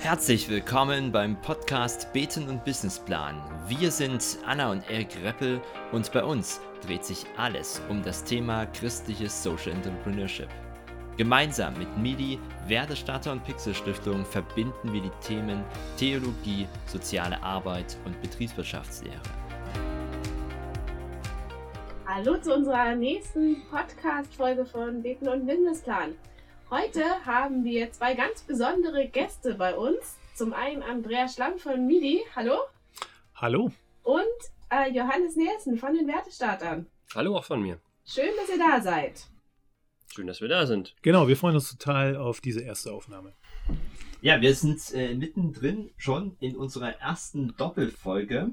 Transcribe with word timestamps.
Herzlich 0.00 0.48
willkommen 0.48 1.10
beim 1.10 1.34
Podcast 1.40 2.12
Beten 2.12 2.48
und 2.48 2.64
Businessplan. 2.64 3.42
Wir 3.66 3.90
sind 3.90 4.38
Anna 4.46 4.70
und 4.70 4.88
Erik 4.88 5.08
Reppel 5.24 5.60
und 5.90 6.12
bei 6.12 6.22
uns 6.22 6.60
dreht 6.86 7.04
sich 7.04 7.26
alles 7.36 7.82
um 7.88 8.04
das 8.04 8.22
Thema 8.22 8.66
christliches 8.66 9.42
Social 9.42 9.72
Entrepreneurship. 9.72 10.48
Gemeinsam 11.16 11.76
mit 11.76 11.98
MIDI, 11.98 12.38
Werdestarter 12.68 13.32
und 13.32 13.42
Pixel 13.42 13.74
Stiftung 13.74 14.24
verbinden 14.24 14.92
wir 14.92 15.02
die 15.02 15.10
Themen 15.20 15.64
Theologie, 15.96 16.68
soziale 16.86 17.42
Arbeit 17.42 17.96
und 18.04 18.22
Betriebswirtschaftslehre. 18.22 19.20
Hallo 22.06 22.36
zu 22.38 22.54
unserer 22.54 22.94
nächsten 22.94 23.64
Podcast-Folge 23.68 24.64
von 24.64 25.02
Beten 25.02 25.26
und 25.26 25.44
Businessplan. 25.44 26.14
Heute 26.70 27.02
haben 27.24 27.64
wir 27.64 27.90
zwei 27.92 28.12
ganz 28.12 28.42
besondere 28.42 29.08
Gäste 29.08 29.54
bei 29.54 29.74
uns. 29.74 30.18
Zum 30.34 30.52
einen 30.52 30.82
Andreas 30.82 31.34
Schlamm 31.34 31.58
von 31.58 31.86
MIDI. 31.86 32.20
Hallo. 32.36 32.58
Hallo. 33.36 33.72
Und 34.02 34.26
äh, 34.70 34.90
Johannes 34.92 35.34
Nielsen 35.34 35.78
von 35.78 35.94
den 35.94 36.06
Wertestartern. 36.06 36.84
Hallo 37.14 37.38
auch 37.38 37.44
von 37.44 37.62
mir. 37.62 37.80
Schön, 38.04 38.28
dass 38.36 38.50
ihr 38.50 38.58
da 38.58 38.82
seid. 38.82 39.28
Schön, 40.14 40.26
dass 40.26 40.42
wir 40.42 40.48
da 40.48 40.66
sind. 40.66 40.94
Genau, 41.00 41.26
wir 41.26 41.38
freuen 41.38 41.54
uns 41.54 41.70
total 41.70 42.16
auf 42.16 42.42
diese 42.42 42.60
erste 42.60 42.92
Aufnahme. 42.92 43.32
Ja, 44.20 44.42
wir 44.42 44.54
sind 44.54 44.92
äh, 44.92 45.14
mittendrin 45.14 45.90
schon 45.96 46.36
in 46.38 46.54
unserer 46.54 47.00
ersten 47.00 47.56
Doppelfolge. 47.56 48.50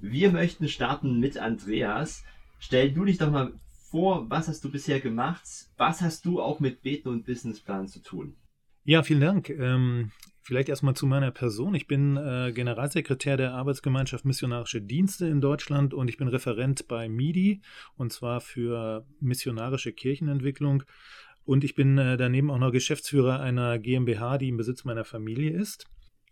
Wir 0.00 0.32
möchten 0.32 0.66
starten 0.66 1.20
mit 1.20 1.38
Andreas. 1.38 2.24
Stell 2.58 2.90
du 2.90 3.04
dich 3.04 3.18
doch 3.18 3.30
mal 3.30 3.52
vor, 3.90 4.30
was 4.30 4.48
hast 4.48 4.64
du 4.64 4.70
bisher 4.70 5.00
gemacht? 5.00 5.42
Was 5.76 6.00
hast 6.00 6.24
du 6.24 6.40
auch 6.40 6.60
mit 6.60 6.82
Beten 6.82 7.08
und 7.08 7.26
Businessplan 7.26 7.88
zu 7.88 8.00
tun? 8.00 8.36
Ja, 8.84 9.02
vielen 9.02 9.20
Dank. 9.20 9.50
Ähm, 9.50 10.12
vielleicht 10.42 10.68
erstmal 10.68 10.94
zu 10.94 11.06
meiner 11.06 11.30
Person. 11.30 11.74
Ich 11.74 11.86
bin 11.86 12.16
äh, 12.16 12.52
Generalsekretär 12.54 13.36
der 13.36 13.52
Arbeitsgemeinschaft 13.52 14.24
Missionarische 14.24 14.80
Dienste 14.80 15.26
in 15.26 15.40
Deutschland 15.40 15.92
und 15.92 16.08
ich 16.08 16.16
bin 16.16 16.28
Referent 16.28 16.88
bei 16.88 17.08
MIDI 17.08 17.60
und 17.96 18.12
zwar 18.12 18.40
für 18.40 19.04
missionarische 19.20 19.92
Kirchenentwicklung. 19.92 20.84
Und 21.44 21.64
ich 21.64 21.74
bin 21.74 21.98
äh, 21.98 22.16
daneben 22.16 22.50
auch 22.50 22.58
noch 22.58 22.70
Geschäftsführer 22.70 23.40
einer 23.40 23.78
GmbH, 23.78 24.38
die 24.38 24.48
im 24.48 24.56
Besitz 24.56 24.84
meiner 24.84 25.04
Familie 25.04 25.50
ist 25.50 25.86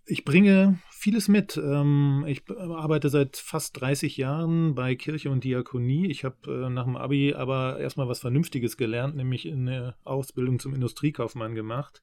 ich 0.09 0.25
bringe 0.25 0.79
vieles 0.91 1.29
mit. 1.29 1.57
Ähm, 1.57 2.25
ich 2.27 2.43
arbeite 2.51 3.09
seit 3.09 3.37
fast 3.37 3.81
30 3.81 4.17
Jahren 4.17 4.75
bei 4.75 4.95
Kirche 4.95 5.31
und 5.31 5.45
Diakonie. 5.45 6.09
Ich 6.09 6.25
habe 6.25 6.67
äh, 6.67 6.71
nach 6.71 6.85
dem 6.85 6.97
Abi 6.97 7.35
aber 7.35 7.79
erstmal 7.79 8.09
was 8.09 8.21
Vernünftiges 8.21 8.77
gelernt, 8.77 9.15
nämlich 9.15 9.51
eine 9.51 9.95
Ausbildung 10.05 10.59
zum 10.59 10.75
Industriekaufmann 10.75 11.55
gemacht 11.55 12.03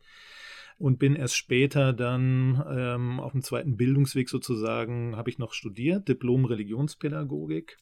und 0.77 0.99
bin 0.99 1.15
erst 1.15 1.35
später 1.35 1.93
dann 1.93 2.63
ähm, 2.69 3.19
auf 3.19 3.31
dem 3.31 3.41
zweiten 3.41 3.77
Bildungsweg 3.77 4.29
sozusagen, 4.29 5.15
habe 5.15 5.29
ich 5.29 5.37
noch 5.37 5.53
studiert, 5.53 6.07
Diplom 6.07 6.45
Religionspädagogik 6.45 7.77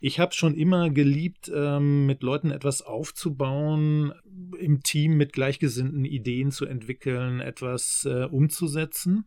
ich 0.00 0.20
habe 0.20 0.34
schon 0.34 0.54
immer 0.54 0.90
geliebt, 0.90 1.50
ähm, 1.54 2.06
mit 2.06 2.22
Leuten 2.22 2.50
etwas 2.50 2.82
aufzubauen, 2.82 4.12
im 4.58 4.82
Team 4.82 5.16
mit 5.16 5.32
gleichgesinnten 5.32 6.04
Ideen 6.04 6.50
zu 6.50 6.66
entwickeln, 6.66 7.40
etwas 7.40 8.06
äh, 8.08 8.24
umzusetzen. 8.24 9.24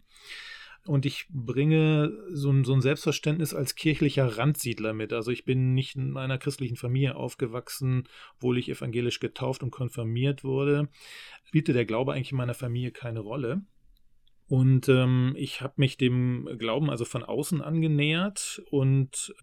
Und 0.88 1.06
ich 1.06 1.28
bringe 1.30 2.12
so 2.32 2.50
ein, 2.52 2.64
so 2.64 2.74
ein, 2.74 2.82
Selbstverständnis 2.82 3.54
als 3.54 3.76
kirchlicher 3.76 4.38
Randsiedler 4.38 4.94
mit. 4.94 5.14
Also 5.14 5.30
ich 5.30 5.46
bin 5.46 5.76
nicht 5.76 5.96
in 5.96 6.18
einer 6.18 6.40
christlichen 6.40 6.76
Familie 6.76 7.16
aufgewachsen, 7.16 8.08
obwohl 8.38 8.58
ich 8.58 8.68
evangelisch 8.68 9.20
getauft 9.20 9.62
und 9.62 9.70
konfirmiert 9.70 10.44
wurde. 10.44 10.90
Spielte 11.44 11.74
der 11.74 11.86
Glaube 11.86 12.14
eigentlich 12.14 12.32
in 12.32 12.38
meiner 12.38 12.56
Familie 12.56 12.92
keine 12.92 13.20
Rolle. 13.20 13.62
Und 14.48 14.90
ähm, 14.90 15.36
ich 15.38 15.62
habe 15.62 15.76
mich 15.78 15.98
dem 15.98 16.50
Glauben 16.58 16.90
also 16.90 17.06
von 17.06 17.24
außen 17.24 17.62
angenähert 17.62 18.62
und 18.72 19.34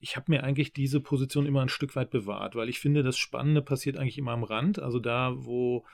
ich 0.00 0.16
habe 0.16 0.32
mir 0.32 0.42
eigentlich 0.42 0.72
diese 0.72 1.00
Position 1.00 1.46
immer 1.46 1.60
ein 1.62 1.68
Stück 1.68 1.94
weit 1.94 2.10
bewahrt, 2.10 2.56
weil 2.56 2.68
ich 2.68 2.80
finde, 2.80 3.02
das 3.02 3.18
Spannende 3.18 3.62
passiert 3.62 3.96
eigentlich 3.96 4.18
immer 4.18 4.32
am 4.32 4.44
Rand. 4.44 4.78
Also 4.78 4.98
da, 4.98 5.34
wo 5.36 5.84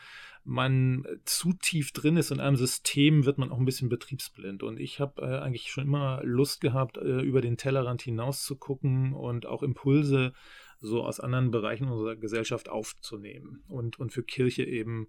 man 0.45 1.05
zu 1.25 1.53
tief 1.53 1.91
drin 1.93 2.17
ist 2.17 2.31
in 2.31 2.39
einem 2.39 2.57
System, 2.57 3.27
wird 3.27 3.37
man 3.37 3.51
auch 3.51 3.59
ein 3.59 3.65
bisschen 3.65 3.89
betriebsblind. 3.89 4.63
Und 4.63 4.79
ich 4.79 5.01
habe 5.01 5.23
äh, 5.23 5.39
eigentlich 5.41 5.71
schon 5.71 5.85
immer 5.85 6.21
Lust 6.23 6.61
gehabt, 6.61 6.99
äh, 6.99 7.21
über 7.21 7.41
den 7.41 7.57
Tellerrand 7.57 8.03
hinaus 8.03 8.45
zu 8.45 8.57
gucken 8.57 9.13
und 9.13 9.47
auch 9.47 9.65
Impulse 9.65 10.33
so 10.79 11.03
aus 11.03 11.19
anderen 11.19 11.51
Bereichen 11.51 11.89
unserer 11.89 12.15
Gesellschaft 12.15 12.69
aufzunehmen 12.69 13.65
und, 13.67 13.99
und 13.99 14.13
für 14.13 14.23
Kirche 14.23 14.63
eben 14.63 15.09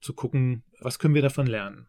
zu 0.00 0.12
gucken, 0.12 0.62
was 0.80 0.98
können 0.98 1.14
wir 1.14 1.22
davon 1.22 1.46
lernen. 1.46 1.86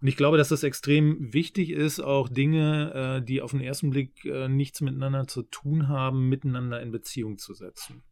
Und 0.00 0.08
ich 0.08 0.16
glaube, 0.16 0.36
dass 0.36 0.48
das 0.48 0.62
extrem 0.62 1.32
wichtig 1.32 1.70
ist, 1.70 2.00
auch 2.00 2.28
Dinge, 2.28 3.20
äh, 3.20 3.24
die 3.24 3.40
auf 3.40 3.52
den 3.52 3.60
ersten 3.60 3.90
Blick 3.90 4.24
äh, 4.24 4.48
nichts 4.48 4.80
miteinander 4.80 5.26
zu 5.26 5.42
tun 5.42 5.88
haben, 5.88 6.28
miteinander 6.28 6.80
in 6.82 6.90
Beziehung 6.90 7.38
zu 7.38 7.54
setzen. 7.54 8.02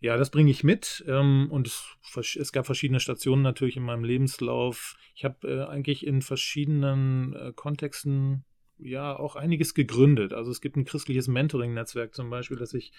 Ja, 0.00 0.16
das 0.18 0.30
bringe 0.30 0.50
ich 0.50 0.64
mit. 0.64 1.04
Ähm, 1.08 1.48
und 1.50 1.66
es, 1.66 2.36
es, 2.36 2.52
gab 2.52 2.66
verschiedene 2.66 3.00
Stationen 3.00 3.42
natürlich 3.42 3.76
in 3.76 3.84
meinem 3.84 4.04
Lebenslauf. 4.04 4.96
Ich 5.14 5.24
habe 5.24 5.48
äh, 5.48 5.64
eigentlich 5.64 6.06
in 6.06 6.20
verschiedenen 6.20 7.34
äh, 7.34 7.52
Kontexten 7.54 8.44
ja 8.78 9.16
auch 9.16 9.36
einiges 9.36 9.72
gegründet. 9.72 10.32
Also 10.32 10.50
es 10.50 10.60
gibt 10.60 10.76
ein 10.76 10.84
christliches 10.84 11.28
Mentoring-Netzwerk 11.28 12.14
zum 12.14 12.28
Beispiel, 12.28 12.58
das 12.58 12.74
ich 12.74 12.92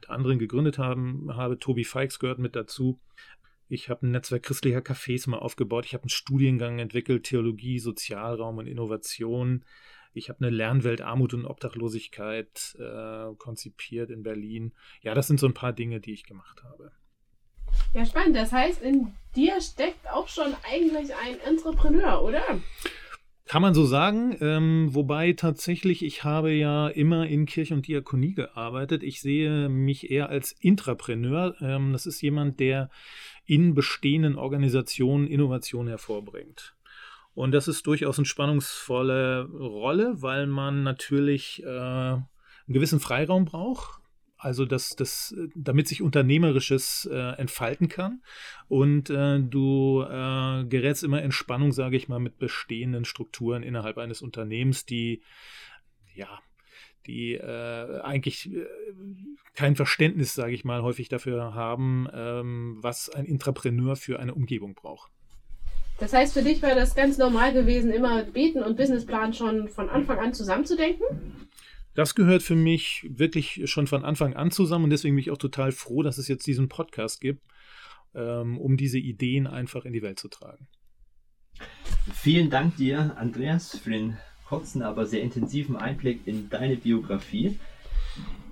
mit 0.00 0.10
anderen 0.10 0.38
gegründet 0.38 0.78
haben, 0.78 1.34
habe. 1.34 1.58
Tobi 1.58 1.84
Fikes 1.84 2.18
gehört 2.18 2.38
mit 2.38 2.54
dazu. 2.54 3.00
Ich 3.74 3.90
habe 3.90 4.06
ein 4.06 4.12
Netzwerk 4.12 4.44
christlicher 4.44 4.78
Cafés 4.78 5.28
mal 5.28 5.38
aufgebaut. 5.38 5.84
Ich 5.84 5.94
habe 5.94 6.04
einen 6.04 6.10
Studiengang 6.10 6.78
entwickelt, 6.78 7.24
Theologie, 7.24 7.80
Sozialraum 7.80 8.58
und 8.58 8.68
Innovation. 8.68 9.64
Ich 10.12 10.28
habe 10.28 10.38
eine 10.40 10.50
Lernwelt 10.50 11.02
Armut 11.02 11.34
und 11.34 11.44
Obdachlosigkeit 11.44 12.76
äh, 12.78 13.34
konzipiert 13.36 14.10
in 14.10 14.22
Berlin. 14.22 14.72
Ja, 15.02 15.12
das 15.14 15.26
sind 15.26 15.40
so 15.40 15.46
ein 15.46 15.54
paar 15.54 15.72
Dinge, 15.72 15.98
die 15.98 16.12
ich 16.12 16.24
gemacht 16.24 16.62
habe. 16.62 16.92
Ja, 17.92 18.04
spannend. 18.06 18.36
Das 18.36 18.52
heißt, 18.52 18.80
in 18.80 19.12
dir 19.34 19.60
steckt 19.60 20.08
auch 20.08 20.28
schon 20.28 20.54
eigentlich 20.70 21.12
ein 21.16 21.40
Entrepreneur, 21.40 22.22
oder? 22.22 22.42
Kann 23.46 23.60
man 23.60 23.74
so 23.74 23.84
sagen, 23.84 24.36
ähm, 24.40 24.88
wobei 24.94 25.34
tatsächlich, 25.34 26.02
ich 26.02 26.24
habe 26.24 26.50
ja 26.52 26.88
immer 26.88 27.26
in 27.26 27.44
Kirche 27.44 27.74
und 27.74 27.86
Diakonie 27.86 28.32
gearbeitet. 28.32 29.02
Ich 29.02 29.20
sehe 29.20 29.68
mich 29.68 30.10
eher 30.10 30.30
als 30.30 30.52
Intrapreneur. 30.52 31.54
Ähm, 31.60 31.92
das 31.92 32.06
ist 32.06 32.22
jemand, 32.22 32.58
der 32.58 32.88
in 33.46 33.74
bestehenden 33.74 34.36
Organisationen 34.36 35.26
Innovation 35.26 35.86
hervorbringt. 35.86 36.74
Und 37.34 37.52
das 37.52 37.68
ist 37.68 37.86
durchaus 37.86 38.18
eine 38.18 38.26
spannungsvolle 38.26 39.48
Rolle, 39.50 40.22
weil 40.22 40.46
man 40.46 40.82
natürlich 40.84 41.62
äh, 41.64 41.68
einen 41.68 42.26
gewissen 42.68 43.00
Freiraum 43.00 43.44
braucht. 43.44 44.00
Also 44.36 44.66
dass 44.66 44.90
das, 44.90 45.34
damit 45.54 45.88
sich 45.88 46.02
Unternehmerisches 46.02 47.08
äh, 47.10 47.16
entfalten 47.38 47.88
kann. 47.88 48.22
Und 48.68 49.08
äh, 49.08 49.40
du 49.40 50.02
äh, 50.02 50.64
gerätst 50.66 51.02
immer 51.02 51.22
in 51.22 51.32
Spannung, 51.32 51.72
sage 51.72 51.96
ich 51.96 52.08
mal, 52.08 52.18
mit 52.18 52.38
bestehenden 52.38 53.06
Strukturen 53.06 53.62
innerhalb 53.62 53.96
eines 53.96 54.20
Unternehmens, 54.20 54.84
die 54.84 55.22
ja 56.14 56.40
die 57.06 57.34
äh, 57.34 58.00
eigentlich 58.00 58.52
äh, 58.52 58.66
kein 59.54 59.76
Verständnis, 59.76 60.34
sage 60.34 60.52
ich 60.52 60.64
mal, 60.64 60.82
häufig 60.82 61.08
dafür 61.08 61.54
haben, 61.54 62.08
ähm, 62.12 62.78
was 62.80 63.08
ein 63.10 63.24
Intrapreneur 63.24 63.96
für 63.96 64.20
eine 64.20 64.34
Umgebung 64.34 64.74
braucht. 64.74 65.10
Das 65.98 66.12
heißt, 66.12 66.34
für 66.34 66.42
dich 66.42 66.60
wäre 66.60 66.74
das 66.74 66.94
ganz 66.94 67.18
normal 67.18 67.52
gewesen, 67.52 67.92
immer 67.92 68.24
Beten 68.24 68.62
und 68.62 68.76
Businessplan 68.76 69.32
schon 69.32 69.68
von 69.68 69.88
Anfang 69.88 70.18
an 70.18 70.34
zusammenzudenken? 70.34 71.06
Das 71.94 72.16
gehört 72.16 72.42
für 72.42 72.56
mich 72.56 73.06
wirklich 73.08 73.62
schon 73.70 73.86
von 73.86 74.04
Anfang 74.04 74.34
an 74.34 74.50
zusammen 74.50 74.84
und 74.84 74.90
deswegen 74.90 75.14
bin 75.14 75.22
ich 75.22 75.30
auch 75.30 75.38
total 75.38 75.70
froh, 75.70 76.02
dass 76.02 76.18
es 76.18 76.26
jetzt 76.26 76.46
diesen 76.46 76.68
Podcast 76.68 77.20
gibt, 77.20 77.42
ähm, 78.14 78.58
um 78.58 78.76
diese 78.76 78.98
Ideen 78.98 79.46
einfach 79.46 79.84
in 79.84 79.92
die 79.92 80.02
Welt 80.02 80.18
zu 80.18 80.28
tragen. 80.28 80.66
Vielen 82.12 82.50
Dank 82.50 82.76
dir, 82.76 83.16
Andreas, 83.16 83.78
für 83.78 83.90
den 83.90 84.18
kurzen, 84.54 84.82
aber 84.82 85.06
sehr 85.06 85.22
intensiven 85.22 85.76
Einblick 85.76 86.20
in 86.26 86.48
deine 86.48 86.76
Biografie. 86.76 87.58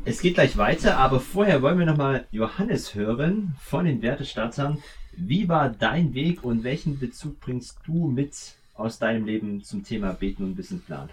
Es 0.05 0.21
geht 0.21 0.35
gleich 0.35 0.57
weiter, 0.57 0.99
aber 0.99 1.21
vorher 1.21 1.63
wollen 1.63 1.79
wir 1.79 1.87
nochmal 1.87 2.27
Johannes 2.33 2.97
hören 2.97 3.55
von 3.61 3.85
den 3.85 4.03
Wertestartern. 4.03 4.83
Wie 5.17 5.49
war 5.49 5.69
dein 5.69 6.13
Weg 6.13 6.43
und 6.43 6.65
welchen 6.65 6.99
Bezug 6.99 7.39
bringst 7.39 7.79
du 7.87 8.09
mit 8.09 8.57
aus 8.75 8.99
deinem 8.99 9.27
Leben 9.27 9.63
zum 9.63 9.85
Thema 9.85 10.13
Beten 10.13 10.43
und 10.43 10.59
Wissensplan? 10.59 11.09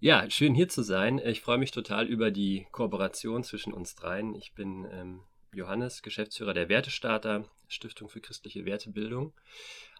Ja, 0.00 0.28
schön 0.28 0.56
hier 0.56 0.68
zu 0.68 0.82
sein. 0.82 1.20
Ich 1.24 1.40
freue 1.40 1.58
mich 1.58 1.70
total 1.70 2.06
über 2.06 2.32
die 2.32 2.66
Kooperation 2.72 3.44
zwischen 3.44 3.72
uns 3.72 3.94
dreien. 3.94 4.34
Ich 4.34 4.54
bin 4.54 4.88
ähm, 4.90 5.20
Johannes, 5.52 6.02
Geschäftsführer 6.02 6.52
der 6.52 6.68
Wertestarter, 6.68 7.44
Stiftung 7.68 8.08
für 8.08 8.20
christliche 8.20 8.64
Wertebildung 8.64 9.32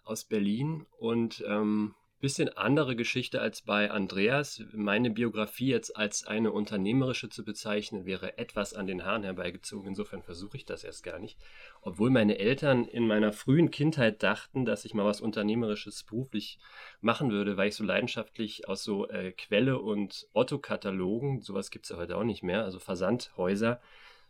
aus 0.03 0.25
Berlin 0.25 0.85
und 0.99 1.45
ähm, 1.47 1.95
bisschen 2.25 2.49
andere 2.57 2.97
Geschichte 2.97 3.43
als 3.43 3.61
bei 3.61 3.91
Andreas. 3.91 4.65
Meine 4.73 5.11
Biografie 5.11 5.67
jetzt 5.67 5.95
als 5.95 6.27
eine 6.27 6.53
unternehmerische 6.53 7.29
zu 7.29 7.45
bezeichnen, 7.45 8.07
wäre 8.07 8.39
etwas 8.39 8.73
an 8.73 8.87
den 8.87 9.05
Haaren 9.05 9.25
herbeigezogen. 9.25 9.89
Insofern 9.89 10.23
versuche 10.23 10.57
ich 10.57 10.65
das 10.65 10.85
erst 10.85 11.05
gar 11.05 11.19
nicht. 11.19 11.39
Obwohl 11.83 12.09
meine 12.09 12.39
Eltern 12.39 12.87
in 12.87 13.07
meiner 13.07 13.35
frühen 13.35 13.71
Kindheit 13.71 14.23
dachten, 14.23 14.65
dass 14.65 14.87
ich 14.87 14.95
mal 14.95 15.05
was 15.05 15.21
Unternehmerisches 15.21 16.03
beruflich 16.05 16.59
machen 17.03 17.31
würde, 17.31 17.59
weil 17.59 17.69
ich 17.69 17.75
so 17.75 17.85
leidenschaftlich 17.85 18.67
aus 18.71 18.83
so 18.83 19.07
äh, 19.11 19.33
Quelle- 19.33 19.83
und 19.83 20.27
Otto-Katalogen, 20.33 21.43
sowas 21.43 21.71
gibt 21.71 21.85
es 21.85 21.91
ja 21.91 21.99
heute 21.99 22.17
auch 22.17 22.25
nicht 22.25 22.43
mehr, 22.43 22.65
also 22.65 22.79
Versandhäuser, 22.79 23.83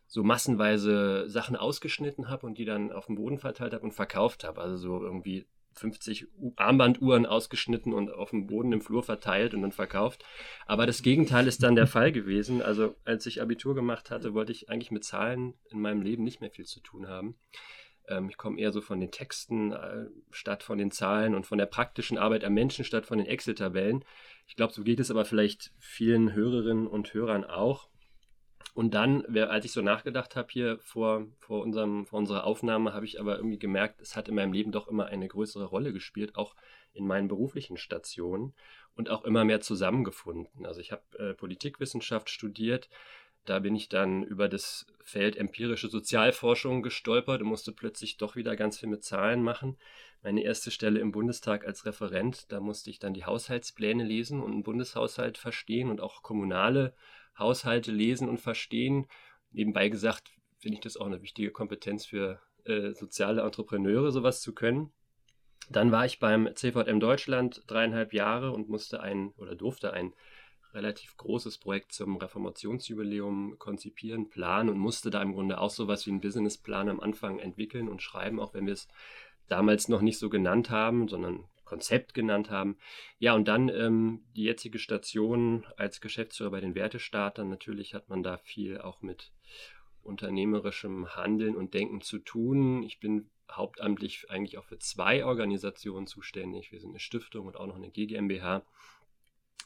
so 0.08 0.24
massenweise 0.24 1.28
Sachen 1.28 1.54
ausgeschnitten 1.54 2.28
habe 2.28 2.44
und 2.44 2.58
die 2.58 2.64
dann 2.64 2.90
auf 2.90 3.06
dem 3.06 3.14
Boden 3.14 3.38
verteilt 3.38 3.72
habe 3.72 3.84
und 3.84 3.92
verkauft 3.92 4.42
habe. 4.42 4.60
Also 4.60 4.78
so 4.78 5.00
irgendwie 5.00 5.46
50 5.74 6.26
Armbanduhren 6.56 7.26
ausgeschnitten 7.26 7.92
und 7.92 8.10
auf 8.10 8.30
dem 8.30 8.46
Boden 8.46 8.72
im 8.72 8.80
Flur 8.80 9.02
verteilt 9.02 9.54
und 9.54 9.62
dann 9.62 9.72
verkauft. 9.72 10.24
Aber 10.66 10.86
das 10.86 11.02
Gegenteil 11.02 11.46
ist 11.46 11.62
dann 11.62 11.76
der 11.76 11.86
Fall 11.86 12.12
gewesen. 12.12 12.62
Also 12.62 12.94
als 13.04 13.26
ich 13.26 13.42
Abitur 13.42 13.74
gemacht 13.74 14.10
hatte, 14.10 14.34
wollte 14.34 14.52
ich 14.52 14.70
eigentlich 14.70 14.90
mit 14.90 15.04
Zahlen 15.04 15.54
in 15.70 15.80
meinem 15.80 16.02
Leben 16.02 16.24
nicht 16.24 16.40
mehr 16.40 16.50
viel 16.50 16.66
zu 16.66 16.80
tun 16.80 17.08
haben. 17.08 17.36
Ähm, 18.08 18.28
ich 18.28 18.36
komme 18.36 18.58
eher 18.58 18.72
so 18.72 18.80
von 18.80 19.00
den 19.00 19.10
Texten 19.10 19.72
äh, 19.72 20.06
statt 20.30 20.62
von 20.62 20.78
den 20.78 20.90
Zahlen 20.90 21.34
und 21.34 21.46
von 21.46 21.58
der 21.58 21.66
praktischen 21.66 22.18
Arbeit 22.18 22.44
am 22.44 22.54
Menschen 22.54 22.84
statt 22.84 23.06
von 23.06 23.18
den 23.18 23.26
Excel-Tabellen. 23.26 24.04
Ich 24.46 24.56
glaube, 24.56 24.72
so 24.72 24.82
geht 24.82 25.00
es 25.00 25.10
aber 25.10 25.24
vielleicht 25.24 25.72
vielen 25.78 26.34
Hörerinnen 26.34 26.86
und 26.86 27.14
Hörern 27.14 27.44
auch. 27.44 27.88
Und 28.74 28.92
dann, 28.94 29.24
als 29.36 29.64
ich 29.64 29.72
so 29.72 29.82
nachgedacht 29.82 30.34
habe 30.34 30.48
hier 30.50 30.78
vor, 30.80 31.26
vor, 31.38 31.62
unserem, 31.62 32.06
vor 32.06 32.18
unserer 32.18 32.44
Aufnahme, 32.44 32.92
habe 32.92 33.06
ich 33.06 33.20
aber 33.20 33.36
irgendwie 33.36 33.58
gemerkt, 33.58 34.00
es 34.00 34.16
hat 34.16 34.28
in 34.28 34.34
meinem 34.34 34.52
Leben 34.52 34.72
doch 34.72 34.88
immer 34.88 35.06
eine 35.06 35.28
größere 35.28 35.64
Rolle 35.64 35.92
gespielt, 35.92 36.34
auch 36.34 36.56
in 36.92 37.06
meinen 37.06 37.28
beruflichen 37.28 37.76
Stationen 37.76 38.52
und 38.96 39.10
auch 39.10 39.24
immer 39.24 39.44
mehr 39.44 39.60
zusammengefunden. 39.60 40.66
Also 40.66 40.80
ich 40.80 40.90
habe 40.90 41.02
äh, 41.18 41.34
Politikwissenschaft 41.34 42.28
studiert, 42.30 42.88
da 43.44 43.60
bin 43.60 43.76
ich 43.76 43.88
dann 43.88 44.24
über 44.24 44.48
das 44.48 44.86
Feld 45.02 45.36
empirische 45.36 45.88
Sozialforschung 45.88 46.82
gestolpert 46.82 47.42
und 47.42 47.48
musste 47.48 47.72
plötzlich 47.72 48.16
doch 48.16 48.36
wieder 48.36 48.56
ganz 48.56 48.80
viel 48.80 48.88
mit 48.88 49.04
Zahlen 49.04 49.42
machen. 49.42 49.76
Meine 50.22 50.42
erste 50.42 50.70
Stelle 50.70 50.98
im 50.98 51.12
Bundestag 51.12 51.66
als 51.66 51.84
Referent, 51.84 52.50
da 52.50 52.58
musste 52.58 52.88
ich 52.88 52.98
dann 52.98 53.12
die 53.12 53.26
Haushaltspläne 53.26 54.02
lesen 54.02 54.42
und 54.42 54.52
einen 54.52 54.62
Bundeshaushalt 54.62 55.36
verstehen 55.36 55.90
und 55.90 56.00
auch 56.00 56.22
kommunale 56.22 56.94
Haushalte 57.38 57.92
lesen 57.92 58.28
und 58.28 58.38
verstehen. 58.38 59.06
Nebenbei 59.50 59.88
gesagt, 59.88 60.30
finde 60.58 60.76
ich 60.76 60.80
das 60.82 60.96
auch 60.96 61.06
eine 61.06 61.22
wichtige 61.22 61.50
Kompetenz 61.50 62.06
für 62.06 62.40
äh, 62.64 62.92
soziale 62.92 63.42
Entrepreneure, 63.42 64.10
sowas 64.12 64.40
zu 64.40 64.54
können. 64.54 64.92
Dann 65.70 65.92
war 65.92 66.04
ich 66.04 66.18
beim 66.18 66.48
CVM 66.54 67.00
Deutschland 67.00 67.62
dreieinhalb 67.66 68.12
Jahre 68.12 68.52
und 68.52 68.68
musste 68.68 69.00
ein 69.00 69.30
oder 69.36 69.54
durfte 69.54 69.92
ein 69.92 70.12
relativ 70.74 71.16
großes 71.16 71.58
Projekt 71.58 71.92
zum 71.92 72.16
Reformationsjubiläum 72.16 73.58
konzipieren, 73.58 74.28
planen 74.28 74.68
und 74.68 74.78
musste 74.78 75.10
da 75.10 75.22
im 75.22 75.32
Grunde 75.32 75.60
auch 75.60 75.70
sowas 75.70 76.04
wie 76.06 76.10
einen 76.10 76.20
Businessplan 76.20 76.88
am 76.88 77.00
Anfang 77.00 77.38
entwickeln 77.38 77.88
und 77.88 78.02
schreiben, 78.02 78.40
auch 78.40 78.54
wenn 78.54 78.66
wir 78.66 78.72
es 78.72 78.88
damals 79.48 79.88
noch 79.88 80.00
nicht 80.00 80.18
so 80.18 80.28
genannt 80.28 80.70
haben, 80.70 81.08
sondern 81.08 81.44
Konzept 81.74 82.14
genannt 82.14 82.50
haben. 82.50 82.76
Ja, 83.18 83.34
und 83.34 83.48
dann 83.48 83.68
ähm, 83.68 84.22
die 84.36 84.44
jetzige 84.44 84.78
Station 84.78 85.66
als 85.76 86.00
Geschäftsführer 86.00 86.52
bei 86.52 86.60
den 86.60 86.76
Wertestartern. 86.76 87.48
Natürlich 87.48 87.94
hat 87.94 88.08
man 88.08 88.22
da 88.22 88.38
viel 88.38 88.80
auch 88.80 89.02
mit 89.02 89.32
unternehmerischem 90.04 91.16
Handeln 91.16 91.56
und 91.56 91.74
Denken 91.74 92.00
zu 92.00 92.20
tun. 92.20 92.84
Ich 92.84 93.00
bin 93.00 93.28
hauptamtlich 93.50 94.30
eigentlich 94.30 94.56
auch 94.56 94.66
für 94.66 94.78
zwei 94.78 95.24
Organisationen 95.24 96.06
zuständig. 96.06 96.70
Wir 96.70 96.78
sind 96.78 96.90
eine 96.90 97.00
Stiftung 97.00 97.48
und 97.48 97.56
auch 97.56 97.66
noch 97.66 97.74
eine 97.74 97.90
GmbH. 97.90 98.64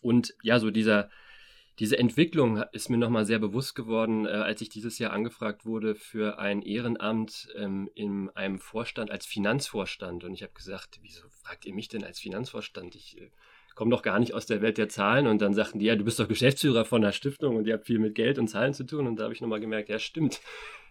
Und 0.00 0.34
ja, 0.43 0.58
so 0.60 0.70
dieser 0.70 1.10
diese 1.79 1.99
Entwicklung 1.99 2.63
ist 2.73 2.89
mir 2.89 2.97
nochmal 2.97 3.25
sehr 3.25 3.39
bewusst 3.39 3.75
geworden, 3.75 4.27
äh, 4.27 4.31
als 4.31 4.61
ich 4.61 4.69
dieses 4.69 4.99
Jahr 4.99 5.13
angefragt 5.13 5.65
wurde 5.65 5.95
für 5.95 6.39
ein 6.39 6.63
Ehrenamt 6.63 7.49
ähm, 7.57 7.89
in 7.95 8.31
einem 8.31 8.59
Vorstand 8.59 9.11
als 9.11 9.27
Finanzvorstand. 9.27 10.25
Und 10.25 10.35
ich 10.35 10.43
habe 10.43 10.53
gesagt, 10.55 10.99
wieso 11.03 11.29
fragt 11.29 11.67
ihr 11.67 11.75
mich 11.75 11.89
denn 11.89 12.03
als 12.03 12.19
Finanzvorstand? 12.19 12.97
Ich 12.97 13.21
äh, 13.21 13.31
komme 13.77 13.93
doch 13.93 14.03
gar 14.03 14.19
nicht 14.19 14.35
aus 14.35 14.47
der 14.47 14.61
Welt 14.61 14.77
der 14.77 14.89
Zahlen. 14.89 15.29
Und 15.29 15.41
dann 15.41 15.55
sagten 15.55 15.79
die, 15.79 15.87
ja, 15.87 15.95
du 15.95 16.05
bist 16.05 16.19
doch 16.19 16.27
Geschäftsführer 16.27 16.85
von 16.85 17.01
der 17.01 17.13
Stiftung 17.13 17.57
und 17.57 17.67
ihr 17.67 17.75
habt 17.75 17.87
viel 17.87 18.01
mit 18.01 18.17
Geld 18.17 18.39
und 18.39 18.49
Zahlen 18.49 18.75
zu 18.75 18.85
tun. 18.85 19.07
Und 19.07 19.17
da 19.17 19.25
habe 19.25 19.35
ich 19.35 19.41
nochmal 19.41 19.61
gemerkt, 19.61 19.89
ja, 19.89 20.01
stimmt. 20.01 20.41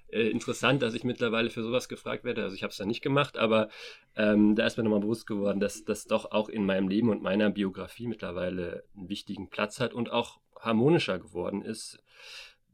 Äh, 0.09 0.29
interessant, 0.29 0.81
dass 0.81 0.93
ich 0.93 1.03
mittlerweile 1.03 1.49
für 1.49 1.63
sowas 1.63 1.89
gefragt 1.89 2.23
werde. 2.23 2.43
Also 2.43 2.55
ich 2.55 2.63
habe 2.63 2.71
es 2.71 2.77
dann 2.77 2.87
nicht 2.87 3.01
gemacht, 3.01 3.37
aber 3.37 3.67
ähm, 4.15 4.55
da 4.55 4.65
ist 4.65 4.77
mir 4.77 4.83
nochmal 4.83 5.01
bewusst 5.01 5.27
geworden, 5.27 5.59
dass 5.59 5.83
das 5.83 6.05
doch 6.05 6.31
auch 6.31 6.47
in 6.47 6.65
meinem 6.65 6.87
Leben 6.87 7.09
und 7.09 7.21
meiner 7.21 7.49
Biografie 7.49 8.07
mittlerweile 8.07 8.85
einen 8.95 9.09
wichtigen 9.09 9.49
Platz 9.49 9.81
hat 9.81 9.93
und 9.93 10.09
auch 10.09 10.39
harmonischer 10.59 11.19
geworden 11.19 11.61
ist, 11.61 12.03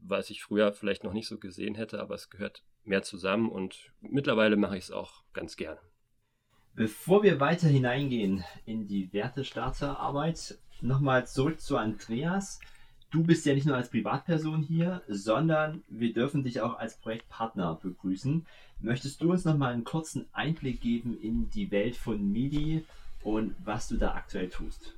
was 0.00 0.30
ich 0.30 0.42
früher 0.42 0.72
vielleicht 0.72 1.04
noch 1.04 1.12
nicht 1.12 1.28
so 1.28 1.38
gesehen 1.38 1.74
hätte, 1.74 2.00
aber 2.00 2.14
es 2.14 2.30
gehört 2.30 2.62
mehr 2.84 3.02
zusammen 3.02 3.48
und 3.48 3.92
mittlerweile 4.00 4.56
mache 4.56 4.76
ich 4.76 4.84
es 4.84 4.90
auch 4.90 5.24
ganz 5.32 5.56
gerne. 5.56 5.80
Bevor 6.74 7.22
wir 7.22 7.40
weiter 7.40 7.68
hineingehen 7.68 8.44
in 8.66 8.86
die 8.86 9.12
Wertestarterarbeit, 9.12 10.58
nochmal 10.80 11.26
zurück 11.26 11.60
zu 11.60 11.76
Andreas. 11.76 12.60
Du 13.10 13.22
bist 13.22 13.46
ja 13.46 13.54
nicht 13.54 13.66
nur 13.66 13.76
als 13.76 13.90
Privatperson 13.90 14.62
hier, 14.62 15.02
sondern 15.06 15.84
wir 15.88 16.12
dürfen 16.12 16.42
dich 16.42 16.60
auch 16.60 16.76
als 16.76 16.96
Projektpartner 16.98 17.78
begrüßen. 17.80 18.44
Möchtest 18.80 19.22
du 19.22 19.30
uns 19.30 19.44
nochmal 19.44 19.72
einen 19.72 19.84
kurzen 19.84 20.26
Einblick 20.32 20.80
geben 20.80 21.16
in 21.20 21.48
die 21.50 21.70
Welt 21.70 21.96
von 21.96 22.32
MIDI 22.32 22.84
und 23.22 23.54
was 23.64 23.86
du 23.86 23.96
da 23.96 24.14
aktuell 24.14 24.48
tust? 24.48 24.94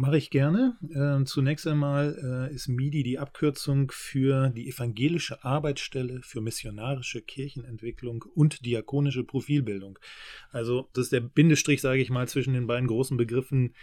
Mache 0.00 0.16
ich 0.16 0.30
gerne. 0.30 0.76
Äh, 0.94 1.24
zunächst 1.24 1.66
einmal 1.66 2.48
äh, 2.48 2.54
ist 2.54 2.68
MIDI 2.68 3.02
die 3.02 3.18
Abkürzung 3.18 3.90
für 3.90 4.48
die 4.50 4.68
Evangelische 4.68 5.42
Arbeitsstelle 5.42 6.20
für 6.22 6.40
missionarische 6.40 7.20
Kirchenentwicklung 7.20 8.24
und 8.36 8.64
diakonische 8.64 9.24
Profilbildung. 9.24 9.98
Also 10.52 10.88
das 10.92 11.06
ist 11.06 11.12
der 11.12 11.18
Bindestrich, 11.18 11.80
sage 11.80 12.00
ich 12.00 12.10
mal, 12.10 12.28
zwischen 12.28 12.54
den 12.54 12.68
beiden 12.68 12.86
großen 12.86 13.16
Begriffen 13.16 13.74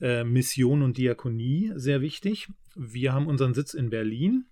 äh, 0.00 0.24
Mission 0.24 0.80
und 0.80 0.96
Diakonie 0.96 1.72
sehr 1.74 2.00
wichtig. 2.00 2.48
Wir 2.74 3.12
haben 3.12 3.26
unseren 3.26 3.52
Sitz 3.52 3.74
in 3.74 3.90
Berlin 3.90 4.46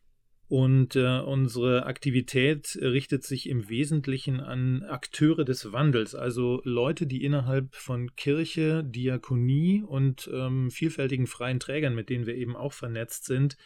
und 0.49 0.97
äh, 0.97 1.21
unsere 1.21 1.85
Aktivität 1.85 2.79
richtet 2.81 3.23
sich 3.23 3.51
im 3.51 3.69
Wesentlichen 3.69 4.41
an 4.41 4.83
Akteure 4.83 5.45
des 5.45 5.73
Wandels, 5.73 6.15
also 6.15 6.63
Leute, 6.65 7.07
die 7.07 7.23
innerhalb 7.23 7.75
von 7.75 8.17
Kirche, 8.17 8.83
Diakonie 8.83 9.83
und 9.83 10.31
ähm, 10.33 10.71
vielfältigen 10.71 11.27
freien 11.27 11.61
Trägern, 11.61 11.95
mit 11.95 12.09
denen 12.09 12.27
wir 12.27 12.35
eben 12.35 12.57
auch 12.57 12.73
vernetzt 12.73 13.27
sind, 13.27 13.59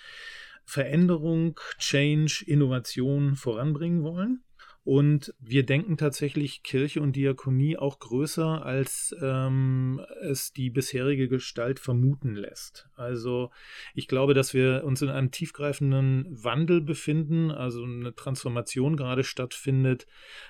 Veränderung, 0.64 1.58
Change, 1.78 2.44
Innovation 2.46 3.36
voranbringen 3.36 4.02
wollen. 4.02 4.42
Und 4.84 5.32
wir 5.38 5.64
denken 5.64 5.96
tatsächlich 5.96 6.64
Kirche 6.64 7.00
und 7.00 7.14
Diakonie 7.14 7.76
auch 7.76 8.00
größer, 8.00 8.66
als 8.66 9.14
ähm, 9.22 10.04
es 10.22 10.52
die 10.52 10.70
bisherige 10.70 11.28
Gestalt 11.28 11.78
vermuten 11.78 12.34
lässt. 12.34 12.88
Also 12.96 13.52
ich 13.94 14.08
glaube, 14.08 14.34
dass 14.34 14.54
wir 14.54 14.82
uns 14.84 15.00
in 15.00 15.08
einem 15.08 15.30
tiefgreifenden 15.30 16.26
Wandel 16.30 16.80
befinden, 16.80 17.52
also 17.52 17.84
eine 17.84 18.12
Transformation 18.16 18.96
gerade 18.96 19.22
stattfindet, 19.22 20.08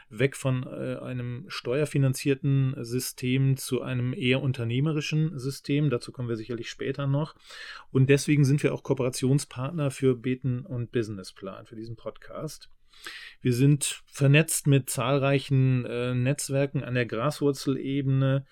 weg 0.09 0.35
von 0.35 0.63
äh, 0.63 0.97
einem 0.97 1.45
steuerfinanzierten 1.49 2.75
System 2.85 3.59
zu 3.59 3.83
einem 3.83 4.15
eher 4.15 4.41
unternehmerischen 4.41 5.39
System. 5.39 5.91
Dazu 5.91 6.11
kommen 6.11 6.31
wir 6.31 6.37
sicherlich 6.37 6.71
später 6.71 7.07
noch. 7.07 7.35
Und 7.91 8.09
deswegen 8.09 8.47
sind 8.47 8.63
wir 8.63 8.73
auch 8.73 8.83
Kooperationspartner 8.83 9.91
für 9.91 10.15
Beten 10.15 10.61
und 10.61 10.91
Businessplan, 10.91 11.67
für 11.67 11.77
diesen 11.77 11.97
Podcast. 11.97 12.71
Wir 13.41 13.53
sind 13.53 14.03
vernetzt 14.07 14.67
mit 14.67 14.89
zahlreichen 14.89 15.85
äh, 15.85 16.15
Netzwerken 16.15 16.85
an 16.85 16.95
der 16.95 17.07
Graswurzelebene, 17.07 18.47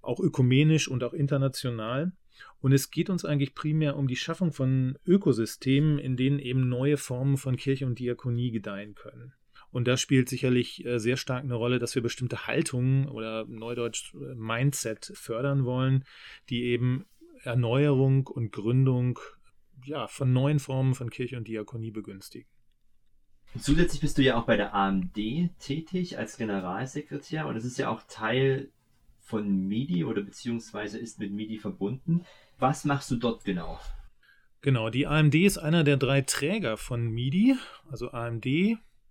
auch 0.00 0.20
ökumenisch 0.20 0.88
und 0.88 1.02
auch 1.04 1.12
international. 1.12 2.12
Und 2.60 2.72
es 2.72 2.90
geht 2.90 3.10
uns 3.10 3.24
eigentlich 3.24 3.54
primär 3.54 3.96
um 3.96 4.08
die 4.08 4.16
Schaffung 4.16 4.52
von 4.52 4.98
Ökosystemen, 5.06 5.98
in 5.98 6.16
denen 6.16 6.38
eben 6.38 6.68
neue 6.68 6.96
Formen 6.96 7.36
von 7.36 7.56
Kirche 7.56 7.86
und 7.86 7.98
Diakonie 7.98 8.50
gedeihen 8.50 8.94
können. 8.94 9.32
Und 9.70 9.86
da 9.86 9.96
spielt 9.96 10.28
sicherlich 10.28 10.84
äh, 10.84 10.98
sehr 10.98 11.16
stark 11.16 11.44
eine 11.44 11.54
Rolle, 11.54 11.78
dass 11.78 11.94
wir 11.94 12.02
bestimmte 12.02 12.46
Haltungen 12.46 13.08
oder 13.08 13.44
neudeutsch 13.46 14.14
äh, 14.14 14.34
Mindset 14.34 15.12
fördern 15.14 15.64
wollen, 15.64 16.04
die 16.48 16.64
eben 16.64 17.04
Erneuerung 17.42 18.26
und 18.26 18.50
Gründung 18.50 19.18
ja, 19.84 20.08
von 20.08 20.32
neuen 20.32 20.58
Formen 20.58 20.94
von 20.94 21.10
Kirche 21.10 21.36
und 21.36 21.48
Diakonie 21.48 21.90
begünstigen. 21.90 22.48
Zusätzlich 23.58 24.00
bist 24.00 24.18
du 24.18 24.22
ja 24.22 24.36
auch 24.36 24.44
bei 24.44 24.56
der 24.56 24.74
AMD 24.74 25.14
tätig 25.58 26.18
als 26.18 26.36
Generalsekretär 26.36 27.46
und 27.46 27.56
es 27.56 27.64
ist 27.64 27.78
ja 27.78 27.88
auch 27.88 28.02
Teil 28.08 28.68
von 29.20 29.68
MIDI 29.68 30.04
oder 30.04 30.22
beziehungsweise 30.22 30.98
ist 30.98 31.18
mit 31.18 31.32
MIDI 31.32 31.58
verbunden. 31.58 32.24
Was 32.58 32.84
machst 32.84 33.10
du 33.10 33.16
dort 33.16 33.44
genau? 33.44 33.78
Genau, 34.60 34.90
die 34.90 35.06
AMD 35.06 35.34
ist 35.34 35.58
einer 35.58 35.84
der 35.84 35.96
drei 35.96 36.22
Träger 36.22 36.76
von 36.76 37.08
MIDI. 37.08 37.56
Also 37.90 38.10
AMD 38.10 38.46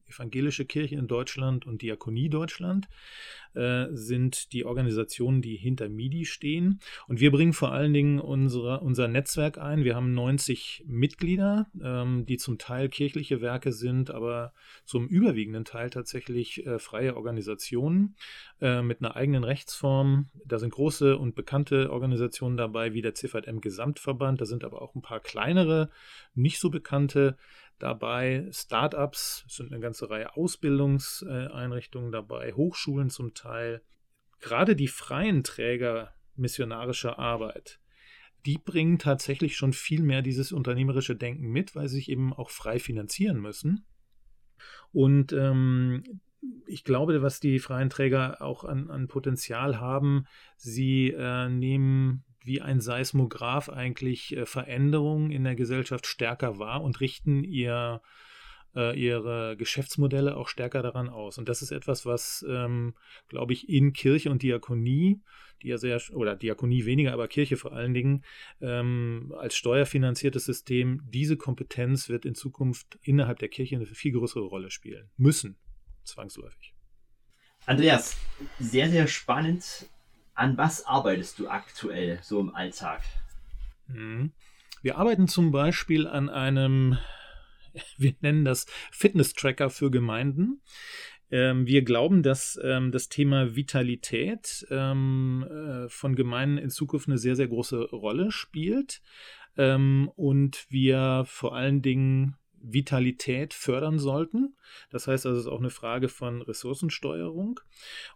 Evangelische 0.07 0.65
Kirche 0.65 0.95
in 0.95 1.07
Deutschland 1.07 1.65
und 1.65 1.81
Diakonie 1.81 2.29
Deutschland 2.29 2.87
äh, 3.53 3.87
sind 3.91 4.53
die 4.53 4.65
Organisationen, 4.65 5.41
die 5.41 5.55
hinter 5.55 5.89
MIDI 5.89 6.25
stehen. 6.25 6.79
Und 7.07 7.19
wir 7.19 7.31
bringen 7.31 7.53
vor 7.53 7.71
allen 7.71 7.93
Dingen 7.93 8.19
unsere, 8.19 8.81
unser 8.81 9.07
Netzwerk 9.07 9.57
ein. 9.57 9.83
Wir 9.83 9.95
haben 9.95 10.13
90 10.13 10.85
Mitglieder, 10.87 11.67
ähm, 11.83 12.25
die 12.25 12.37
zum 12.37 12.57
Teil 12.57 12.89
kirchliche 12.89 13.41
Werke 13.41 13.71
sind, 13.71 14.11
aber 14.11 14.53
zum 14.85 15.07
überwiegenden 15.07 15.65
Teil 15.65 15.89
tatsächlich 15.89 16.65
äh, 16.65 16.79
freie 16.79 17.15
Organisationen 17.15 18.15
äh, 18.61 18.81
mit 18.81 19.01
einer 19.01 19.15
eigenen 19.15 19.43
Rechtsform. 19.43 20.29
Da 20.45 20.59
sind 20.59 20.69
große 20.71 21.17
und 21.17 21.35
bekannte 21.35 21.91
Organisationen 21.91 22.57
dabei, 22.57 22.93
wie 22.93 23.01
der 23.01 23.15
CVM 23.15 23.61
Gesamtverband. 23.61 24.39
Da 24.39 24.45
sind 24.45 24.63
aber 24.63 24.81
auch 24.81 24.95
ein 24.95 25.01
paar 25.01 25.19
kleinere, 25.19 25.89
nicht 26.35 26.59
so 26.59 26.69
bekannte 26.69 27.37
dabei, 27.79 28.47
Startups, 28.51 29.45
es 29.47 29.55
sind 29.55 29.71
eine 29.71 29.81
ganze 29.81 30.09
Reihe 30.09 30.35
Ausbildungseinrichtungen 30.35 32.11
dabei, 32.11 32.53
Hochschulen 32.53 33.09
zum 33.09 33.33
Teil. 33.33 33.81
Gerade 34.39 34.75
die 34.75 34.87
freien 34.87 35.43
Träger 35.43 36.13
missionarischer 36.35 37.17
Arbeit, 37.19 37.79
die 38.45 38.57
bringen 38.57 38.99
tatsächlich 38.99 39.57
schon 39.57 39.73
viel 39.73 40.01
mehr 40.01 40.21
dieses 40.21 40.51
unternehmerische 40.51 41.15
Denken 41.15 41.47
mit, 41.47 41.75
weil 41.75 41.87
sie 41.87 41.97
sich 41.97 42.09
eben 42.09 42.33
auch 42.33 42.49
frei 42.49 42.79
finanzieren 42.79 43.39
müssen. 43.39 43.85
Und 44.91 45.33
ähm, 45.33 46.21
ich 46.65 46.83
glaube, 46.83 47.21
was 47.21 47.39
die 47.39 47.59
freien 47.59 47.89
Träger 47.89 48.41
auch 48.41 48.63
an, 48.63 48.89
an 48.89 49.07
Potenzial 49.07 49.79
haben, 49.79 50.25
sie 50.55 51.09
äh, 51.09 51.49
nehmen 51.49 52.23
wie 52.47 52.61
ein 52.61 52.81
Seismograph 52.81 53.69
eigentlich 53.69 54.35
äh, 54.35 54.45
Veränderungen 54.45 55.31
in 55.31 55.43
der 55.43 55.55
Gesellschaft 55.55 56.07
stärker 56.07 56.57
wahr 56.57 56.81
und 56.81 56.99
richten 56.99 57.43
ihr, 57.43 58.01
äh, 58.75 58.99
ihre 58.99 59.55
Geschäftsmodelle 59.57 60.35
auch 60.35 60.47
stärker 60.47 60.81
daran 60.81 61.09
aus. 61.09 61.37
Und 61.37 61.49
das 61.49 61.61
ist 61.61 61.71
etwas, 61.71 62.05
was, 62.05 62.45
ähm, 62.49 62.95
glaube 63.27 63.53
ich, 63.53 63.69
in 63.69 63.93
Kirche 63.93 64.31
und 64.31 64.41
Diakonie, 64.41 65.21
die 65.61 65.67
ja 65.67 65.77
sehr, 65.77 66.01
oder 66.13 66.35
Diakonie 66.35 66.85
weniger, 66.85 67.13
aber 67.13 67.27
Kirche 67.27 67.57
vor 67.57 67.73
allen 67.73 67.93
Dingen, 67.93 68.23
ähm, 68.61 69.33
als 69.37 69.55
steuerfinanziertes 69.55 70.45
System, 70.45 71.01
diese 71.05 71.37
Kompetenz 71.37 72.09
wird 72.09 72.25
in 72.25 72.35
Zukunft 72.35 72.97
innerhalb 73.01 73.39
der 73.39 73.49
Kirche 73.49 73.75
eine 73.75 73.85
viel 73.85 74.13
größere 74.13 74.45
Rolle 74.45 74.71
spielen. 74.71 75.09
Müssen, 75.17 75.57
zwangsläufig. 76.03 76.73
Andreas, 77.65 78.17
sehr, 78.59 78.89
sehr 78.89 79.07
spannend 79.07 79.89
an 80.37 80.57
was 80.57 80.85
arbeitest 80.85 81.39
du 81.39 81.49
aktuell 81.49 82.19
so 82.21 82.39
im 82.39 82.53
Alltag? 82.53 83.01
Mhm. 83.87 84.31
Wir 84.81 84.97
arbeiten 84.97 85.27
zum 85.27 85.51
Beispiel 85.51 86.07
an 86.07 86.29
einem, 86.29 86.97
wir 87.97 88.13
nennen 88.21 88.45
das 88.45 88.67
Fitness-Tracker 88.91 89.69
für 89.69 89.89
Gemeinden. 89.89 90.61
Ähm, 91.29 91.65
wir 91.65 91.81
glauben, 91.81 92.23
dass 92.23 92.57
ähm, 92.63 92.91
das 92.91 93.09
Thema 93.09 93.55
Vitalität 93.55 94.65
ähm, 94.69 95.45
äh, 95.49 95.89
von 95.89 96.15
Gemeinden 96.15 96.57
in 96.57 96.69
Zukunft 96.69 97.07
eine 97.07 97.17
sehr, 97.17 97.35
sehr 97.35 97.47
große 97.47 97.89
Rolle 97.91 98.31
spielt. 98.31 99.01
und 99.57 100.67
wir 100.69 101.23
vor 101.25 101.55
allen 101.55 101.81
Dingen 101.81 102.37
Vitalität 102.71 103.53
fördern 103.53 103.99
sollten. 103.99 104.55
Das 104.89 105.07
heißt 105.07 105.25
also, 105.25 105.39
es 105.39 105.45
ist 105.45 105.51
auch 105.51 105.59
eine 105.59 105.69
Frage 105.69 106.09
von 106.09 106.41
Ressourcensteuerung. 106.41 107.59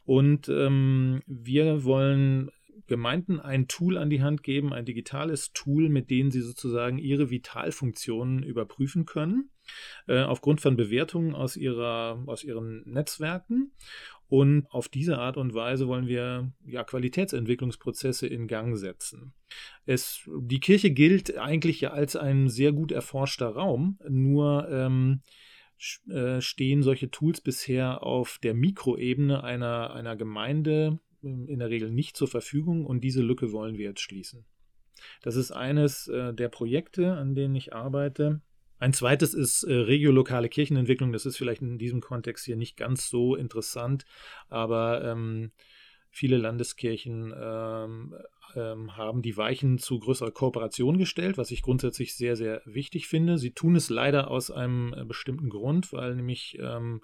Und 0.03 0.49
ähm, 0.49 1.21
wir 1.25 1.83
wollen 1.83 2.51
Gemeinden 2.87 3.39
ein 3.39 3.67
Tool 3.67 3.97
an 3.97 4.09
die 4.09 4.21
Hand 4.21 4.43
geben, 4.43 4.73
ein 4.73 4.85
digitales 4.85 5.53
Tool, 5.53 5.89
mit 5.89 6.09
dem 6.09 6.31
sie 6.31 6.41
sozusagen 6.41 6.97
ihre 6.97 7.29
Vitalfunktionen 7.29 8.43
überprüfen 8.43 9.05
können, 9.05 9.49
äh, 10.07 10.21
aufgrund 10.21 10.61
von 10.61 10.75
Bewertungen 10.75 11.35
aus, 11.35 11.55
ihrer, 11.55 12.21
aus 12.25 12.43
ihren 12.43 12.83
Netzwerken. 12.85 13.71
Und 14.31 14.65
auf 14.69 14.87
diese 14.87 15.17
Art 15.17 15.35
und 15.35 15.53
Weise 15.53 15.89
wollen 15.89 16.07
wir 16.07 16.53
ja, 16.65 16.85
Qualitätsentwicklungsprozesse 16.85 18.27
in 18.27 18.47
Gang 18.47 18.77
setzen. 18.77 19.33
Es, 19.85 20.21
die 20.39 20.61
Kirche 20.61 20.91
gilt 20.91 21.37
eigentlich 21.37 21.81
ja 21.81 21.91
als 21.91 22.15
ein 22.15 22.47
sehr 22.47 22.71
gut 22.71 22.93
erforschter 22.93 23.49
Raum, 23.49 23.99
nur 24.07 24.69
ähm, 24.69 25.21
äh, 26.07 26.39
stehen 26.39 26.81
solche 26.81 27.11
Tools 27.11 27.41
bisher 27.41 28.03
auf 28.03 28.39
der 28.41 28.53
Mikroebene 28.53 29.43
einer, 29.43 29.93
einer 29.93 30.15
Gemeinde 30.15 31.01
ähm, 31.21 31.49
in 31.49 31.59
der 31.59 31.69
Regel 31.69 31.91
nicht 31.91 32.15
zur 32.15 32.29
Verfügung 32.29 32.85
und 32.85 33.03
diese 33.03 33.21
Lücke 33.21 33.51
wollen 33.51 33.77
wir 33.77 33.89
jetzt 33.89 33.99
schließen. 33.99 34.45
Das 35.23 35.35
ist 35.35 35.51
eines 35.51 36.07
äh, 36.07 36.33
der 36.33 36.47
Projekte, 36.47 37.17
an 37.17 37.35
denen 37.35 37.55
ich 37.55 37.73
arbeite. 37.73 38.39
Ein 38.81 38.93
zweites 38.93 39.35
ist 39.35 39.61
äh, 39.61 39.73
regiolokale 39.75 40.49
Kirchenentwicklung. 40.49 41.13
Das 41.13 41.27
ist 41.27 41.37
vielleicht 41.37 41.61
in 41.61 41.77
diesem 41.77 42.01
Kontext 42.01 42.45
hier 42.45 42.55
nicht 42.55 42.77
ganz 42.77 43.09
so 43.09 43.35
interessant, 43.35 44.05
aber 44.49 45.03
ähm, 45.05 45.51
viele 46.09 46.37
Landeskirchen 46.37 47.31
ähm, 47.39 48.15
ähm, 48.55 48.97
haben 48.97 49.21
die 49.21 49.37
Weichen 49.37 49.77
zu 49.77 49.99
größerer 49.99 50.31
Kooperation 50.31 50.97
gestellt, 50.97 51.37
was 51.37 51.51
ich 51.51 51.61
grundsätzlich 51.61 52.15
sehr, 52.15 52.35
sehr 52.35 52.63
wichtig 52.65 53.07
finde. 53.07 53.37
Sie 53.37 53.51
tun 53.51 53.75
es 53.75 53.91
leider 53.91 54.31
aus 54.31 54.49
einem 54.49 54.95
äh, 54.97 55.05
bestimmten 55.05 55.49
Grund, 55.49 55.93
weil 55.93 56.15
nämlich 56.15 56.57
ähm, 56.59 57.01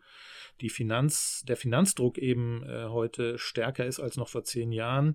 die 0.61 0.69
Finanz, 0.69 1.43
der 1.47 1.57
Finanzdruck 1.57 2.17
eben 2.17 2.63
äh, 2.63 2.85
heute 2.85 3.37
stärker 3.37 3.85
ist 3.85 3.99
als 3.99 4.17
noch 4.17 4.29
vor 4.29 4.43
zehn 4.43 4.71
Jahren 4.71 5.13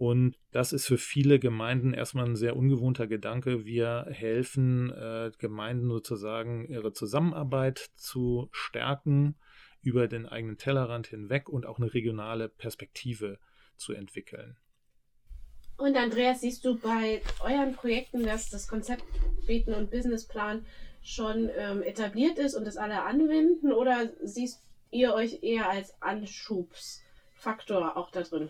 und 0.00 0.38
das 0.50 0.72
ist 0.72 0.86
für 0.86 0.96
viele 0.96 1.38
Gemeinden 1.38 1.92
erstmal 1.92 2.24
ein 2.24 2.34
sehr 2.34 2.56
ungewohnter 2.56 3.06
Gedanke. 3.06 3.66
Wir 3.66 4.06
helfen 4.08 4.90
äh, 4.90 5.30
Gemeinden 5.36 5.90
sozusagen, 5.90 6.64
ihre 6.64 6.94
Zusammenarbeit 6.94 7.90
zu 7.96 8.48
stärken 8.50 9.34
über 9.82 10.08
den 10.08 10.24
eigenen 10.24 10.56
Tellerrand 10.56 11.08
hinweg 11.08 11.50
und 11.50 11.66
auch 11.66 11.76
eine 11.76 11.92
regionale 11.92 12.48
Perspektive 12.48 13.38
zu 13.76 13.92
entwickeln. 13.92 14.56
Und 15.76 15.94
Andreas, 15.98 16.40
siehst 16.40 16.64
du 16.64 16.78
bei 16.78 17.20
euren 17.44 17.74
Projekten, 17.74 18.22
dass 18.24 18.48
das 18.48 18.68
Konzept 18.68 19.04
Beten 19.46 19.74
und 19.74 19.90
Businessplan 19.90 20.64
schon 21.02 21.50
ähm, 21.54 21.82
etabliert 21.82 22.38
ist 22.38 22.54
und 22.54 22.64
das 22.64 22.78
alle 22.78 23.02
anwenden 23.02 23.70
oder 23.70 24.08
siehst 24.22 24.62
ihr 24.90 25.12
euch 25.12 25.42
eher 25.42 25.68
als 25.68 26.00
Anschubsfaktor 26.00 27.98
auch 27.98 28.10
da 28.10 28.22
drin? 28.22 28.48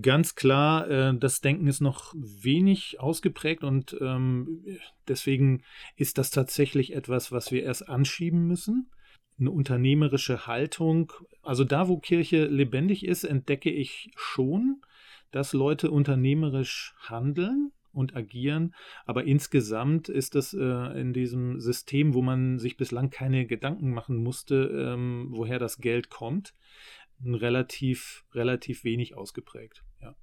Ganz 0.00 0.34
klar, 0.34 0.88
äh, 0.90 1.18
das 1.18 1.40
Denken 1.40 1.66
ist 1.66 1.80
noch 1.80 2.14
wenig 2.16 3.00
ausgeprägt 3.00 3.64
und 3.64 3.96
ähm, 4.00 4.64
deswegen 5.08 5.62
ist 5.96 6.18
das 6.18 6.30
tatsächlich 6.30 6.94
etwas, 6.94 7.32
was 7.32 7.50
wir 7.50 7.62
erst 7.62 7.88
anschieben 7.88 8.46
müssen. 8.46 8.90
Eine 9.38 9.50
unternehmerische 9.50 10.46
Haltung. 10.46 11.12
Also 11.42 11.64
da, 11.64 11.88
wo 11.88 11.98
Kirche 11.98 12.46
lebendig 12.46 13.04
ist, 13.04 13.24
entdecke 13.24 13.70
ich 13.70 14.10
schon, 14.14 14.82
dass 15.30 15.52
Leute 15.52 15.90
unternehmerisch 15.90 16.94
handeln 16.98 17.72
und 17.92 18.16
agieren. 18.16 18.74
Aber 19.04 19.24
insgesamt 19.24 20.08
ist 20.08 20.34
das 20.34 20.54
äh, 20.54 21.00
in 21.00 21.12
diesem 21.12 21.60
System, 21.60 22.14
wo 22.14 22.22
man 22.22 22.58
sich 22.58 22.76
bislang 22.76 23.10
keine 23.10 23.46
Gedanken 23.46 23.92
machen 23.92 24.16
musste, 24.16 24.70
ähm, 24.74 25.28
woher 25.30 25.58
das 25.58 25.78
Geld 25.78 26.10
kommt, 26.10 26.54
relativ, 27.24 28.24
relativ 28.32 28.84
wenig 28.84 29.16
ausgeprägt. 29.16 29.82
Ja. 30.00 30.14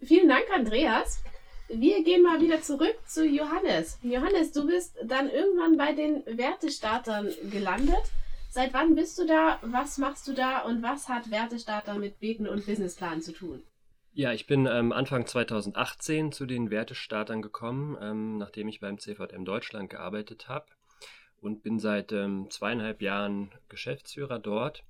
Vielen 0.00 0.28
Dank, 0.28 0.44
Andreas. 0.54 1.22
Wir 1.68 2.02
gehen 2.04 2.22
mal 2.22 2.40
wieder 2.40 2.60
zurück 2.60 2.96
zu 3.06 3.26
Johannes. 3.26 3.98
Johannes, 4.02 4.52
du 4.52 4.66
bist 4.66 4.96
dann 5.04 5.30
irgendwann 5.30 5.76
bei 5.76 5.92
den 5.92 6.24
Wertestartern 6.26 7.30
gelandet. 7.50 8.02
Seit 8.50 8.74
wann 8.74 8.94
bist 8.94 9.18
du 9.18 9.26
da? 9.26 9.58
Was 9.62 9.96
machst 9.96 10.28
du 10.28 10.34
da? 10.34 10.60
Und 10.60 10.82
was 10.82 11.08
hat 11.08 11.30
Wertestarter 11.30 11.94
mit 11.94 12.20
Beten 12.20 12.46
und 12.46 12.66
Businessplan 12.66 13.22
zu 13.22 13.32
tun? 13.32 13.62
Ja, 14.12 14.32
ich 14.32 14.46
bin 14.46 14.66
ähm, 14.66 14.92
Anfang 14.92 15.24
2018 15.24 16.32
zu 16.32 16.44
den 16.44 16.70
Wertestartern 16.70 17.40
gekommen, 17.40 17.96
ähm, 18.02 18.36
nachdem 18.36 18.68
ich 18.68 18.80
beim 18.80 18.98
CVM 18.98 19.46
Deutschland 19.46 19.88
gearbeitet 19.88 20.48
habe 20.48 20.66
und 21.40 21.62
bin 21.62 21.78
seit 21.78 22.12
ähm, 22.12 22.50
zweieinhalb 22.50 23.00
Jahren 23.00 23.52
Geschäftsführer 23.70 24.38
dort. 24.38 24.84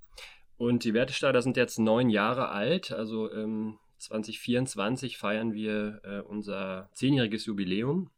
Und 0.57 0.83
die 0.83 0.93
Wertestarter 0.93 1.41
sind 1.41 1.57
jetzt 1.57 1.79
neun 1.79 2.09
Jahre 2.09 2.49
alt, 2.49 2.91
also 2.91 3.31
ähm, 3.31 3.79
2024 3.97 5.17
feiern 5.17 5.53
wir 5.53 6.01
äh, 6.03 6.19
unser 6.21 6.89
zehnjähriges 6.93 7.45
Jubiläum. 7.45 8.09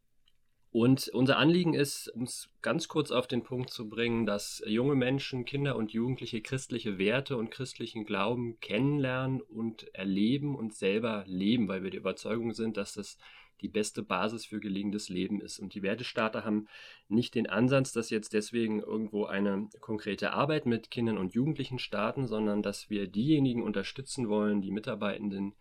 Und 0.70 1.08
unser 1.08 1.38
Anliegen 1.38 1.72
ist, 1.72 2.08
um 2.08 2.24
es 2.24 2.50
ganz 2.60 2.86
kurz 2.86 3.10
auf 3.10 3.26
den 3.26 3.42
Punkt 3.42 3.70
zu 3.70 3.88
bringen, 3.88 4.26
dass 4.26 4.62
junge 4.66 4.94
Menschen, 4.94 5.46
Kinder 5.46 5.74
und 5.74 5.92
Jugendliche 5.92 6.42
christliche 6.42 6.98
Werte 6.98 7.38
und 7.38 7.50
christlichen 7.50 8.04
Glauben 8.04 8.60
kennenlernen 8.60 9.40
und 9.40 9.94
erleben 9.94 10.54
und 10.54 10.74
selber 10.74 11.24
leben, 11.26 11.68
weil 11.68 11.82
wir 11.82 11.90
die 11.90 11.96
Überzeugung 11.96 12.52
sind, 12.52 12.76
dass 12.76 12.92
das 12.92 13.16
die 13.60 13.68
beste 13.68 14.02
Basis 14.02 14.46
für 14.46 14.60
gelingendes 14.60 15.08
Leben 15.08 15.40
ist. 15.40 15.58
Und 15.58 15.74
die 15.74 15.82
Wertestarter 15.82 16.44
haben 16.44 16.66
nicht 17.08 17.34
den 17.34 17.48
Ansatz, 17.48 17.92
dass 17.92 18.10
jetzt 18.10 18.32
deswegen 18.32 18.80
irgendwo 18.80 19.24
eine 19.24 19.68
konkrete 19.80 20.32
Arbeit 20.32 20.66
mit 20.66 20.90
Kindern 20.90 21.18
und 21.18 21.34
Jugendlichen 21.34 21.78
starten, 21.78 22.26
sondern 22.26 22.62
dass 22.62 22.90
wir 22.90 23.06
diejenigen 23.06 23.62
unterstützen 23.62 24.28
wollen, 24.28 24.60
die 24.60 24.70
Mitarbeitenden, 24.70 25.54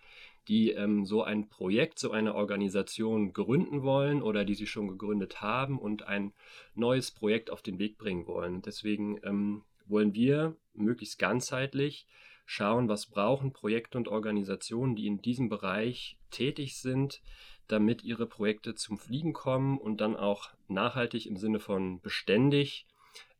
die 0.47 0.71
ähm, 0.71 1.05
so 1.05 1.23
ein 1.23 1.49
Projekt, 1.49 1.99
so 1.99 2.11
eine 2.11 2.35
Organisation 2.35 3.33
gründen 3.33 3.83
wollen 3.83 4.21
oder 4.21 4.45
die 4.45 4.55
sie 4.55 4.67
schon 4.67 4.87
gegründet 4.87 5.41
haben 5.41 5.79
und 5.79 6.03
ein 6.03 6.33
neues 6.75 7.11
Projekt 7.11 7.49
auf 7.49 7.61
den 7.61 7.79
Weg 7.79 7.97
bringen 7.97 8.27
wollen. 8.27 8.61
Deswegen 8.61 9.19
ähm, 9.23 9.63
wollen 9.87 10.13
wir 10.13 10.55
möglichst 10.73 11.19
ganzheitlich 11.19 12.07
schauen, 12.45 12.87
was 12.87 13.07
brauchen 13.07 13.53
Projekte 13.53 13.97
und 13.97 14.07
Organisationen, 14.07 14.95
die 14.95 15.07
in 15.07 15.21
diesem 15.21 15.49
Bereich 15.49 16.17
tätig 16.29 16.77
sind, 16.77 17.21
damit 17.67 18.03
ihre 18.03 18.27
Projekte 18.27 18.75
zum 18.75 18.97
Fliegen 18.97 19.33
kommen 19.33 19.77
und 19.77 20.01
dann 20.01 20.15
auch 20.15 20.49
nachhaltig 20.67 21.25
im 21.25 21.37
Sinne 21.37 21.59
von 21.59 22.01
beständig 22.01 22.85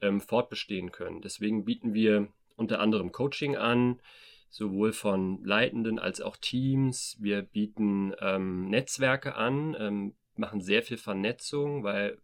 ähm, 0.01 0.21
fortbestehen 0.21 0.91
können. 0.91 1.21
Deswegen 1.21 1.65
bieten 1.65 1.93
wir 1.93 2.27
unter 2.55 2.79
anderem 2.79 3.11
Coaching 3.11 3.55
an, 3.55 3.99
sowohl 4.49 4.93
von 4.93 5.43
Leitenden 5.43 5.99
als 5.99 6.21
auch 6.21 6.37
Teams. 6.37 7.17
Wir 7.19 7.41
bieten 7.41 8.13
ähm, 8.19 8.69
Netzwerke 8.69 9.35
an, 9.35 9.75
ähm, 9.77 10.15
machen 10.35 10.61
sehr 10.61 10.83
viel 10.83 10.97
Vernetzung, 10.97 11.83
weil 11.83 12.19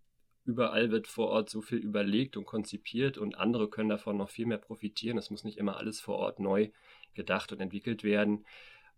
überall 0.46 0.92
wird 0.92 1.08
vor 1.08 1.30
Ort 1.30 1.50
so 1.50 1.62
viel 1.62 1.78
überlegt 1.78 2.38
und 2.38 2.46
konzipiert 2.46 3.18
und 3.18 3.38
andere 3.38 3.70
können 3.70 3.90
davon 3.90 4.18
noch 4.18 4.30
viel 4.30 4.46
mehr 4.46 4.58
profitieren. 4.58 5.18
Es 5.18 5.30
muss 5.30 5.44
nicht 5.44 5.58
immer 5.58 5.78
alles 5.78 6.00
vor 6.00 6.18
Ort 6.18 6.40
neu 6.40 6.70
gedacht 7.14 7.52
und 7.52 7.60
entwickelt 7.60 8.04
werden. 8.04 8.46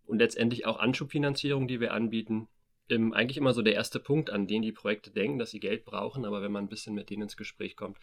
Und 0.06 0.18
letztendlich 0.18 0.66
auch 0.66 0.78
Anschubfinanzierung, 0.78 1.66
die 1.66 1.80
wir 1.80 1.92
anbieten. 1.92 2.48
Ähm, 2.88 3.12
eigentlich 3.12 3.38
immer 3.38 3.52
so 3.52 3.62
der 3.62 3.74
erste 3.74 4.00
Punkt, 4.00 4.30
an 4.30 4.46
den 4.46 4.62
die 4.62 4.72
Projekte 4.72 5.10
denken, 5.10 5.38
dass 5.38 5.50
sie 5.50 5.60
Geld 5.60 5.84
brauchen, 5.84 6.24
aber 6.24 6.42
wenn 6.42 6.52
man 6.52 6.64
ein 6.64 6.68
bisschen 6.68 6.94
mit 6.94 7.10
denen 7.10 7.22
ins 7.22 7.36
Gespräch 7.36 7.76
kommt, 7.76 7.98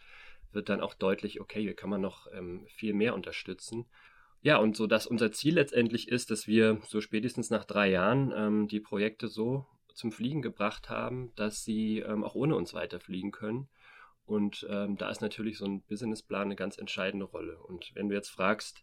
wird 0.52 0.68
dann 0.68 0.80
auch 0.80 0.94
deutlich, 0.94 1.40
okay, 1.40 1.62
hier 1.62 1.74
kann 1.74 1.90
man 1.90 2.00
noch 2.00 2.26
ähm, 2.32 2.66
viel 2.68 2.92
mehr 2.92 3.14
unterstützen. 3.14 3.86
Ja, 4.42 4.56
und 4.56 4.76
so 4.76 4.86
dass 4.88 5.06
unser 5.06 5.30
Ziel 5.30 5.54
letztendlich 5.54 6.08
ist, 6.08 6.30
dass 6.30 6.48
wir 6.48 6.80
so 6.88 7.00
spätestens 7.00 7.50
nach 7.50 7.64
drei 7.64 7.90
Jahren 7.90 8.32
ähm, 8.34 8.68
die 8.68 8.80
Projekte 8.80 9.28
so 9.28 9.66
zum 9.94 10.10
Fliegen 10.10 10.42
gebracht 10.42 10.88
haben, 10.90 11.32
dass 11.36 11.64
sie 11.64 12.00
ähm, 12.00 12.24
auch 12.24 12.34
ohne 12.34 12.56
uns 12.56 12.74
weiterfliegen 12.74 13.30
können. 13.30 13.68
Und 14.24 14.66
ähm, 14.70 14.96
da 14.96 15.10
ist 15.10 15.20
natürlich 15.20 15.58
so 15.58 15.64
ein 15.64 15.82
Businessplan 15.82 16.42
eine 16.42 16.56
ganz 16.56 16.78
entscheidende 16.78 17.26
Rolle. 17.26 17.58
Und 17.58 17.92
wenn 17.94 18.08
du 18.08 18.14
jetzt 18.14 18.30
fragst, 18.30 18.82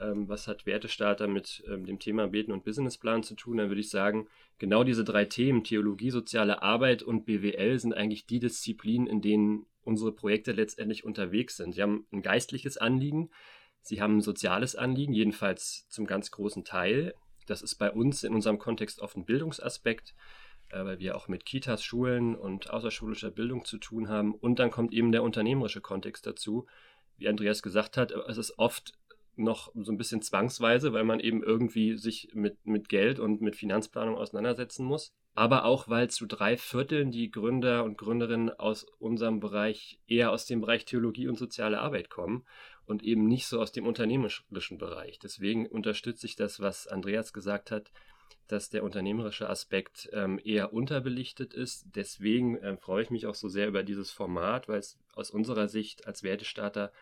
ähm, 0.00 0.28
was 0.28 0.48
hat 0.48 0.66
Wertestarter 0.66 1.26
mit 1.26 1.64
ähm, 1.68 1.86
dem 1.86 1.98
Thema 1.98 2.28
Beten 2.28 2.52
und 2.52 2.64
Businessplan 2.64 3.22
zu 3.22 3.34
tun, 3.34 3.58
dann 3.58 3.68
würde 3.68 3.80
ich 3.80 3.90
sagen, 3.90 4.28
genau 4.58 4.84
diese 4.84 5.04
drei 5.04 5.24
Themen, 5.24 5.64
Theologie, 5.64 6.10
soziale 6.10 6.62
Arbeit 6.62 7.02
und 7.02 7.24
BWL, 7.24 7.78
sind 7.78 7.94
eigentlich 7.94 8.26
die 8.26 8.40
Disziplinen, 8.40 9.06
in 9.06 9.20
denen 9.20 9.66
unsere 9.82 10.12
Projekte 10.12 10.52
letztendlich 10.52 11.04
unterwegs 11.04 11.56
sind. 11.56 11.74
Sie 11.74 11.82
haben 11.82 12.06
ein 12.12 12.22
geistliches 12.22 12.76
Anliegen, 12.76 13.30
Sie 13.86 14.02
haben 14.02 14.16
ein 14.16 14.20
soziales 14.20 14.74
Anliegen, 14.74 15.12
jedenfalls 15.12 15.86
zum 15.88 16.06
ganz 16.06 16.32
großen 16.32 16.64
Teil. 16.64 17.14
Das 17.46 17.62
ist 17.62 17.76
bei 17.76 17.92
uns 17.92 18.24
in 18.24 18.34
unserem 18.34 18.58
Kontext 18.58 19.00
oft 19.00 19.16
ein 19.16 19.24
Bildungsaspekt, 19.24 20.16
äh, 20.70 20.84
weil 20.84 20.98
wir 20.98 21.16
auch 21.16 21.28
mit 21.28 21.44
Kitas, 21.46 21.84
Schulen 21.84 22.34
und 22.34 22.68
außerschulischer 22.68 23.30
Bildung 23.30 23.64
zu 23.64 23.78
tun 23.78 24.08
haben. 24.08 24.34
Und 24.34 24.58
dann 24.58 24.72
kommt 24.72 24.92
eben 24.92 25.12
der 25.12 25.22
unternehmerische 25.22 25.80
Kontext 25.80 26.26
dazu. 26.26 26.66
Wie 27.16 27.28
Andreas 27.28 27.62
gesagt 27.62 27.96
hat, 27.96 28.10
es 28.10 28.38
ist 28.38 28.58
oft 28.58 28.92
noch 29.36 29.72
so 29.74 29.92
ein 29.92 29.98
bisschen 29.98 30.22
zwangsweise, 30.22 30.92
weil 30.92 31.04
man 31.04 31.20
eben 31.20 31.42
irgendwie 31.42 31.96
sich 31.96 32.30
mit, 32.34 32.66
mit 32.66 32.88
Geld 32.88 33.18
und 33.18 33.40
mit 33.40 33.56
Finanzplanung 33.56 34.16
auseinandersetzen 34.16 34.84
muss. 34.84 35.12
Aber 35.34 35.66
auch, 35.66 35.88
weil 35.88 36.08
zu 36.08 36.26
drei 36.26 36.56
Vierteln 36.56 37.10
die 37.10 37.30
Gründer 37.30 37.84
und 37.84 37.98
Gründerinnen 37.98 38.50
aus 38.50 38.84
unserem 38.98 39.38
Bereich 39.38 39.98
eher 40.06 40.32
aus 40.32 40.46
dem 40.46 40.62
Bereich 40.62 40.86
Theologie 40.86 41.28
und 41.28 41.38
soziale 41.38 41.80
Arbeit 41.80 42.08
kommen 42.08 42.44
und 42.86 43.02
eben 43.02 43.26
nicht 43.26 43.46
so 43.46 43.60
aus 43.60 43.72
dem 43.72 43.86
unternehmerischen 43.86 44.78
Bereich. 44.78 45.18
Deswegen 45.18 45.66
unterstütze 45.66 46.26
ich 46.26 46.36
das, 46.36 46.60
was 46.60 46.86
Andreas 46.86 47.34
gesagt 47.34 47.70
hat, 47.70 47.90
dass 48.48 48.70
der 48.70 48.84
unternehmerische 48.84 49.50
Aspekt 49.50 50.08
ähm, 50.12 50.40
eher 50.42 50.72
unterbelichtet 50.72 51.52
ist. 51.52 51.84
Deswegen 51.94 52.56
äh, 52.58 52.76
freue 52.76 53.02
ich 53.02 53.10
mich 53.10 53.26
auch 53.26 53.34
so 53.34 53.48
sehr 53.48 53.68
über 53.68 53.82
dieses 53.82 54.10
Format, 54.10 54.68
weil 54.68 54.78
es 54.78 54.98
aus 55.14 55.30
unserer 55.30 55.68
Sicht 55.68 56.06
als 56.06 56.22
Wertestarter 56.22 56.92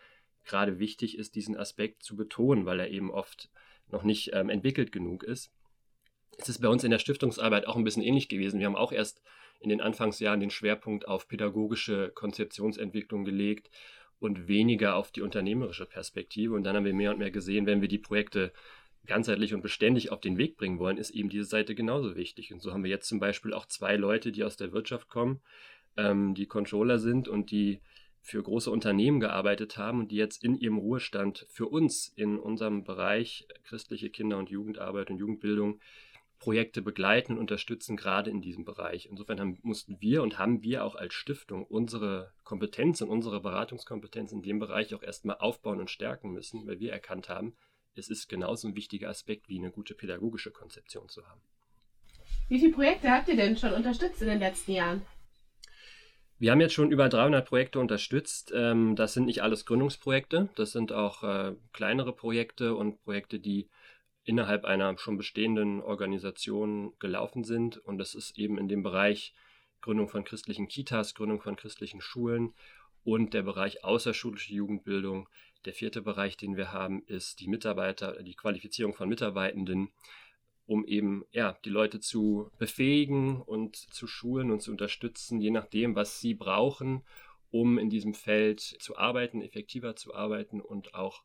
gerade 0.44 0.78
wichtig 0.78 1.18
ist, 1.18 1.34
diesen 1.34 1.56
Aspekt 1.56 2.02
zu 2.02 2.16
betonen, 2.16 2.66
weil 2.66 2.80
er 2.80 2.90
eben 2.90 3.10
oft 3.10 3.50
noch 3.90 4.02
nicht 4.02 4.30
ähm, 4.32 4.48
entwickelt 4.48 4.92
genug 4.92 5.22
ist. 5.22 5.52
Es 6.38 6.48
ist 6.48 6.60
bei 6.60 6.68
uns 6.68 6.84
in 6.84 6.90
der 6.90 6.98
Stiftungsarbeit 6.98 7.66
auch 7.66 7.76
ein 7.76 7.84
bisschen 7.84 8.02
ähnlich 8.02 8.28
gewesen. 8.28 8.58
Wir 8.58 8.66
haben 8.66 8.76
auch 8.76 8.92
erst 8.92 9.22
in 9.60 9.68
den 9.68 9.80
Anfangsjahren 9.80 10.40
den 10.40 10.50
Schwerpunkt 10.50 11.06
auf 11.08 11.28
pädagogische 11.28 12.10
Konzeptionsentwicklung 12.14 13.24
gelegt 13.24 13.70
und 14.18 14.48
weniger 14.48 14.96
auf 14.96 15.12
die 15.12 15.22
unternehmerische 15.22 15.86
Perspektive. 15.86 16.54
Und 16.54 16.64
dann 16.64 16.76
haben 16.76 16.84
wir 16.84 16.94
mehr 16.94 17.10
und 17.10 17.18
mehr 17.18 17.30
gesehen, 17.30 17.66
wenn 17.66 17.80
wir 17.80 17.88
die 17.88 17.98
Projekte 17.98 18.52
ganzheitlich 19.06 19.54
und 19.54 19.60
beständig 19.60 20.10
auf 20.10 20.20
den 20.20 20.38
Weg 20.38 20.56
bringen 20.56 20.78
wollen, 20.78 20.96
ist 20.96 21.10
eben 21.10 21.28
diese 21.28 21.44
Seite 21.44 21.74
genauso 21.74 22.16
wichtig. 22.16 22.52
Und 22.52 22.60
so 22.60 22.72
haben 22.72 22.84
wir 22.84 22.90
jetzt 22.90 23.08
zum 23.08 23.20
Beispiel 23.20 23.52
auch 23.52 23.66
zwei 23.66 23.96
Leute, 23.96 24.32
die 24.32 24.44
aus 24.44 24.56
der 24.56 24.72
Wirtschaft 24.72 25.08
kommen, 25.08 25.42
ähm, 25.96 26.34
die 26.34 26.46
Controller 26.46 26.98
sind 26.98 27.28
und 27.28 27.50
die 27.50 27.80
für 28.24 28.42
große 28.42 28.70
Unternehmen 28.70 29.20
gearbeitet 29.20 29.76
haben 29.76 30.00
und 30.00 30.10
die 30.10 30.16
jetzt 30.16 30.42
in 30.42 30.56
ihrem 30.56 30.78
Ruhestand 30.78 31.46
für 31.50 31.66
uns 31.66 32.10
in 32.16 32.38
unserem 32.38 32.82
Bereich 32.82 33.46
christliche 33.64 34.08
Kinder- 34.08 34.38
und 34.38 34.48
Jugendarbeit 34.48 35.10
und 35.10 35.18
Jugendbildung 35.18 35.78
Projekte 36.38 36.80
begleiten 36.80 37.34
und 37.34 37.38
unterstützen, 37.38 37.98
gerade 37.98 38.30
in 38.30 38.40
diesem 38.40 38.64
Bereich. 38.64 39.06
Insofern 39.10 39.40
haben, 39.40 39.58
mussten 39.62 40.00
wir 40.00 40.22
und 40.22 40.38
haben 40.38 40.62
wir 40.62 40.84
auch 40.84 40.94
als 40.94 41.12
Stiftung 41.12 41.64
unsere 41.66 42.32
Kompetenz 42.44 43.02
und 43.02 43.10
unsere 43.10 43.42
Beratungskompetenz 43.42 44.32
in 44.32 44.42
dem 44.42 44.58
Bereich 44.58 44.94
auch 44.94 45.02
erstmal 45.02 45.36
aufbauen 45.36 45.80
und 45.80 45.90
stärken 45.90 46.32
müssen, 46.32 46.66
weil 46.66 46.80
wir 46.80 46.92
erkannt 46.92 47.28
haben, 47.28 47.54
es 47.94 48.08
ist 48.08 48.28
genauso 48.28 48.68
ein 48.68 48.74
wichtiger 48.74 49.10
Aspekt 49.10 49.50
wie 49.50 49.58
eine 49.58 49.70
gute 49.70 49.94
pädagogische 49.94 50.50
Konzeption 50.50 51.10
zu 51.10 51.26
haben. 51.28 51.42
Wie 52.48 52.58
viele 52.58 52.72
Projekte 52.72 53.10
habt 53.10 53.28
ihr 53.28 53.36
denn 53.36 53.58
schon 53.58 53.74
unterstützt 53.74 54.22
in 54.22 54.28
den 54.28 54.40
letzten 54.40 54.72
Jahren? 54.72 55.02
Wir 56.44 56.50
haben 56.50 56.60
jetzt 56.60 56.74
schon 56.74 56.90
über 56.90 57.08
300 57.08 57.48
Projekte 57.48 57.80
unterstützt. 57.80 58.52
Ähm, 58.54 58.96
das 58.96 59.14
sind 59.14 59.24
nicht 59.24 59.42
alles 59.42 59.64
Gründungsprojekte, 59.64 60.50
das 60.56 60.72
sind 60.72 60.92
auch 60.92 61.22
äh, 61.22 61.54
kleinere 61.72 62.12
Projekte 62.12 62.74
und 62.74 63.02
Projekte, 63.02 63.38
die 63.38 63.70
innerhalb 64.24 64.66
einer 64.66 64.98
schon 64.98 65.16
bestehenden 65.16 65.80
Organisation 65.80 66.92
gelaufen 66.98 67.44
sind. 67.44 67.78
Und 67.78 67.96
das 67.96 68.14
ist 68.14 68.36
eben 68.36 68.58
in 68.58 68.68
dem 68.68 68.82
Bereich 68.82 69.32
Gründung 69.80 70.10
von 70.10 70.24
christlichen 70.24 70.68
Kitas, 70.68 71.14
Gründung 71.14 71.40
von 71.40 71.56
christlichen 71.56 72.02
Schulen 72.02 72.52
und 73.04 73.32
der 73.32 73.42
Bereich 73.42 73.82
außerschulische 73.82 74.52
Jugendbildung. 74.52 75.30
Der 75.64 75.72
vierte 75.72 76.02
Bereich, 76.02 76.36
den 76.36 76.58
wir 76.58 76.72
haben, 76.72 77.04
ist 77.06 77.40
die 77.40 77.48
Mitarbeiter, 77.48 78.22
die 78.22 78.34
Qualifizierung 78.34 78.92
von 78.92 79.08
Mitarbeitenden, 79.08 79.94
um 80.66 80.84
eben 80.86 81.24
ja, 81.30 81.56
die 81.64 81.70
Leute 81.70 82.00
zu 82.00 82.50
befähigen 82.58 83.40
und 83.40 83.76
zu 83.76 84.06
schulen 84.06 84.50
und 84.50 84.60
zu 84.60 84.70
unterstützen, 84.70 85.40
je 85.40 85.50
nachdem, 85.50 85.94
was 85.94 86.20
sie 86.20 86.34
brauchen, 86.34 87.02
um 87.50 87.78
in 87.78 87.90
diesem 87.90 88.14
Feld 88.14 88.60
zu 88.60 88.96
arbeiten, 88.96 89.42
effektiver 89.42 89.94
zu 89.94 90.14
arbeiten 90.14 90.60
und 90.60 90.94
auch 90.94 91.22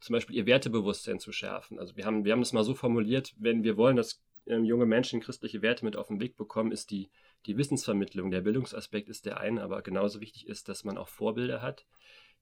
zum 0.00 0.14
Beispiel 0.14 0.36
ihr 0.36 0.46
Wertebewusstsein 0.46 1.20
zu 1.20 1.32
schärfen. 1.32 1.78
Also 1.78 1.96
wir 1.96 2.04
haben, 2.04 2.24
wir 2.24 2.32
haben 2.32 2.42
es 2.42 2.52
mal 2.52 2.64
so 2.64 2.74
formuliert, 2.74 3.34
wenn 3.38 3.62
wir 3.62 3.76
wollen, 3.76 3.96
dass 3.96 4.20
ähm, 4.46 4.64
junge 4.64 4.86
Menschen 4.86 5.20
christliche 5.20 5.62
Werte 5.62 5.84
mit 5.84 5.96
auf 5.96 6.08
den 6.08 6.20
Weg 6.20 6.36
bekommen, 6.36 6.72
ist 6.72 6.90
die, 6.90 7.08
die 7.46 7.56
Wissensvermittlung. 7.56 8.30
Der 8.30 8.40
Bildungsaspekt 8.40 9.08
ist 9.08 9.26
der 9.26 9.38
eine, 9.38 9.62
aber 9.62 9.82
genauso 9.82 10.20
wichtig 10.20 10.48
ist, 10.48 10.68
dass 10.68 10.84
man 10.84 10.98
auch 10.98 11.08
Vorbilder 11.08 11.62
hat, 11.62 11.86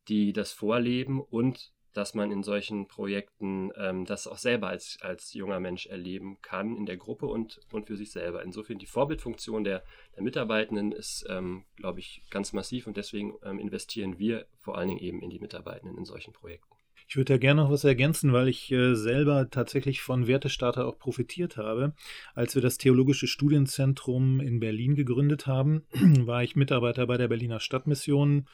die 0.08 0.32
das 0.32 0.52
vorleben 0.52 1.20
und 1.20 1.72
dass 1.92 2.14
man 2.14 2.30
in 2.30 2.42
solchen 2.42 2.86
Projekten 2.86 3.70
ähm, 3.76 4.04
das 4.04 4.26
auch 4.26 4.38
selber 4.38 4.68
als, 4.68 4.98
als 5.00 5.34
junger 5.34 5.60
Mensch 5.60 5.86
erleben 5.86 6.38
kann 6.42 6.76
in 6.76 6.86
der 6.86 6.96
Gruppe 6.96 7.26
und, 7.26 7.60
und 7.72 7.86
für 7.86 7.96
sich 7.96 8.12
selber. 8.12 8.42
Insofern 8.42 8.78
die 8.78 8.86
Vorbildfunktion 8.86 9.64
der, 9.64 9.82
der 10.14 10.22
Mitarbeitenden 10.22 10.92
ist, 10.92 11.24
ähm, 11.28 11.64
glaube 11.76 12.00
ich, 12.00 12.22
ganz 12.30 12.52
massiv 12.52 12.86
und 12.86 12.96
deswegen 12.96 13.34
ähm, 13.44 13.58
investieren 13.58 14.18
wir 14.18 14.46
vor 14.60 14.78
allen 14.78 14.88
Dingen 14.88 15.00
eben 15.00 15.22
in 15.22 15.30
die 15.30 15.40
Mitarbeitenden 15.40 15.98
in 15.98 16.04
solchen 16.04 16.32
Projekten. 16.32 16.80
Ich 17.10 17.16
würde 17.16 17.32
da 17.32 17.38
gerne 17.38 17.62
noch 17.62 17.72
was 17.72 17.82
ergänzen, 17.82 18.32
weil 18.32 18.46
ich 18.46 18.70
äh, 18.70 18.94
selber 18.94 19.50
tatsächlich 19.50 20.00
von 20.00 20.28
Wertestarter 20.28 20.86
auch 20.86 20.96
profitiert 20.96 21.56
habe. 21.56 21.92
Als 22.36 22.54
wir 22.54 22.62
das 22.62 22.78
Theologische 22.78 23.26
Studienzentrum 23.26 24.38
in 24.38 24.60
Berlin 24.60 24.94
gegründet 24.94 25.48
haben, 25.48 25.82
war 25.92 26.44
ich 26.44 26.54
Mitarbeiter 26.54 27.08
bei 27.08 27.16
der 27.16 27.26
Berliner 27.26 27.58
Stadtmission. 27.58 28.46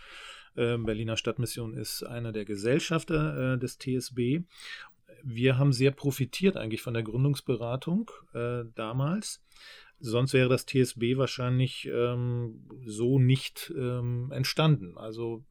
Äh, 0.56 0.76
Berliner 0.78 1.16
Stadtmission 1.16 1.74
ist 1.74 2.02
einer 2.02 2.32
der 2.32 2.44
Gesellschafter 2.44 3.54
äh, 3.54 3.58
des 3.58 3.78
TSB. 3.78 4.42
Wir 5.22 5.58
haben 5.58 5.72
sehr 5.72 5.90
profitiert 5.90 6.56
eigentlich 6.56 6.82
von 6.82 6.94
der 6.94 7.02
Gründungsberatung 7.02 8.10
äh, 8.34 8.64
damals. 8.74 9.42
Sonst 9.98 10.34
wäre 10.34 10.50
das 10.50 10.66
TSB 10.66 11.16
wahrscheinlich 11.16 11.88
ähm, 11.90 12.68
so 12.84 13.18
nicht 13.18 13.72
ähm, 13.76 14.30
entstanden. 14.30 14.98
Also 14.98 15.42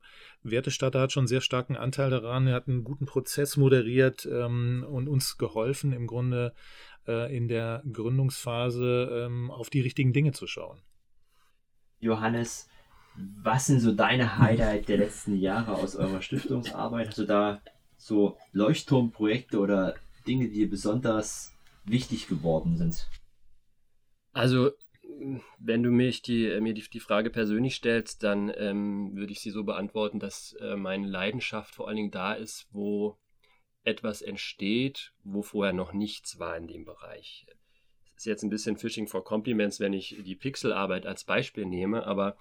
Wertestatter 0.43 1.01
hat 1.01 1.11
schon 1.11 1.25
sehr 1.25 1.41
starken 1.41 1.75
Anteil 1.75 2.11
daran. 2.11 2.45
Er 2.45 2.53
hat 2.53 2.67
einen 2.67 2.83
guten 2.83 3.07
Prozess 3.07 3.57
moderiert 3.57 4.27
ähm, 4.31 4.85
und 4.87 5.07
uns 5.07 5.39
geholfen, 5.39 5.93
im 5.93 6.05
Grunde 6.05 6.53
äh, 7.07 7.35
in 7.35 7.47
der 7.47 7.81
Gründungsphase 7.91 9.25
ähm, 9.25 9.49
auf 9.49 9.71
die 9.71 9.81
richtigen 9.81 10.13
Dinge 10.13 10.31
zu 10.31 10.45
schauen. 10.45 10.79
Johannes, 11.99 12.69
was 13.17 13.67
sind 13.67 13.80
so 13.80 13.93
deine 13.93 14.38
Highlights 14.38 14.88
der 14.88 14.97
letzten 14.97 15.38
Jahre 15.39 15.75
aus 15.75 15.95
eurer 15.95 16.21
Stiftungsarbeit? 16.21 17.10
Hast 17.10 17.17
du 17.17 17.25
da 17.25 17.62
so 17.97 18.38
Leuchtturmprojekte 18.51 19.60
oder 19.60 19.95
Dinge, 20.28 20.49
die 20.49 20.65
besonders 20.65 21.54
wichtig 21.86 22.28
geworden 22.28 22.78
sind? 22.78 23.08
Also, 24.34 24.71
wenn 25.60 25.84
du 25.84 25.91
mich 25.91 26.21
die, 26.21 26.45
äh, 26.45 26.60
mir 26.60 26.73
die, 26.73 26.84
die 26.89 26.99
Frage 26.99 27.30
persönlich 27.30 27.75
stellst, 27.75 28.23
dann 28.23 28.51
ähm, 28.58 29.15
würde 29.15 29.32
ich 29.32 29.39
sie 29.39 29.51
so 29.51 29.63
beantworten, 29.63 30.19
dass 30.19 30.54
äh, 30.60 30.75
meine 30.75 31.08
Leidenschaft 31.08 31.73
vor 31.73 31.88
allen 31.88 31.97
Dingen 31.97 32.12
da 32.12 32.34
ist, 32.34 32.67
wo 32.71 33.17
etwas 33.84 34.21
entsteht, 34.21 35.13
wo 35.23 35.41
vorher 35.41 35.73
noch 35.73 35.93
nichts 35.93 36.39
war 36.39 36.58
in 36.58 36.67
dem 36.67 36.86
Bereich 36.86 37.45
ist 38.15 38.25
jetzt 38.25 38.43
ein 38.43 38.49
bisschen 38.49 38.78
Fishing 38.78 39.08
for 39.08 39.23
Compliments, 39.23 39.80
wenn 39.80 39.93
ich 39.93 40.17
die 40.23 40.36
Pixelarbeit 40.36 41.06
als 41.06 41.25
Beispiel 41.25 41.65
nehme, 41.65 42.06
aber 42.06 42.38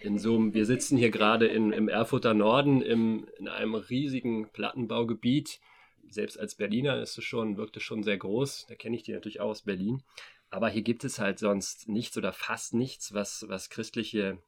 in 0.00 0.18
so 0.18 0.36
einem, 0.36 0.54
wir 0.54 0.64
sitzen 0.64 0.96
hier 0.96 1.10
gerade 1.10 1.46
in, 1.46 1.72
im 1.72 1.88
Erfurter 1.88 2.34
Norden 2.34 2.82
im, 2.82 3.26
in 3.38 3.48
einem 3.48 3.74
riesigen 3.74 4.50
Plattenbaugebiet. 4.50 5.60
Selbst 6.08 6.38
als 6.38 6.54
Berliner 6.54 7.00
ist 7.00 7.18
es 7.18 7.24
schon, 7.24 7.56
wirkt 7.56 7.76
es 7.76 7.82
schon 7.82 8.02
sehr 8.02 8.16
groß. 8.16 8.66
Da 8.68 8.74
kenne 8.74 8.96
ich 8.96 9.02
die 9.02 9.12
natürlich 9.12 9.40
auch 9.40 9.50
aus 9.50 9.62
Berlin. 9.62 10.02
Aber 10.50 10.68
hier 10.68 10.82
gibt 10.82 11.04
es 11.04 11.18
halt 11.18 11.38
sonst 11.38 11.88
nichts 11.88 12.16
oder 12.16 12.32
fast 12.32 12.72
nichts, 12.74 13.12
was, 13.12 13.44
was 13.48 13.68
christliche 13.68 14.38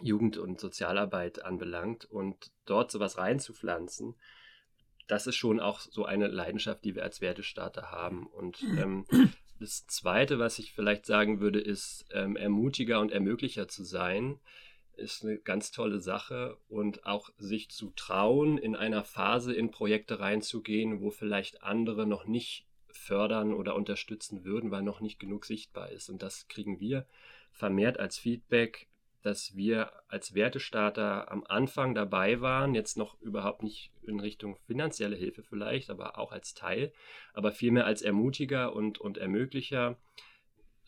Jugend- 0.00 0.38
und 0.38 0.60
Sozialarbeit 0.60 1.44
anbelangt. 1.44 2.06
Und 2.06 2.50
dort 2.64 2.90
sowas 2.90 3.18
reinzupflanzen, 3.18 4.14
das 5.08 5.26
ist 5.26 5.36
schon 5.36 5.60
auch 5.60 5.80
so 5.80 6.04
eine 6.04 6.28
Leidenschaft, 6.28 6.84
die 6.84 6.94
wir 6.94 7.02
als 7.02 7.20
Wertestarter 7.20 7.90
haben. 7.90 8.26
Und 8.26 8.62
ähm, 8.62 9.04
das 9.60 9.86
Zweite, 9.86 10.38
was 10.38 10.58
ich 10.58 10.72
vielleicht 10.72 11.06
sagen 11.06 11.40
würde, 11.40 11.60
ist, 11.60 12.06
ähm, 12.12 12.36
Ermutiger 12.36 13.00
und 13.00 13.12
Ermöglicher 13.12 13.68
zu 13.68 13.84
sein, 13.84 14.40
ist 14.96 15.24
eine 15.24 15.38
ganz 15.38 15.70
tolle 15.70 16.00
Sache 16.00 16.56
und 16.68 17.06
auch 17.06 17.30
sich 17.38 17.70
zu 17.70 17.92
trauen, 17.96 18.58
in 18.58 18.74
einer 18.76 19.04
Phase 19.04 19.54
in 19.54 19.70
Projekte 19.70 20.20
reinzugehen, 20.20 21.00
wo 21.00 21.10
vielleicht 21.10 21.62
andere 21.62 22.06
noch 22.06 22.26
nicht 22.26 22.66
fördern 22.88 23.54
oder 23.54 23.76
unterstützen 23.76 24.44
würden, 24.44 24.70
weil 24.70 24.82
noch 24.82 25.00
nicht 25.00 25.18
genug 25.18 25.44
sichtbar 25.46 25.90
ist. 25.90 26.08
Und 26.08 26.22
das 26.22 26.48
kriegen 26.48 26.80
wir 26.80 27.06
vermehrt 27.52 27.98
als 27.98 28.18
Feedback 28.18 28.88
dass 29.22 29.54
wir 29.54 29.92
als 30.08 30.34
Wertestarter 30.34 31.30
am 31.30 31.44
Anfang 31.44 31.94
dabei 31.94 32.40
waren, 32.40 32.74
jetzt 32.74 32.96
noch 32.96 33.20
überhaupt 33.20 33.62
nicht 33.62 33.92
in 34.02 34.20
Richtung 34.20 34.56
finanzielle 34.66 35.16
Hilfe 35.16 35.42
vielleicht, 35.42 35.90
aber 35.90 36.18
auch 36.18 36.32
als 36.32 36.54
Teil, 36.54 36.92
aber 37.34 37.52
vielmehr 37.52 37.86
als 37.86 38.02
Ermutiger 38.02 38.74
und, 38.74 38.98
und 38.98 39.18
Ermöglicher, 39.18 39.96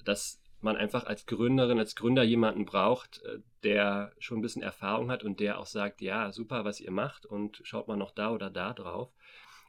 dass 0.05 0.41
man 0.63 0.77
einfach 0.77 1.05
als 1.05 1.27
Gründerin, 1.27 1.79
als 1.79 1.97
Gründer 1.97 2.23
jemanden 2.23 2.65
braucht, 2.65 3.23
äh, 3.25 3.39
der 3.65 4.13
schon 4.19 4.39
ein 4.39 4.43
bisschen 4.43 4.63
Erfahrung 4.63 5.11
hat 5.11 5.25
und 5.25 5.41
der 5.41 5.59
auch 5.59 5.67
sagt, 5.67 6.01
ja, 6.01 6.33
super, 6.33 6.65
was 6.65 6.81
ihr 6.81 6.91
macht 6.91 7.27
und 7.27 7.61
schaut 7.65 7.89
mal 7.89 7.97
noch 7.97 8.13
da 8.13 8.31
oder 8.31 8.51
da 8.51 8.73
drauf. 8.73 9.13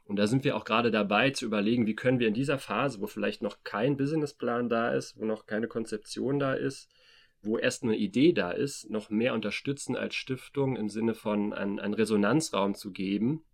Und 0.04 0.16
da 0.16 0.26
sind 0.26 0.44
wir 0.44 0.56
auch 0.56 0.64
gerade 0.64 0.90
dabei 0.90 1.30
zu 1.30 1.46
überlegen, 1.46 1.86
wie 1.86 1.96
können 1.96 2.18
wir 2.18 2.28
in 2.28 2.34
dieser 2.34 2.58
Phase, 2.58 3.00
wo 3.00 3.06
vielleicht 3.06 3.42
noch 3.42 3.64
kein 3.64 3.96
Businessplan 3.96 4.68
da 4.68 4.92
ist, 4.92 5.18
wo 5.18 5.24
noch 5.24 5.46
keine 5.46 5.66
Konzeption 5.66 6.38
da 6.38 6.54
ist, 6.54 6.90
wo 7.44 7.58
erst 7.58 7.82
eine 7.82 7.96
Idee 7.96 8.32
da 8.32 8.50
ist, 8.50 8.90
noch 8.90 9.10
mehr 9.10 9.34
unterstützen 9.34 9.96
als 9.96 10.14
Stiftung 10.14 10.76
im 10.76 10.88
Sinne 10.88 11.14
von 11.14 11.52
einen, 11.52 11.78
einen 11.78 11.94
Resonanzraum 11.94 12.74
zu 12.74 12.92
geben, 12.92 13.44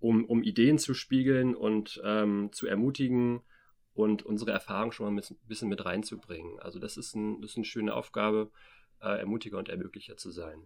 um, 0.00 0.24
um 0.24 0.42
Ideen 0.42 0.78
zu 0.78 0.94
spiegeln 0.94 1.54
und 1.54 2.00
ähm, 2.04 2.50
zu 2.52 2.66
ermutigen 2.66 3.42
und 3.94 4.22
unsere 4.24 4.50
Erfahrung 4.52 4.92
schon 4.92 5.14
mal 5.14 5.20
ein 5.20 5.36
bisschen 5.46 5.68
mit 5.68 5.84
reinzubringen. 5.84 6.58
Also 6.60 6.78
das 6.78 6.96
ist, 6.96 7.14
ein, 7.14 7.40
das 7.40 7.52
ist 7.52 7.56
eine 7.56 7.64
schöne 7.64 7.94
Aufgabe, 7.94 8.50
äh, 9.00 9.18
Ermutiger 9.18 9.58
und 9.58 9.68
Ermöglicher 9.68 10.16
zu 10.16 10.30
sein. 10.30 10.64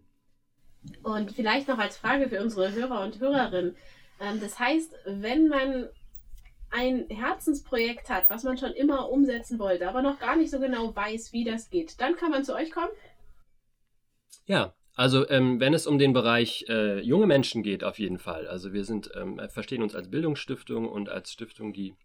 Und 1.03 1.31
vielleicht 1.31 1.67
noch 1.67 1.79
als 1.79 1.97
Frage 1.97 2.29
für 2.29 2.41
unsere 2.41 2.71
Hörer 2.71 3.03
und 3.03 3.19
Hörerinnen. 3.19 3.75
Ähm, 4.19 4.39
das 4.39 4.59
heißt, 4.59 4.93
wenn 5.05 5.47
man 5.47 5.89
ein 6.69 7.07
Herzensprojekt 7.09 8.09
hat, 8.09 8.29
was 8.29 8.43
man 8.43 8.57
schon 8.57 8.73
immer 8.73 9.09
umsetzen 9.09 9.59
wollte, 9.59 9.87
aber 9.87 10.01
noch 10.01 10.19
gar 10.19 10.35
nicht 10.35 10.51
so 10.51 10.59
genau 10.59 10.95
weiß, 10.95 11.33
wie 11.33 11.43
das 11.43 11.69
geht, 11.69 11.99
dann 12.01 12.15
kann 12.15 12.31
man 12.31 12.43
zu 12.43 12.55
euch 12.55 12.71
kommen? 12.71 12.91
Ja, 14.45 14.73
also 14.95 15.29
ähm, 15.29 15.59
wenn 15.59 15.73
es 15.73 15.85
um 15.87 15.99
den 15.99 16.13
Bereich 16.13 16.65
äh, 16.69 16.99
junge 17.01 17.27
Menschen 17.27 17.63
geht, 17.63 17.83
auf 17.83 17.99
jeden 17.99 18.17
Fall. 18.17 18.47
Also 18.47 18.73
wir 18.73 18.83
sind, 18.83 19.11
ähm, 19.15 19.39
verstehen 19.49 19.83
uns 19.83 19.95
als 19.95 20.09
Bildungsstiftung 20.09 20.89
und 20.89 21.09
als 21.09 21.31
Stiftung, 21.31 21.71
die 21.71 21.95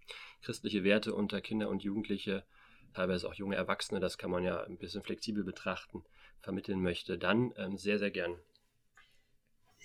christliche 0.43 0.85
Werte 0.85 1.15
unter 1.15 1.41
Kinder 1.41 1.69
und 1.69 1.83
Jugendliche, 1.83 2.45
teilweise 2.93 3.29
auch 3.29 3.35
junge 3.35 3.57
Erwachsene, 3.57 4.01
das 4.01 4.19
kann 4.19 4.31
man 4.31 4.45
ja 4.45 4.63
ein 4.65 4.77
bisschen 4.77 5.03
flexibel 5.03 5.43
betrachten, 5.43 6.05
vermitteln 6.41 6.83
möchte, 6.83 7.17
dann 7.17 7.55
ähm, 7.57 7.79
sehr, 7.79 7.99
sehr 7.99 8.11
gern. 8.11 8.37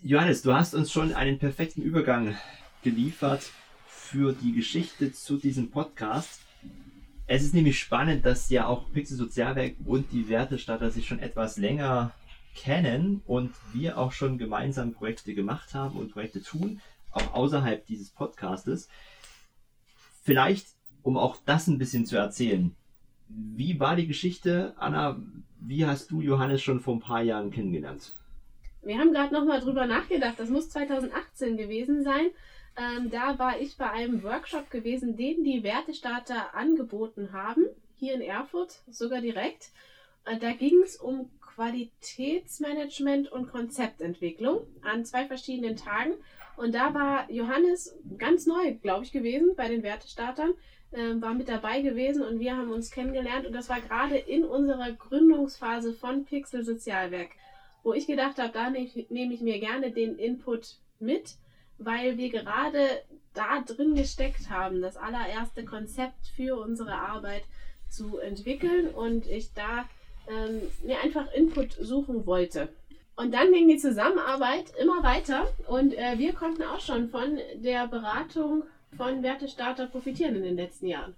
Johannes, 0.01 0.41
du 0.41 0.53
hast 0.53 0.75
uns 0.75 0.91
schon 0.91 1.13
einen 1.13 1.39
perfekten 1.39 1.81
Übergang 1.81 2.37
geliefert 2.83 3.51
für 4.08 4.32
die 4.32 4.54
Geschichte 4.54 5.12
zu 5.12 5.36
diesem 5.36 5.70
Podcast. 5.70 6.39
Es 7.26 7.43
ist 7.43 7.54
nämlich 7.54 7.78
spannend, 7.78 8.26
dass 8.26 8.50
ja 8.50 8.65
auch 8.65 8.89
Pixel 8.93 9.17
Sozialwerk 9.17 9.76
und 9.86 10.13
die 10.13 10.30
Wertestatter 10.30 10.91
sich 10.91 11.06
schon 11.06 11.20
etwas 11.20 11.58
länger 11.58 12.13
kennen 12.56 13.22
und 13.28 13.52
wir 13.74 13.98
auch 13.98 14.13
schon 14.13 14.38
gemeinsam 14.38 14.93
Projekte 14.93 15.34
gemacht 15.34 15.74
haben 15.74 16.00
und 16.00 16.13
Projekte 16.13 16.41
tun, 16.41 16.80
auch 17.12 17.34
außerhalb 17.34 17.86
dieses 17.86 18.10
Podcastes. 18.10 18.88
Vielleicht, 20.24 20.67
um 21.04 21.17
auch 21.17 21.36
das 21.46 21.67
ein 21.67 21.78
bisschen 21.78 22.06
zu 22.06 22.15
erzählen. 22.15 22.74
Wie 23.28 23.78
war 23.82 23.98
die 23.98 24.08
Geschichte, 24.08 24.74
Anna? 24.78 25.22
Wie 25.60 25.86
hast 25.86 26.12
du 26.12 26.22
Johannes 26.22 26.62
schon 26.62 26.80
vor 26.80 26.96
ein 26.96 27.02
paar 27.02 27.24
Jahren 27.24 27.52
kennengelernt? 27.52 28.15
Wir 28.84 29.00
haben 29.00 29.12
gerade 29.12 29.34
nochmal 29.34 29.60
drüber 29.60 29.86
nachgedacht. 29.86 30.36
Das 30.38 30.50
muss 30.50 30.70
2018 30.70 31.58
gewesen 31.58 32.06
sein. 32.06 32.28
Ähm, 32.77 33.09
da 33.09 33.39
war 33.39 33.59
ich 33.59 33.75
bei 33.75 33.89
einem 33.89 34.21
Workshop 34.21 34.69
gewesen, 34.69 35.17
den 35.17 35.43
die 35.43 35.63
Wertestarter 35.63 36.53
angeboten 36.53 37.33
haben, 37.33 37.65
hier 37.95 38.13
in 38.13 38.21
Erfurt, 38.21 38.81
sogar 38.87 39.19
direkt. 39.19 39.71
Äh, 40.25 40.37
da 40.37 40.51
ging 40.51 40.81
es 40.83 40.95
um 40.95 41.31
Qualitätsmanagement 41.41 43.31
und 43.31 43.49
Konzeptentwicklung 43.49 44.67
an 44.83 45.05
zwei 45.05 45.25
verschiedenen 45.25 45.75
Tagen. 45.75 46.13
Und 46.55 46.75
da 46.75 46.93
war 46.93 47.31
Johannes 47.31 47.97
ganz 48.19 48.45
neu, 48.45 48.75
glaube 48.75 49.03
ich, 49.03 49.11
gewesen 49.11 49.55
bei 49.55 49.67
den 49.67 49.81
Wertestartern, 49.81 50.53
äh, 50.91 51.19
war 51.19 51.33
mit 51.33 51.49
dabei 51.49 51.81
gewesen 51.81 52.21
und 52.21 52.39
wir 52.39 52.55
haben 52.55 52.71
uns 52.71 52.91
kennengelernt. 52.91 53.47
Und 53.47 53.53
das 53.53 53.69
war 53.69 53.81
gerade 53.81 54.17
in 54.17 54.43
unserer 54.43 54.91
Gründungsphase 54.91 55.93
von 55.93 56.25
Pixel 56.25 56.63
Sozialwerk, 56.63 57.31
wo 57.81 57.93
ich 57.93 58.05
gedacht 58.05 58.37
habe, 58.37 58.53
da 58.53 58.69
nehme 58.69 58.85
ich, 58.85 59.09
nehm 59.09 59.31
ich 59.31 59.41
mir 59.41 59.59
gerne 59.59 59.89
den 59.89 60.19
Input 60.19 60.75
mit 60.99 61.37
weil 61.77 62.17
wir 62.17 62.29
gerade 62.29 63.01
da 63.33 63.61
drin 63.61 63.95
gesteckt 63.95 64.49
haben, 64.49 64.81
das 64.81 64.97
allererste 64.97 65.63
Konzept 65.63 66.27
für 66.35 66.59
unsere 66.59 66.95
Arbeit 66.95 67.43
zu 67.89 68.17
entwickeln 68.19 68.89
und 68.89 69.27
ich 69.27 69.53
da 69.53 69.85
ähm, 70.27 70.61
mir 70.83 70.99
einfach 71.01 71.31
Input 71.33 71.73
suchen 71.73 72.25
wollte. 72.25 72.69
Und 73.15 73.33
dann 73.33 73.51
ging 73.51 73.67
die 73.67 73.77
Zusammenarbeit 73.77 74.73
immer 74.79 75.01
weiter 75.01 75.47
und 75.67 75.93
äh, 75.93 76.17
wir 76.17 76.33
konnten 76.33 76.63
auch 76.63 76.79
schon 76.79 77.09
von 77.09 77.37
der 77.55 77.87
Beratung 77.87 78.63
von 78.95 79.23
Wertestarter 79.23 79.87
profitieren 79.87 80.35
in 80.35 80.43
den 80.43 80.55
letzten 80.55 80.87
Jahren. 80.87 81.15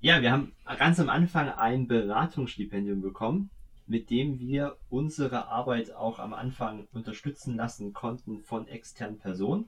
Ja, 0.00 0.20
wir 0.20 0.32
haben 0.32 0.52
ganz 0.78 1.00
am 1.00 1.08
Anfang 1.08 1.48
ein 1.48 1.88
Beratungsstipendium 1.88 3.00
bekommen 3.00 3.50
mit 3.86 4.10
dem 4.10 4.38
wir 4.38 4.76
unsere 4.88 5.48
Arbeit 5.48 5.94
auch 5.94 6.18
am 6.18 6.34
Anfang 6.34 6.86
unterstützen 6.92 7.56
lassen 7.56 7.92
konnten 7.92 8.40
von 8.40 8.66
externen 8.68 9.18
Personen. 9.18 9.66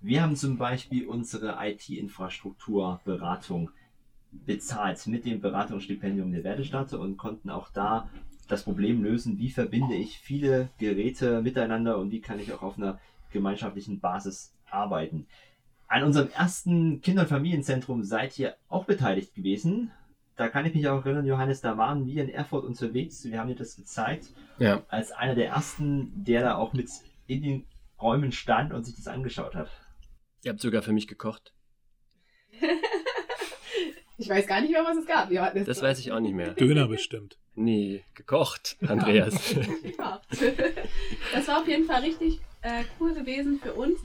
Wir 0.00 0.22
haben 0.22 0.36
zum 0.36 0.58
Beispiel 0.58 1.06
unsere 1.06 1.58
IT-Infrastrukturberatung 1.60 3.70
bezahlt 4.30 5.06
mit 5.06 5.24
dem 5.24 5.40
Beratungsstipendium 5.40 6.32
der 6.32 6.44
Werdestatte 6.44 6.98
und 6.98 7.16
konnten 7.16 7.50
auch 7.50 7.70
da 7.70 8.08
das 8.46 8.62
Problem 8.62 9.02
lösen, 9.02 9.38
wie 9.38 9.50
verbinde 9.50 9.94
ich 9.94 10.18
viele 10.18 10.70
Geräte 10.78 11.42
miteinander 11.42 11.98
und 11.98 12.10
wie 12.10 12.20
kann 12.20 12.38
ich 12.38 12.52
auch 12.52 12.62
auf 12.62 12.78
einer 12.78 12.98
gemeinschaftlichen 13.32 14.00
Basis 14.00 14.54
arbeiten. 14.70 15.26
An 15.86 16.04
unserem 16.04 16.30
ersten 16.30 17.00
Kinder- 17.00 17.22
und 17.22 17.28
Familienzentrum 17.28 18.04
seid 18.04 18.38
ihr 18.38 18.56
auch 18.68 18.84
beteiligt 18.84 19.34
gewesen 19.34 19.90
da 20.38 20.48
kann 20.48 20.64
ich 20.64 20.74
mich 20.74 20.86
auch 20.86 21.04
erinnern, 21.04 21.26
Johannes, 21.26 21.60
da 21.60 21.76
waren 21.76 22.06
wir 22.06 22.22
in 22.22 22.28
Erfurt 22.28 22.64
unterwegs. 22.64 23.24
Wir 23.24 23.40
haben 23.40 23.48
dir 23.48 23.56
das 23.56 23.74
gezeigt. 23.74 24.28
Ja. 24.58 24.84
Als 24.88 25.10
einer 25.10 25.34
der 25.34 25.48
ersten, 25.48 26.12
der 26.24 26.42
da 26.42 26.54
auch 26.54 26.72
mit 26.72 26.88
in 27.26 27.42
den 27.42 27.64
Räumen 28.00 28.30
stand 28.30 28.72
und 28.72 28.84
sich 28.84 28.94
das 28.94 29.08
angeschaut 29.08 29.56
hat. 29.56 29.68
Ihr 30.44 30.52
habt 30.52 30.60
sogar 30.60 30.82
für 30.82 30.92
mich 30.92 31.08
gekocht. 31.08 31.52
ich 34.18 34.28
weiß 34.28 34.46
gar 34.46 34.60
nicht 34.60 34.70
mehr, 34.70 34.84
was 34.84 34.96
es 34.96 35.06
gab, 35.06 35.28
Johannes. 35.32 35.66
Das 35.66 35.82
weiß 35.82 35.98
ich 35.98 36.12
auch 36.12 36.20
nicht 36.20 36.34
mehr. 36.34 36.54
Döner 36.54 36.86
bestimmt. 36.86 37.36
Nee, 37.56 38.04
gekocht, 38.14 38.76
Andreas. 38.86 39.34
das 41.32 41.48
war 41.48 41.62
auf 41.62 41.68
jeden 41.68 41.86
Fall 41.86 42.02
richtig 42.02 42.38
äh, 42.62 42.84
cool 43.00 43.12
gewesen 43.12 43.58
für 43.60 43.72
uns. 43.74 43.98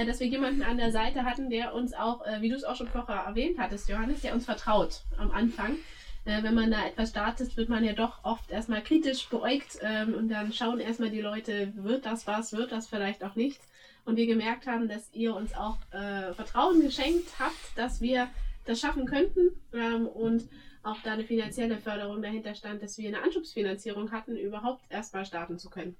Äh, 0.00 0.06
dass 0.06 0.20
wir 0.20 0.26
jemanden 0.26 0.62
an 0.62 0.76
der 0.76 0.92
Seite 0.92 1.24
hatten, 1.24 1.50
der 1.50 1.74
uns 1.74 1.92
auch, 1.94 2.24
äh, 2.26 2.40
wie 2.40 2.48
du 2.48 2.56
es 2.56 2.64
auch 2.64 2.76
schon 2.76 2.88
vorher 2.88 3.16
erwähnt 3.16 3.58
hattest, 3.58 3.88
Johannes, 3.88 4.22
der 4.22 4.34
uns 4.34 4.44
vertraut 4.44 5.02
am 5.18 5.30
Anfang. 5.30 5.76
Äh, 6.24 6.42
wenn 6.42 6.54
man 6.54 6.70
da 6.70 6.86
etwas 6.86 7.10
startet, 7.10 7.56
wird 7.56 7.68
man 7.68 7.84
ja 7.84 7.92
doch 7.92 8.24
oft 8.24 8.50
erstmal 8.50 8.82
kritisch 8.82 9.28
beäugt 9.28 9.78
ähm, 9.82 10.14
und 10.14 10.28
dann 10.28 10.52
schauen 10.52 10.80
erstmal 10.80 11.10
die 11.10 11.20
Leute, 11.20 11.72
wird 11.76 12.06
das 12.06 12.26
was, 12.26 12.52
wird 12.52 12.72
das 12.72 12.86
vielleicht 12.86 13.24
auch 13.24 13.36
nicht. 13.36 13.60
Und 14.04 14.16
wir 14.16 14.26
gemerkt 14.26 14.66
haben, 14.66 14.88
dass 14.88 15.12
ihr 15.12 15.34
uns 15.34 15.54
auch 15.54 15.78
äh, 15.92 16.32
Vertrauen 16.32 16.80
geschenkt 16.80 17.38
habt, 17.38 17.76
dass 17.76 18.00
wir 18.00 18.28
das 18.64 18.80
schaffen 18.80 19.06
könnten 19.06 19.50
ähm, 19.74 20.06
und 20.06 20.48
auch 20.82 20.96
da 21.04 21.12
eine 21.12 21.24
finanzielle 21.24 21.76
Förderung 21.76 22.22
dahinter 22.22 22.54
stand, 22.54 22.82
dass 22.82 22.96
wir 22.96 23.08
eine 23.08 23.22
Anschubsfinanzierung 23.22 24.12
hatten, 24.12 24.36
überhaupt 24.36 24.82
erstmal 24.90 25.26
starten 25.26 25.58
zu 25.58 25.68
können. 25.68 25.96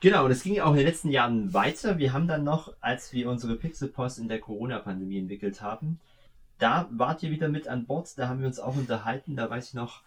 Genau, 0.00 0.26
und 0.26 0.30
es 0.30 0.42
ging 0.42 0.60
auch 0.60 0.72
in 0.72 0.76
den 0.76 0.86
letzten 0.86 1.08
Jahren 1.08 1.54
weiter. 1.54 1.96
Wir 1.96 2.12
haben 2.12 2.28
dann 2.28 2.44
noch, 2.44 2.74
als 2.80 3.14
wir 3.14 3.30
unsere 3.30 3.56
Pixelpost 3.56 4.18
in 4.18 4.28
der 4.28 4.40
Corona-Pandemie 4.40 5.18
entwickelt 5.18 5.62
haben, 5.62 6.00
da 6.58 6.88
wart 6.90 7.22
ihr 7.22 7.30
wieder 7.30 7.48
mit 7.48 7.66
an 7.66 7.86
Bord, 7.86 8.18
da 8.18 8.28
haben 8.28 8.40
wir 8.40 8.46
uns 8.46 8.60
auch 8.60 8.76
unterhalten, 8.76 9.36
da 9.36 9.48
weiß 9.48 9.68
ich 9.68 9.74
noch, 9.74 10.02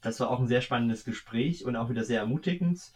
das 0.00 0.20
war 0.20 0.30
auch 0.30 0.40
ein 0.40 0.46
sehr 0.46 0.60
spannendes 0.60 1.04
Gespräch 1.04 1.64
und 1.64 1.76
auch 1.76 1.90
wieder 1.90 2.04
sehr 2.04 2.20
ermutigend. 2.20 2.92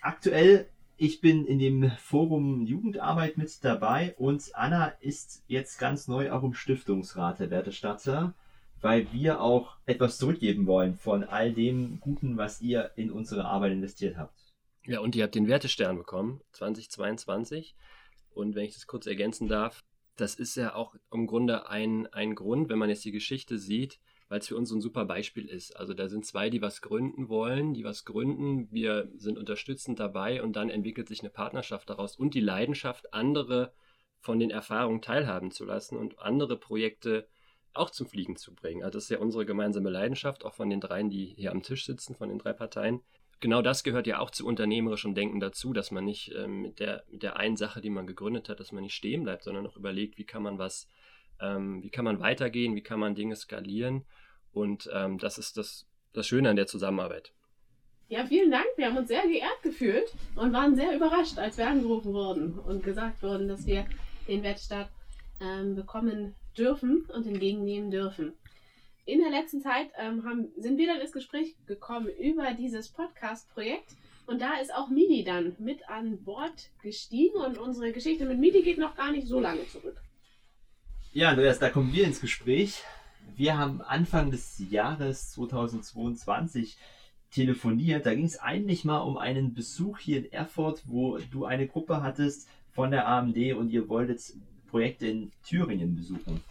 Aktuell, 0.00 0.66
ich 0.96 1.20
bin 1.20 1.46
in 1.46 1.58
dem 1.58 1.90
Forum 1.98 2.62
Jugendarbeit 2.66 3.36
mit 3.36 3.62
dabei 3.64 4.14
und 4.18 4.50
Anna 4.54 4.88
ist 5.00 5.42
jetzt 5.46 5.78
ganz 5.78 6.08
neu 6.08 6.30
auch 6.30 6.42
im 6.42 6.54
Stiftungsrat 6.54 7.38
der 7.40 7.50
Wertestatter, 7.50 8.34
weil 8.80 9.12
wir 9.12 9.40
auch 9.40 9.76
etwas 9.86 10.18
zurückgeben 10.18 10.66
wollen 10.66 10.96
von 10.96 11.24
all 11.24 11.52
dem 11.52 12.00
Guten, 12.00 12.36
was 12.36 12.60
ihr 12.60 12.90
in 12.96 13.10
unsere 13.10 13.44
Arbeit 13.44 13.72
investiert 13.72 14.16
habt. 14.16 14.41
Ja, 14.86 15.00
und 15.00 15.14
ihr 15.14 15.22
habt 15.24 15.34
den 15.34 15.48
Wertestern 15.48 15.96
bekommen, 15.96 16.40
2022. 16.52 17.76
Und 18.30 18.54
wenn 18.54 18.64
ich 18.64 18.74
das 18.74 18.86
kurz 18.86 19.06
ergänzen 19.06 19.46
darf, 19.46 19.84
das 20.16 20.34
ist 20.34 20.56
ja 20.56 20.74
auch 20.74 20.94
im 21.12 21.26
Grunde 21.26 21.68
ein, 21.68 22.06
ein 22.08 22.34
Grund, 22.34 22.68
wenn 22.68 22.78
man 22.78 22.90
jetzt 22.90 23.04
die 23.04 23.12
Geschichte 23.12 23.58
sieht, 23.58 24.00
weil 24.28 24.40
es 24.40 24.48
für 24.48 24.56
uns 24.56 24.70
ein 24.72 24.80
super 24.80 25.04
Beispiel 25.04 25.46
ist. 25.46 25.76
Also 25.76 25.94
da 25.94 26.08
sind 26.08 26.26
zwei, 26.26 26.50
die 26.50 26.62
was 26.62 26.80
gründen 26.80 27.28
wollen, 27.28 27.74
die 27.74 27.84
was 27.84 28.04
gründen, 28.04 28.70
wir 28.72 29.10
sind 29.16 29.38
unterstützend 29.38 30.00
dabei 30.00 30.42
und 30.42 30.56
dann 30.56 30.70
entwickelt 30.70 31.08
sich 31.08 31.20
eine 31.20 31.30
Partnerschaft 31.30 31.88
daraus 31.88 32.16
und 32.16 32.34
die 32.34 32.40
Leidenschaft, 32.40 33.12
andere 33.14 33.72
von 34.20 34.38
den 34.38 34.50
Erfahrungen 34.50 35.02
teilhaben 35.02 35.50
zu 35.50 35.64
lassen 35.64 35.96
und 35.96 36.18
andere 36.18 36.56
Projekte 36.56 37.28
auch 37.72 37.90
zum 37.90 38.06
Fliegen 38.06 38.36
zu 38.36 38.54
bringen. 38.54 38.82
Also 38.82 38.96
das 38.96 39.04
ist 39.04 39.10
ja 39.10 39.18
unsere 39.18 39.46
gemeinsame 39.46 39.90
Leidenschaft, 39.90 40.44
auch 40.44 40.54
von 40.54 40.70
den 40.70 40.80
dreien, 40.80 41.10
die 41.10 41.34
hier 41.36 41.52
am 41.52 41.62
Tisch 41.62 41.86
sitzen, 41.86 42.14
von 42.14 42.28
den 42.28 42.38
drei 42.38 42.52
Parteien 42.52 43.00
genau 43.42 43.60
das 43.60 43.84
gehört 43.84 44.06
ja 44.06 44.20
auch 44.20 44.30
zu 44.30 44.46
unternehmerischem 44.46 45.14
Denken 45.14 45.40
dazu, 45.40 45.74
dass 45.74 45.90
man 45.90 46.06
nicht 46.06 46.32
ähm, 46.34 46.62
mit, 46.62 46.78
der, 46.78 47.04
mit 47.10 47.22
der 47.22 47.36
einen 47.36 47.58
Sache, 47.58 47.82
die 47.82 47.90
man 47.90 48.06
gegründet 48.06 48.48
hat, 48.48 48.60
dass 48.60 48.72
man 48.72 48.82
nicht 48.82 48.94
stehen 48.94 49.24
bleibt, 49.24 49.42
sondern 49.42 49.66
auch 49.66 49.76
überlegt, 49.76 50.16
wie 50.16 50.24
kann 50.24 50.42
man 50.42 50.58
was, 50.58 50.88
ähm, 51.40 51.82
wie 51.82 51.90
kann 51.90 52.06
man 52.06 52.20
weitergehen, 52.20 52.74
wie 52.74 52.82
kann 52.82 53.00
man 53.00 53.14
Dinge 53.14 53.36
skalieren. 53.36 54.06
Und 54.52 54.88
ähm, 54.94 55.18
das 55.18 55.36
ist 55.36 55.58
das, 55.58 55.86
das 56.14 56.26
Schöne 56.26 56.48
an 56.48 56.56
der 56.56 56.66
Zusammenarbeit. 56.66 57.32
Ja, 58.08 58.24
vielen 58.24 58.50
Dank. 58.50 58.66
Wir 58.76 58.86
haben 58.86 58.96
uns 58.96 59.08
sehr 59.08 59.26
geehrt 59.26 59.62
gefühlt 59.62 60.14
und 60.36 60.52
waren 60.52 60.74
sehr 60.74 60.94
überrascht, 60.94 61.38
als 61.38 61.58
wir 61.58 61.66
angerufen 61.66 62.12
wurden 62.12 62.58
und 62.58 62.82
gesagt 62.82 63.22
wurden, 63.22 63.48
dass 63.48 63.66
wir 63.66 63.86
den 64.28 64.42
Wertstaat 64.42 64.88
ähm, 65.40 65.74
bekommen 65.74 66.34
dürfen 66.56 67.06
und 67.12 67.26
entgegennehmen 67.26 67.90
dürfen 67.90 68.34
in 69.04 69.20
der 69.20 69.30
letzten 69.30 69.60
Zeit 69.60 69.90
ähm, 69.98 70.24
haben, 70.24 70.48
sind 70.56 70.78
wir 70.78 70.86
dann 70.86 71.00
ins 71.00 71.12
Gespräch 71.12 71.54
gekommen 71.66 72.08
über 72.08 72.52
dieses 72.52 72.88
Podcast-Projekt. 72.88 73.96
Und 74.26 74.40
da 74.40 74.54
ist 74.60 74.72
auch 74.72 74.88
Midi 74.88 75.24
dann 75.24 75.56
mit 75.58 75.88
an 75.88 76.22
Bord 76.22 76.70
gestiegen 76.82 77.38
und 77.38 77.58
unsere 77.58 77.92
Geschichte 77.92 78.24
mit 78.24 78.38
Midi 78.38 78.62
geht 78.62 78.78
noch 78.78 78.94
gar 78.94 79.10
nicht 79.10 79.26
so 79.26 79.40
lange 79.40 79.66
zurück. 79.68 80.00
Ja, 81.12 81.30
Andreas, 81.30 81.58
da 81.58 81.68
kommen 81.68 81.92
wir 81.92 82.04
ins 82.04 82.20
Gespräch. 82.20 82.82
Wir 83.36 83.58
haben 83.58 83.82
Anfang 83.82 84.30
des 84.30 84.62
Jahres 84.70 85.32
2022 85.32 86.76
telefoniert. 87.32 88.06
Da 88.06 88.14
ging 88.14 88.24
es 88.24 88.38
eigentlich 88.38 88.84
mal 88.84 89.00
um 89.00 89.18
einen 89.18 89.54
Besuch 89.54 89.98
hier 89.98 90.18
in 90.18 90.32
Erfurt, 90.32 90.82
wo 90.86 91.18
du 91.18 91.44
eine 91.44 91.66
Gruppe 91.66 92.02
hattest 92.02 92.48
von 92.70 92.90
der 92.90 93.08
AMD 93.08 93.36
und 93.54 93.70
ihr 93.70 93.88
wolltet 93.88 94.20
Projekte 94.70 95.06
in 95.06 95.32
Thüringen 95.44 95.96
besuchen. 95.96 96.42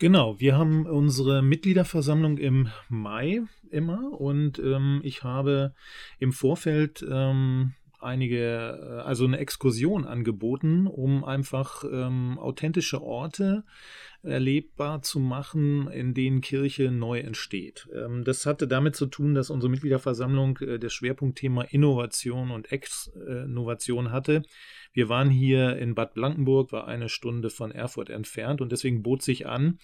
Genau, 0.00 0.38
wir 0.38 0.56
haben 0.56 0.86
unsere 0.86 1.42
Mitgliederversammlung 1.42 2.38
im 2.38 2.68
Mai 2.88 3.42
immer 3.68 4.12
und 4.12 4.60
ähm, 4.60 5.00
ich 5.02 5.24
habe 5.24 5.74
im 6.20 6.32
Vorfeld 6.32 7.04
ähm, 7.10 7.74
einige, 7.98 8.78
äh, 8.80 9.00
also 9.02 9.24
eine 9.24 9.38
Exkursion 9.38 10.04
angeboten, 10.04 10.86
um 10.86 11.24
einfach 11.24 11.82
ähm, 11.82 12.38
authentische 12.38 13.02
Orte 13.02 13.64
erlebbar 14.22 15.02
zu 15.02 15.18
machen, 15.18 15.88
in 15.90 16.14
denen 16.14 16.42
Kirche 16.42 16.92
neu 16.92 17.18
entsteht. 17.18 17.88
Ähm, 17.92 18.22
das 18.22 18.46
hatte 18.46 18.68
damit 18.68 18.94
zu 18.94 19.06
tun, 19.06 19.34
dass 19.34 19.50
unsere 19.50 19.70
Mitgliederversammlung 19.70 20.58
äh, 20.58 20.78
das 20.78 20.92
Schwerpunktthema 20.92 21.62
Innovation 21.62 22.52
und 22.52 22.70
Exnovation 22.70 24.12
hatte. 24.12 24.42
Wir 24.98 25.08
waren 25.08 25.30
hier 25.30 25.76
in 25.76 25.94
Bad 25.94 26.14
Blankenburg, 26.14 26.72
war 26.72 26.88
eine 26.88 27.08
Stunde 27.08 27.50
von 27.50 27.70
Erfurt 27.70 28.10
entfernt 28.10 28.60
und 28.60 28.72
deswegen 28.72 29.04
bot 29.04 29.22
sich 29.22 29.46
an, 29.46 29.78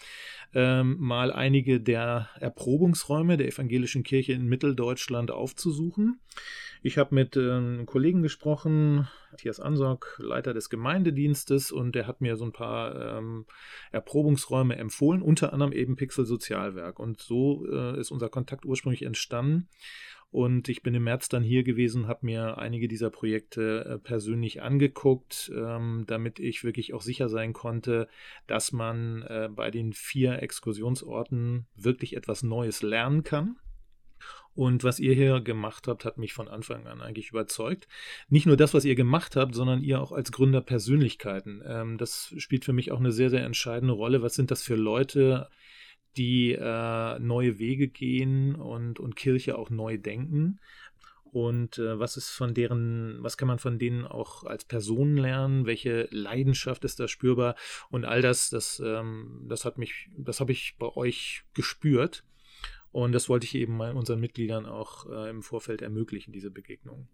ähm, 0.55 0.96
mal 0.98 1.33
einige 1.33 1.79
der 1.81 2.31
Erprobungsräume 2.40 3.37
der 3.37 3.46
evangelischen 3.46 4.03
Kirche 4.03 4.33
in 4.33 4.46
Mitteldeutschland 4.46 5.31
aufzusuchen. 5.31 6.18
Ich 6.83 6.98
habe 6.98 7.14
mit 7.14 7.37
ähm, 7.37 7.87
Kollegen 7.87 8.22
gesprochen, 8.22 9.09
Matthias 9.31 9.61
Ansorg, 9.61 10.18
Leiter 10.18 10.53
des 10.53 10.68
Gemeindedienstes, 10.68 11.70
und 11.70 11.94
der 11.94 12.09
hat 12.09 12.20
mir 12.20 12.37
so 12.37 12.44
ein 12.44 12.53
paar 12.53 13.18
ähm, 13.18 13.46
Erprobungsräume 13.92 14.74
empfohlen, 14.74 15.22
unter 15.22 15.53
anderem 15.53 15.70
eben 15.70 15.94
Pixel 15.94 16.27
Sozialwerk. 16.27 16.98
Und 16.98 17.20
so 17.20 17.64
äh, 17.70 18.00
ist 18.00 18.11
unser 18.11 18.31
Kontakt 18.31 18.64
ursprünglich 18.64 19.05
entstanden. 19.05 19.68
Und 20.35 20.68
ich 20.68 20.83
bin 20.83 20.97
im 20.97 21.05
März 21.05 21.29
dann 21.29 21.44
hier 21.44 21.62
gewesen, 21.62 22.09
habe 22.09 22.27
mir 22.27 22.59
einige 22.59 22.88
dieser 22.88 23.09
Projekte 23.09 23.85
äh, 23.85 23.99
persönlich 24.01 24.62
angeguckt, 24.62 25.53
ähm, 25.55 26.07
damit 26.09 26.40
ich 26.40 26.64
wirklich 26.64 26.92
auch 26.92 27.03
sicher 27.03 27.29
sein 27.29 27.53
konnte, 27.53 28.09
dass 28.49 28.73
man 28.73 29.23
äh, 29.23 29.49
bei 29.49 29.70
den 29.70 29.92
vier 29.92 30.42
Exkursionsorten 30.42 31.66
wirklich 31.77 32.16
etwas 32.16 32.42
Neues 32.42 32.83
lernen 32.83 33.23
kann. 33.23 33.61
Und 34.57 34.83
was 34.83 34.99
ihr 34.99 35.14
hier 35.14 35.40
gemacht 35.40 35.87
habt, 35.87 36.05
hat 36.05 36.18
mich 36.18 36.33
von 36.33 36.49
Anfang 36.49 36.88
an 36.88 37.01
eigentlich 37.01 37.31
überzeugt. 37.31 37.87
Nicht 38.29 38.47
nur 38.47 38.57
das, 38.57 38.75
was 38.75 38.85
ihr 38.85 38.97
gemacht 38.97 39.37
habt, 39.37 39.55
sondern 39.55 39.85
ihr 39.85 40.01
auch 40.01 40.11
als 40.11 40.33
Gründerpersönlichkeiten. 40.33 41.62
Ähm, 41.64 41.97
das 41.97 42.35
spielt 42.38 42.64
für 42.64 42.73
mich 42.73 42.90
auch 42.90 42.99
eine 42.99 43.12
sehr, 43.12 43.31
sehr 43.31 43.44
entscheidende 43.44 43.94
Rolle. 43.94 44.20
Was 44.20 44.35
sind 44.35 44.51
das 44.51 44.64
für 44.64 44.75
Leute? 44.75 45.49
Die 46.16 46.53
äh, 46.53 47.18
neue 47.18 47.59
Wege 47.59 47.88
gehen 47.88 48.55
und, 48.55 49.00
und 49.00 49.16
Kirche 49.16 49.59
auch 49.59 49.70
neu 49.70 49.98
denken. 49.98 50.61
Und 51.24 51.79
äh, 51.79 51.98
was 51.98 52.16
ist 52.16 52.31
von 52.31 52.55
deren, 52.55 53.20
was 53.20 53.37
kann 53.37 53.48
man 53.48 53.59
von 53.59 53.81
denen 53.81 54.05
auch 54.05 54.44
als 54.44 54.64
Personen 54.64 55.16
lernen? 55.16 55.66
Welche 55.66 56.07
Leidenschaft 56.12 56.85
ist 56.85 57.00
da 57.00 57.09
spürbar? 57.09 57.57
Und 57.90 58.05
all 58.05 58.22
das, 58.22 58.50
das, 58.50 58.81
ähm, 58.85 59.44
das 59.48 59.64
hat 59.64 59.77
mich, 59.77 60.09
das 60.16 60.38
habe 60.38 60.53
ich 60.53 60.77
bei 60.79 60.94
euch 60.94 61.42
gespürt. 61.53 62.22
Und 62.92 63.11
das 63.11 63.29
wollte 63.29 63.46
ich 63.46 63.57
eben 63.57 63.81
unseren 63.81 64.20
Mitgliedern 64.20 64.66
auch 64.66 65.11
äh, 65.11 65.29
im 65.29 65.42
Vorfeld 65.42 65.83
ermöglichen, 65.83 66.33
diese 66.33 66.53
Begegnung. 66.53 67.09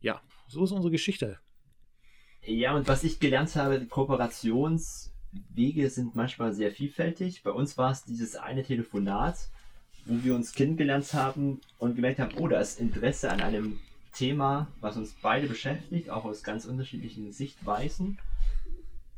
Ja, 0.00 0.22
so 0.46 0.62
ist 0.62 0.70
unsere 0.70 0.92
Geschichte. 0.92 1.40
Ja, 2.42 2.76
und 2.76 2.86
was 2.86 3.02
ich 3.02 3.18
gelernt 3.18 3.56
habe, 3.56 3.84
Kooperations- 3.90 5.09
Wege 5.54 5.88
sind 5.90 6.16
manchmal 6.16 6.52
sehr 6.52 6.72
vielfältig. 6.72 7.42
Bei 7.42 7.50
uns 7.50 7.78
war 7.78 7.92
es 7.92 8.04
dieses 8.04 8.36
eine 8.36 8.62
Telefonat, 8.62 9.48
wo 10.04 10.24
wir 10.24 10.34
uns 10.34 10.52
kennengelernt 10.52 11.12
haben 11.14 11.60
und 11.78 11.94
gemerkt 11.94 12.18
haben, 12.18 12.36
oh, 12.38 12.48
da 12.48 12.60
ist 12.60 12.80
Interesse 12.80 13.30
an 13.30 13.40
einem 13.40 13.78
Thema, 14.12 14.66
was 14.80 14.96
uns 14.96 15.14
beide 15.22 15.46
beschäftigt, 15.46 16.10
auch 16.10 16.24
aus 16.24 16.42
ganz 16.42 16.64
unterschiedlichen 16.64 17.32
Sichtweisen. 17.32 18.18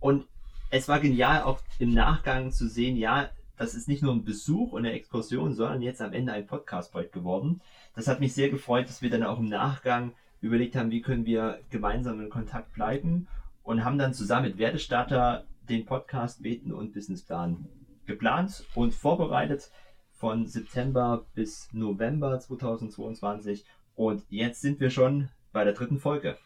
Und 0.00 0.26
es 0.70 0.88
war 0.88 1.00
genial, 1.00 1.42
auch 1.42 1.60
im 1.78 1.94
Nachgang 1.94 2.52
zu 2.52 2.68
sehen, 2.68 2.96
ja, 2.96 3.30
das 3.56 3.74
ist 3.74 3.88
nicht 3.88 4.02
nur 4.02 4.12
ein 4.12 4.24
Besuch 4.24 4.72
und 4.72 4.84
eine 4.84 4.94
Exkursion, 4.94 5.54
sondern 5.54 5.82
jetzt 5.82 6.02
am 6.02 6.12
Ende 6.12 6.32
ein 6.32 6.46
Podcast-Projekt 6.46 7.12
geworden. 7.12 7.60
Das 7.94 8.08
hat 8.08 8.20
mich 8.20 8.34
sehr 8.34 8.50
gefreut, 8.50 8.88
dass 8.88 9.02
wir 9.02 9.10
dann 9.10 9.22
auch 9.22 9.38
im 9.38 9.48
Nachgang 9.48 10.12
überlegt 10.40 10.74
haben, 10.74 10.90
wie 10.90 11.02
können 11.02 11.26
wir 11.26 11.60
gemeinsam 11.70 12.20
in 12.20 12.30
Kontakt 12.30 12.74
bleiben 12.74 13.28
und 13.62 13.84
haben 13.84 13.98
dann 13.98 14.14
zusammen 14.14 14.48
mit 14.48 14.58
Werdestarter 14.58 15.44
den 15.68 15.84
Podcast 15.84 16.42
Beten 16.42 16.72
und 16.72 16.92
Businessplan 16.92 17.68
geplant 18.06 18.64
und 18.74 18.94
vorbereitet 18.94 19.70
von 20.10 20.46
September 20.46 21.26
bis 21.34 21.68
November 21.72 22.38
2022. 22.38 23.64
Und 23.94 24.24
jetzt 24.28 24.60
sind 24.60 24.80
wir 24.80 24.90
schon 24.90 25.30
bei 25.52 25.64
der 25.64 25.72
dritten 25.72 25.98
Folge. 25.98 26.38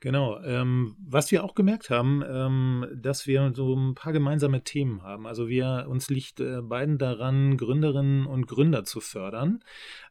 Genau. 0.00 0.38
Ähm, 0.42 0.94
was 0.98 1.32
wir 1.32 1.42
auch 1.42 1.54
gemerkt 1.54 1.88
haben, 1.88 2.22
ähm, 2.28 2.86
dass 2.94 3.26
wir 3.26 3.52
so 3.54 3.74
ein 3.74 3.94
paar 3.94 4.12
gemeinsame 4.12 4.62
Themen 4.62 5.02
haben. 5.02 5.26
Also 5.26 5.48
wir 5.48 5.86
uns 5.88 6.10
liegt 6.10 6.38
äh, 6.40 6.60
beiden 6.60 6.98
daran, 6.98 7.56
Gründerinnen 7.56 8.26
und 8.26 8.46
Gründer 8.46 8.84
zu 8.84 9.00
fördern. 9.00 9.64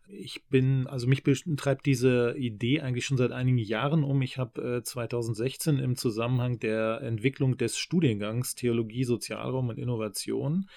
Ich 0.08 0.46
bin, 0.48 0.88
also 0.88 1.08
mich 1.08 1.24
treibt 1.58 1.86
diese 1.86 2.36
Idee 2.38 2.82
eigentlich 2.82 3.06
schon 3.06 3.18
seit 3.18 3.32
einigen 3.32 3.60
Jahren 3.60 4.04
um. 4.04 4.24
Ich 4.24 4.38
habe 4.40 4.78
äh, 4.78 4.84
2016 4.84 5.78
im 5.78 5.96
Zusammenhang 5.96 6.60
der 6.60 7.02
Entwicklung 7.02 7.56
des 7.58 7.78
Studiengangs 7.78 8.56
Theologie, 8.56 9.04
Sozialraum 9.04 9.70
und 9.70 9.78
Innovation 9.78 10.68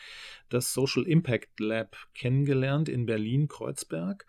das 0.49 0.73
Social 0.73 1.05
Impact 1.05 1.61
Lab 1.61 1.97
kennengelernt 2.15 2.89
in 2.89 3.07
Berlin-Kreuzberg 3.07 4.27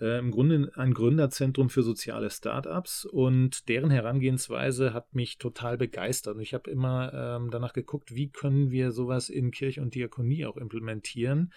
äh, 0.00 0.18
im 0.18 0.30
Grunde 0.30 0.70
ein 0.74 0.94
Gründerzentrum 0.94 1.70
für 1.70 1.82
soziale 1.82 2.30
Startups 2.30 3.04
und 3.04 3.68
deren 3.68 3.90
Herangehensweise 3.90 4.92
hat 4.92 5.14
mich 5.14 5.38
total 5.38 5.78
begeistert. 5.78 6.36
Und 6.36 6.42
ich 6.42 6.54
habe 6.54 6.70
immer 6.70 7.12
ähm, 7.14 7.50
danach 7.50 7.72
geguckt, 7.72 8.14
wie 8.14 8.30
können 8.30 8.70
wir 8.70 8.92
sowas 8.92 9.28
in 9.28 9.50
Kirche 9.50 9.80
und 9.82 9.94
Diakonie 9.94 10.46
auch 10.46 10.56
implementieren. 10.56 11.52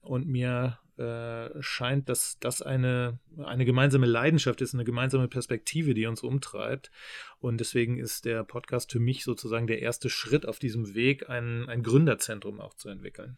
Und 0.00 0.26
mir 0.26 0.78
äh, 0.98 1.50
scheint, 1.60 2.08
dass 2.08 2.38
das 2.40 2.62
eine, 2.62 3.18
eine 3.36 3.64
gemeinsame 3.64 4.06
Leidenschaft 4.06 4.60
ist, 4.62 4.74
eine 4.74 4.84
gemeinsame 4.84 5.28
Perspektive, 5.28 5.92
die 5.92 6.06
uns 6.06 6.22
umtreibt. 6.22 6.90
Und 7.38 7.58
deswegen 7.60 7.98
ist 7.98 8.24
der 8.24 8.44
Podcast 8.44 8.92
für 8.92 9.00
mich 9.00 9.22
sozusagen 9.22 9.66
der 9.66 9.82
erste 9.82 10.08
Schritt 10.08 10.46
auf 10.46 10.58
diesem 10.58 10.94
Weg, 10.94 11.28
ein, 11.28 11.68
ein 11.68 11.82
Gründerzentrum 11.82 12.60
auch 12.60 12.74
zu 12.74 12.88
entwickeln. 12.88 13.36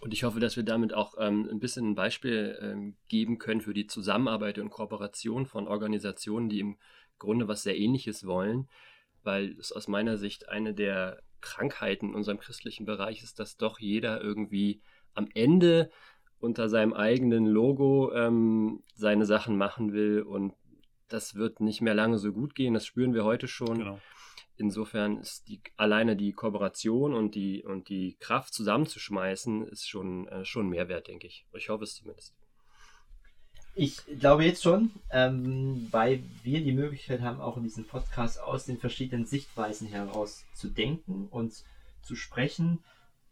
Und 0.00 0.12
ich 0.12 0.24
hoffe, 0.24 0.40
dass 0.40 0.56
wir 0.56 0.64
damit 0.64 0.94
auch 0.94 1.14
ähm, 1.18 1.48
ein 1.50 1.60
bisschen 1.60 1.90
ein 1.90 1.94
Beispiel 1.94 2.58
ähm, 2.60 2.96
geben 3.08 3.38
können 3.38 3.60
für 3.60 3.74
die 3.74 3.86
Zusammenarbeit 3.86 4.58
und 4.58 4.70
Kooperation 4.70 5.46
von 5.46 5.68
Organisationen, 5.68 6.48
die 6.48 6.60
im 6.60 6.76
Grunde 7.18 7.46
was 7.46 7.62
sehr 7.62 7.78
Ähnliches 7.78 8.26
wollen, 8.26 8.68
weil 9.22 9.56
es 9.60 9.70
aus 9.70 9.86
meiner 9.86 10.18
Sicht 10.18 10.48
eine 10.48 10.74
der 10.74 11.22
Krankheiten 11.40 12.10
in 12.10 12.14
unserem 12.14 12.38
christlichen 12.38 12.84
Bereich 12.84 13.22
ist, 13.22 13.38
dass 13.38 13.56
doch 13.56 13.78
jeder 13.78 14.20
irgendwie 14.20 14.80
am 15.14 15.28
Ende 15.34 15.90
unter 16.40 16.68
seinem 16.68 16.92
eigenen 16.92 17.46
Logo 17.46 18.12
ähm, 18.12 18.82
seine 18.94 19.24
Sachen 19.26 19.56
machen 19.56 19.92
will 19.92 20.22
und 20.22 20.54
das 21.08 21.34
wird 21.36 21.60
nicht 21.60 21.82
mehr 21.82 21.94
lange 21.94 22.18
so 22.18 22.32
gut 22.32 22.54
gehen. 22.54 22.74
Das 22.74 22.86
spüren 22.86 23.14
wir 23.14 23.24
heute 23.24 23.46
schon. 23.46 23.78
Genau. 23.78 24.00
Insofern 24.62 25.18
ist 25.18 25.48
die, 25.48 25.60
alleine 25.76 26.14
die 26.14 26.32
Kooperation 26.32 27.14
und 27.14 27.34
die, 27.34 27.64
und 27.64 27.88
die 27.88 28.16
Kraft 28.20 28.54
zusammenzuschmeißen, 28.54 29.66
ist 29.66 29.88
schon, 29.88 30.28
äh, 30.28 30.44
schon 30.44 30.68
Mehrwert, 30.68 31.08
denke 31.08 31.26
ich. 31.26 31.44
Ich 31.52 31.68
hoffe 31.68 31.82
es 31.82 31.96
zumindest. 31.96 32.32
Ich 33.74 33.96
glaube 34.20 34.44
jetzt 34.44 34.62
schon, 34.62 34.92
ähm, 35.10 35.88
weil 35.90 36.22
wir 36.44 36.62
die 36.62 36.70
Möglichkeit 36.70 37.22
haben, 37.22 37.40
auch 37.40 37.56
in 37.56 37.64
diesem 37.64 37.86
Podcast 37.86 38.40
aus 38.40 38.64
den 38.64 38.78
verschiedenen 38.78 39.26
Sichtweisen 39.26 39.88
heraus 39.88 40.44
zu 40.54 40.68
denken 40.68 41.26
und 41.26 41.64
zu 42.02 42.14
sprechen 42.14 42.78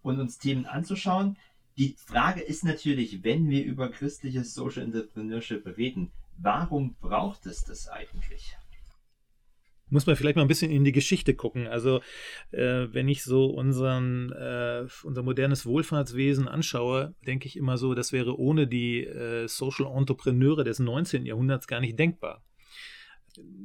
und 0.03 0.19
uns 0.19 0.39
Themen 0.39 0.67
anzuschauen. 0.67 1.37
Die 1.79 1.95
Frage 2.07 2.41
ist 2.41 2.65
natürlich, 2.65 3.23
wenn 3.23 3.49
wir 3.49 3.63
über 3.65 3.89
christliches 3.89 4.53
Social 4.53 4.83
Entrepreneurship 4.83 5.65
reden, 5.77 6.11
warum 6.39 6.97
braucht 7.01 7.47
es 7.47 7.63
das 7.63 7.87
eigentlich? 7.87 8.57
Muss 9.91 10.07
man 10.07 10.17
vielleicht 10.17 10.37
mal 10.37 10.43
ein 10.43 10.49
bisschen 10.49 10.71
in 10.71 10.85
die 10.85 10.93
Geschichte 10.93 11.35
gucken. 11.35 11.67
Also 11.67 12.01
äh, 12.53 12.87
wenn 12.93 13.09
ich 13.09 13.23
so 13.25 13.47
unseren, 13.47 14.33
äh, 14.33 14.87
unser 15.03 15.23
modernes 15.23 15.67
Wohlfahrtswesen 15.67 16.49
anschaue, 16.49 17.15
denke 17.27 17.47
ich 17.47 17.57
immer 17.57 17.77
so, 17.77 17.95
das 17.95 18.13
wäre 18.13 18.39
ohne 18.39 18.67
die 18.67 19.05
äh, 19.05 19.47
Social 19.49 19.87
Entrepreneure 19.87 20.65
des 20.65 20.79
19. 20.79 21.27
Jahrhunderts 21.27 21.67
gar 21.67 21.81
nicht 21.81 21.99
denkbar. 21.99 22.43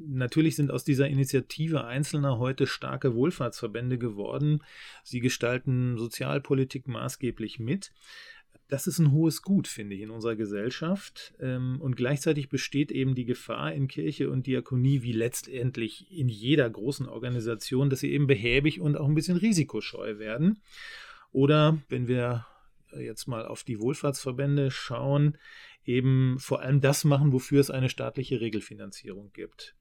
Natürlich 0.07 0.55
sind 0.55 0.71
aus 0.71 0.83
dieser 0.83 1.07
Initiative 1.07 1.85
Einzelner 1.85 2.37
heute 2.37 2.67
starke 2.67 3.15
Wohlfahrtsverbände 3.15 3.97
geworden. 3.97 4.63
Sie 5.03 5.19
gestalten 5.19 5.97
Sozialpolitik 5.97 6.87
maßgeblich 6.87 7.59
mit 7.59 7.91
das 8.67 8.87
ist 8.87 8.99
ein 8.99 9.11
hohes 9.11 9.41
Gut, 9.41 9.67
finde 9.67 9.95
ich, 9.95 10.01
in 10.01 10.09
unserer 10.09 10.35
Gesellschaft. 10.35 11.33
Ähm, 11.39 11.79
und 11.79 11.95
gleichzeitig 11.95 12.49
besteht 12.49 12.91
eben 12.91 13.13
die 13.13 13.25
Gefahr 13.25 13.73
in 13.73 13.87
Kirche 13.87 14.29
und 14.29 14.47
Diakonie, 14.47 15.03
wie 15.03 15.11
letztendlich 15.11 16.11
in 16.11 16.29
jeder 16.29 16.69
großen 16.69 17.07
Organisation, 17.07 17.89
dass 17.89 17.99
sie 17.99 18.11
eben 18.11 18.27
behäbig 18.27 18.81
und 18.81 18.97
auch 18.97 19.07
ein 19.07 19.15
bisschen 19.15 19.37
risikoscheu 19.37 20.17
werden. 20.17 20.61
Oder 21.31 21.79
wenn 21.89 22.07
wir 22.07 22.47
jetzt 22.97 23.27
mal 23.27 23.45
auf 23.45 23.63
die 23.63 23.79
Wohlfahrtsverbände 23.79 24.71
schauen, 24.71 25.37
eben 25.85 26.37
vor 26.39 26.61
allem 26.61 26.81
das 26.81 27.03
machen, 27.03 27.33
wofür 27.33 27.59
es 27.59 27.69
eine 27.69 27.89
staatliche 27.89 28.41
Regelfinanzierung 28.41 29.31
gibt. 29.33 29.75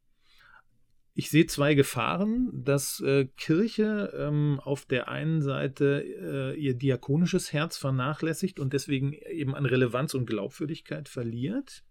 Ich 1.17 1.31
sehe 1.31 1.47
zwei 1.47 1.75
Gefahren, 1.75 2.51
dass 2.53 2.99
äh, 3.01 3.27
Kirche 3.37 4.13
ähm, 4.19 4.61
auf 4.61 4.85
der 4.85 5.09
einen 5.09 5.43
Seite 5.43 6.05
äh, 6.05 6.61
ihr 6.61 6.75
diakonisches 6.75 7.53
Herz 7.53 7.77
vernachlässigt 7.77 8.59
und 8.59 8.73
deswegen 8.73 9.13
eben 9.13 9.55
an 9.55 9.65
Relevanz 9.65 10.15
und 10.15 10.27
Glaubwürdigkeit 10.27 11.09
verliert. 11.09 11.85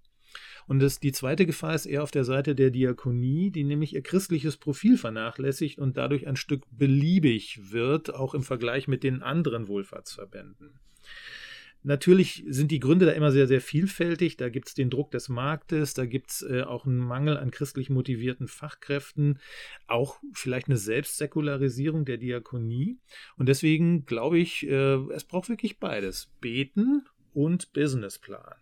Und 0.67 0.79
das, 0.79 0.99
die 0.99 1.13
zweite 1.13 1.45
Gefahr 1.45 1.73
ist 1.73 1.85
eher 1.85 2.03
auf 2.03 2.11
der 2.11 2.25
Seite 2.25 2.53
der 2.53 2.69
Diakonie, 2.69 3.49
die 3.49 3.63
nämlich 3.63 3.93
ihr 3.93 4.01
christliches 4.01 4.57
Profil 4.57 4.97
vernachlässigt 4.97 5.79
und 5.79 5.95
dadurch 5.95 6.27
ein 6.27 6.35
Stück 6.35 6.65
beliebig 6.71 7.71
wird, 7.71 8.13
auch 8.13 8.33
im 8.33 8.43
Vergleich 8.43 8.89
mit 8.89 9.03
den 9.03 9.23
anderen 9.23 9.69
Wohlfahrtsverbänden. 9.69 10.79
Natürlich 11.83 12.45
sind 12.47 12.71
die 12.71 12.79
Gründe 12.79 13.05
da 13.05 13.11
immer 13.11 13.31
sehr, 13.31 13.47
sehr 13.47 13.59
vielfältig. 13.59 14.37
Da 14.37 14.47
gibt 14.47 14.69
es 14.69 14.73
den 14.73 14.89
Druck 14.89 15.11
des 15.11 15.27
Marktes, 15.27 15.93
da 15.93 16.05
gibt 16.05 16.31
es 16.31 16.41
äh, 16.41 16.61
auch 16.61 16.85
einen 16.85 16.97
Mangel 16.97 17.37
an 17.37 17.51
christlich 17.51 17.89
motivierten 17.89 18.47
Fachkräften, 18.47 19.39
auch 19.87 20.19
vielleicht 20.33 20.67
eine 20.67 20.77
Selbstsäkularisierung 20.77 22.05
der 22.05 22.17
Diakonie. 22.17 22.99
Und 23.35 23.49
deswegen 23.49 24.05
glaube 24.05 24.39
ich, 24.39 24.65
äh, 24.65 24.95
es 25.11 25.25
braucht 25.25 25.49
wirklich 25.49 25.79
beides: 25.79 26.29
Beten 26.39 27.03
und 27.33 27.73
Businessplan. 27.73 28.55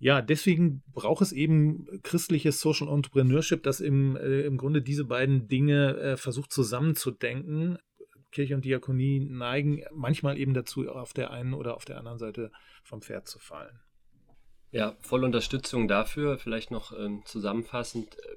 Ja, 0.00 0.22
deswegen 0.22 0.84
braucht 0.92 1.22
es 1.22 1.32
eben 1.32 1.86
christliches 2.04 2.60
Social 2.60 2.86
Entrepreneurship, 2.86 3.64
das 3.64 3.80
im, 3.80 4.16
äh, 4.16 4.42
im 4.42 4.56
Grunde 4.56 4.80
diese 4.80 5.04
beiden 5.04 5.48
Dinge 5.48 5.96
äh, 5.96 6.16
versucht 6.16 6.52
zusammenzudenken 6.52 7.78
Kirche 8.30 8.54
und 8.54 8.64
Diakonie 8.64 9.20
neigen 9.20 9.82
manchmal 9.92 10.38
eben 10.38 10.54
dazu, 10.54 10.88
auf 10.88 11.12
der 11.12 11.30
einen 11.30 11.54
oder 11.54 11.76
auf 11.76 11.84
der 11.84 11.98
anderen 11.98 12.18
Seite 12.18 12.50
vom 12.82 13.02
Pferd 13.02 13.26
zu 13.26 13.38
fallen. 13.38 13.80
Ja, 14.70 14.96
voll 15.00 15.24
Unterstützung 15.24 15.88
dafür. 15.88 16.38
Vielleicht 16.38 16.70
noch 16.70 16.92
ähm, 16.92 17.22
zusammenfassend. 17.24 18.18
Äh, 18.18 18.36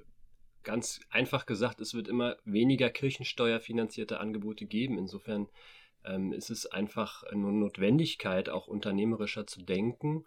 ganz 0.62 1.00
einfach 1.10 1.44
gesagt, 1.44 1.80
es 1.80 1.94
wird 1.94 2.08
immer 2.08 2.36
weniger 2.44 2.88
kirchensteuerfinanzierte 2.88 4.18
Angebote 4.20 4.64
geben. 4.66 4.96
Insofern 4.96 5.48
ähm, 6.04 6.32
ist 6.32 6.50
es 6.50 6.66
einfach 6.66 7.22
eine 7.24 7.52
Notwendigkeit, 7.52 8.48
auch 8.48 8.66
unternehmerischer 8.66 9.46
zu 9.46 9.62
denken. 9.62 10.24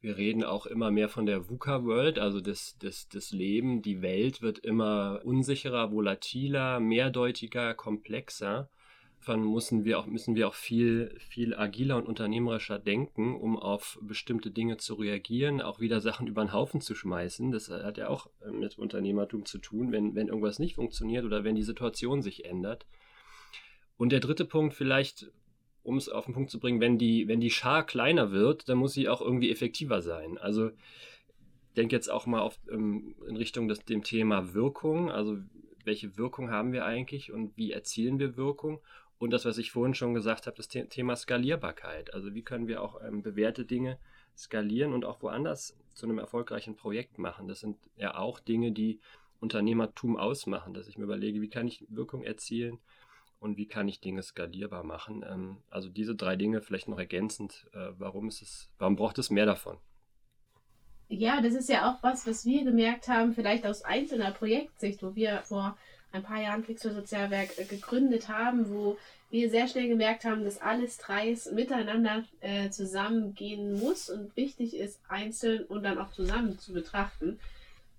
Wir 0.00 0.16
reden 0.16 0.44
auch 0.44 0.66
immer 0.66 0.92
mehr 0.92 1.08
von 1.08 1.26
der 1.26 1.48
VUCA-World, 1.48 2.20
also 2.20 2.40
das, 2.40 2.76
das, 2.78 3.08
das 3.08 3.32
Leben, 3.32 3.82
die 3.82 4.00
Welt 4.00 4.42
wird 4.42 4.60
immer 4.60 5.20
unsicherer, 5.24 5.90
volatiler, 5.90 6.78
mehrdeutiger, 6.78 7.74
komplexer. 7.74 8.70
Müssen 9.26 9.84
wir 9.84 9.98
auch, 9.98 10.06
müssen 10.06 10.36
wir 10.36 10.48
auch 10.48 10.54
viel, 10.54 11.14
viel 11.18 11.54
agiler 11.54 11.96
und 11.96 12.06
unternehmerischer 12.06 12.78
denken, 12.78 13.36
um 13.36 13.58
auf 13.58 13.98
bestimmte 14.00 14.50
Dinge 14.50 14.78
zu 14.78 14.94
reagieren, 14.94 15.60
auch 15.60 15.80
wieder 15.80 16.00
Sachen 16.00 16.26
über 16.26 16.42
den 16.42 16.54
Haufen 16.54 16.80
zu 16.80 16.94
schmeißen. 16.94 17.50
Das 17.50 17.68
hat 17.68 17.98
ja 17.98 18.08
auch 18.08 18.30
äh, 18.40 18.50
mit 18.50 18.78
Unternehmertum 18.78 19.44
zu 19.44 19.58
tun, 19.58 19.92
wenn, 19.92 20.14
wenn 20.14 20.28
irgendwas 20.28 20.58
nicht 20.58 20.76
funktioniert 20.76 21.26
oder 21.26 21.44
wenn 21.44 21.56
die 21.56 21.62
Situation 21.62 22.22
sich 22.22 22.46
ändert. 22.46 22.86
Und 23.98 24.12
der 24.12 24.20
dritte 24.20 24.46
Punkt 24.46 24.72
vielleicht, 24.72 25.30
um 25.82 25.98
es 25.98 26.08
auf 26.08 26.24
den 26.24 26.34
Punkt 26.34 26.50
zu 26.50 26.58
bringen, 26.58 26.80
wenn 26.80 26.96
die, 26.96 27.28
wenn 27.28 27.40
die 27.40 27.50
Schar 27.50 27.84
kleiner 27.84 28.30
wird, 28.30 28.68
dann 28.68 28.78
muss 28.78 28.94
sie 28.94 29.10
auch 29.10 29.20
irgendwie 29.20 29.50
effektiver 29.50 30.00
sein. 30.00 30.38
Also 30.38 30.68
ich 30.68 31.74
denke 31.76 31.94
jetzt 31.94 32.10
auch 32.10 32.24
mal 32.24 32.40
auf, 32.40 32.58
ähm, 32.70 33.14
in 33.28 33.36
Richtung 33.36 33.68
des, 33.68 33.84
dem 33.84 34.04
Thema 34.04 34.54
Wirkung, 34.54 35.10
also 35.10 35.36
welche 35.84 36.16
Wirkung 36.16 36.50
haben 36.50 36.72
wir 36.72 36.84
eigentlich 36.84 37.32
und 37.32 37.56
wie 37.56 37.72
erzielen 37.72 38.18
wir 38.18 38.36
Wirkung 38.36 38.80
und 39.18 39.30
das, 39.30 39.44
was 39.44 39.58
ich 39.58 39.72
vorhin 39.72 39.94
schon 39.94 40.14
gesagt 40.14 40.46
habe, 40.46 40.56
das 40.56 40.68
Thema 40.68 41.16
Skalierbarkeit. 41.16 42.14
Also 42.14 42.34
wie 42.34 42.42
können 42.42 42.68
wir 42.68 42.82
auch 42.82 43.00
ähm, 43.02 43.22
bewährte 43.22 43.64
Dinge 43.64 43.98
skalieren 44.36 44.92
und 44.92 45.04
auch 45.04 45.20
woanders 45.22 45.76
zu 45.94 46.06
einem 46.06 46.18
erfolgreichen 46.18 46.76
Projekt 46.76 47.18
machen. 47.18 47.48
Das 47.48 47.60
sind 47.60 47.76
ja 47.96 48.16
auch 48.16 48.38
Dinge, 48.38 48.70
die 48.70 49.00
Unternehmertum 49.40 50.16
ausmachen, 50.16 50.74
dass 50.74 50.88
ich 50.88 50.98
mir 50.98 51.04
überlege, 51.04 51.40
wie 51.40 51.50
kann 51.50 51.66
ich 51.66 51.84
Wirkung 51.88 52.22
erzielen 52.22 52.78
und 53.40 53.56
wie 53.56 53.66
kann 53.66 53.88
ich 53.88 54.00
Dinge 54.00 54.22
skalierbar 54.22 54.84
machen. 54.84 55.24
Ähm, 55.28 55.58
also 55.70 55.88
diese 55.88 56.14
drei 56.14 56.36
Dinge 56.36 56.60
vielleicht 56.60 56.88
noch 56.88 56.98
ergänzend, 56.98 57.66
äh, 57.72 57.90
warum 57.98 58.28
ist 58.28 58.42
es, 58.42 58.70
warum 58.78 58.96
braucht 58.96 59.18
es 59.18 59.30
mehr 59.30 59.46
davon? 59.46 59.78
Ja, 61.08 61.40
das 61.40 61.54
ist 61.54 61.68
ja 61.68 61.90
auch 61.90 62.02
was, 62.02 62.26
was 62.26 62.44
wir 62.44 62.64
gemerkt 62.64 63.08
haben, 63.08 63.32
vielleicht 63.32 63.64
aus 63.66 63.82
einzelner 63.82 64.30
Projektsicht, 64.30 65.02
wo 65.02 65.14
wir 65.14 65.42
vor 65.42 65.76
ein 66.12 66.22
paar 66.22 66.40
Jahren 66.40 66.64
Flixo 66.64 66.90
Sozialwerk 66.90 67.58
äh, 67.58 67.64
gegründet 67.64 68.28
haben, 68.28 68.70
wo 68.70 68.96
wir 69.30 69.50
sehr 69.50 69.68
schnell 69.68 69.88
gemerkt 69.88 70.24
haben, 70.24 70.44
dass 70.44 70.60
alles 70.60 70.96
dreis 70.96 71.52
miteinander 71.52 72.24
äh, 72.40 72.70
zusammengehen 72.70 73.78
muss 73.78 74.08
und 74.08 74.34
wichtig 74.36 74.74
ist, 74.74 75.00
einzeln 75.08 75.64
und 75.64 75.82
dann 75.82 75.98
auch 75.98 76.12
zusammen 76.12 76.58
zu 76.58 76.72
betrachten. 76.72 77.38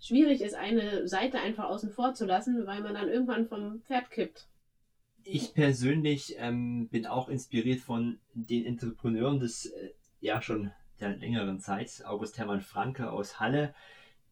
schwierig 0.02 0.42
ist, 0.42 0.56
eine 0.56 1.08
Seite 1.08 1.40
einfach 1.40 1.66
außen 1.66 1.92
vor 1.92 2.14
zu 2.16 2.26
lassen, 2.26 2.66
weil 2.66 2.82
man 2.82 2.96
dann 2.96 3.10
irgendwann 3.10 3.48
vom 3.48 3.82
Pferd 3.82 4.10
kippt. 4.10 4.48
Ich 5.24 5.54
persönlich 5.54 6.36
ähm, 6.40 6.88
bin 6.88 7.06
auch 7.06 7.30
inspiriert 7.30 7.82
von 7.82 8.20
den 8.34 8.66
Entrepreneuren 8.66 9.40
des 9.40 9.68
äh, 9.68 9.90
ja 10.22 10.42
schon 10.42 10.72
der 11.00 11.16
längeren 11.16 11.60
Zeit, 11.60 12.04
August 12.06 12.38
Hermann 12.38 12.62
Franke 12.62 13.12
aus 13.12 13.40
Halle, 13.40 13.76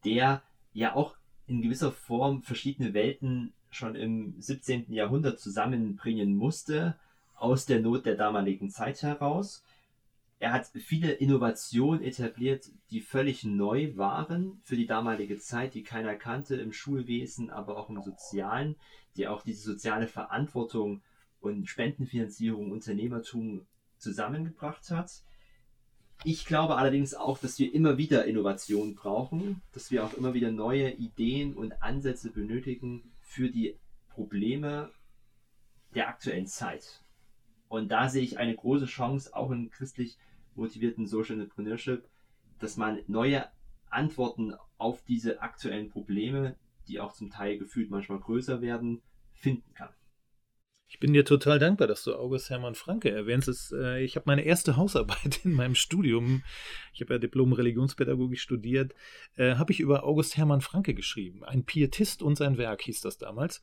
der 0.04 0.42
ja 0.72 0.94
auch 0.94 1.16
in 1.46 1.62
gewisser 1.62 1.92
Form 1.92 2.42
verschiedene 2.42 2.92
Welten 2.94 3.54
schon 3.70 3.94
im 3.94 4.34
17. 4.40 4.92
Jahrhundert 4.92 5.40
zusammenbringen 5.40 6.34
musste, 6.34 6.96
aus 7.36 7.66
der 7.66 7.80
Not 7.80 8.06
der 8.06 8.16
damaligen 8.16 8.70
Zeit 8.70 9.02
heraus. 9.02 9.62
Er 10.40 10.52
hat 10.52 10.66
viele 10.66 11.12
Innovationen 11.12 12.02
etabliert, 12.02 12.70
die 12.90 13.00
völlig 13.00 13.44
neu 13.44 13.96
waren 13.96 14.60
für 14.62 14.76
die 14.76 14.86
damalige 14.86 15.38
Zeit, 15.38 15.74
die 15.74 15.82
keiner 15.82 16.14
kannte 16.14 16.56
im 16.56 16.72
Schulwesen, 16.72 17.50
aber 17.50 17.76
auch 17.76 17.88
im 17.88 18.00
Sozialen, 18.02 18.76
die 19.16 19.26
auch 19.26 19.42
diese 19.42 19.62
soziale 19.62 20.06
Verantwortung 20.06 21.02
und 21.40 21.68
Spendenfinanzierung, 21.68 22.70
Unternehmertum 22.70 23.66
zusammengebracht 23.98 24.90
hat. 24.90 25.22
Ich 26.24 26.46
glaube 26.46 26.76
allerdings 26.76 27.14
auch, 27.14 27.38
dass 27.38 27.58
wir 27.58 27.72
immer 27.72 27.96
wieder 27.96 28.24
Innovationen 28.24 28.94
brauchen, 28.94 29.62
dass 29.72 29.90
wir 29.90 30.04
auch 30.04 30.14
immer 30.14 30.34
wieder 30.34 30.50
neue 30.50 30.90
Ideen 30.90 31.54
und 31.54 31.82
Ansätze 31.82 32.30
benötigen 32.30 33.02
für 33.28 33.50
die 33.50 33.78
Probleme 34.08 34.90
der 35.94 36.08
aktuellen 36.08 36.46
Zeit. 36.46 37.04
Und 37.68 37.90
da 37.90 38.08
sehe 38.08 38.22
ich 38.22 38.38
eine 38.38 38.56
große 38.56 38.86
Chance, 38.86 39.36
auch 39.36 39.50
in 39.50 39.70
christlich 39.70 40.18
motivierten 40.54 41.06
Social 41.06 41.38
Entrepreneurship, 41.38 42.08
dass 42.58 42.78
man 42.78 43.00
neue 43.06 43.46
Antworten 43.90 44.54
auf 44.78 45.04
diese 45.04 45.42
aktuellen 45.42 45.90
Probleme, 45.90 46.56
die 46.88 47.00
auch 47.00 47.12
zum 47.12 47.30
Teil 47.30 47.58
gefühlt 47.58 47.90
manchmal 47.90 48.18
größer 48.18 48.62
werden, 48.62 49.02
finden 49.34 49.74
kann. 49.74 49.90
Ich 50.90 50.98
bin 51.00 51.12
dir 51.12 51.26
total 51.26 51.58
dankbar, 51.58 51.86
dass 51.86 52.02
du 52.02 52.14
August 52.14 52.48
Hermann 52.48 52.74
Franke 52.74 53.10
erwähnst. 53.10 53.72
Äh, 53.72 54.02
ich 54.02 54.16
habe 54.16 54.24
meine 54.26 54.42
erste 54.42 54.76
Hausarbeit 54.78 55.44
in 55.44 55.52
meinem 55.52 55.74
Studium, 55.74 56.42
ich 56.94 57.02
habe 57.02 57.14
ja 57.14 57.18
Diplom 57.18 57.52
Religionspädagogik 57.52 58.40
studiert, 58.40 58.94
äh, 59.36 59.56
habe 59.56 59.70
ich 59.72 59.80
über 59.80 60.04
August 60.04 60.38
Hermann 60.38 60.62
Franke 60.62 60.94
geschrieben. 60.94 61.44
Ein 61.44 61.64
Pietist 61.64 62.22
und 62.22 62.36
sein 62.36 62.56
Werk 62.56 62.82
hieß 62.82 63.02
das 63.02 63.18
damals. 63.18 63.62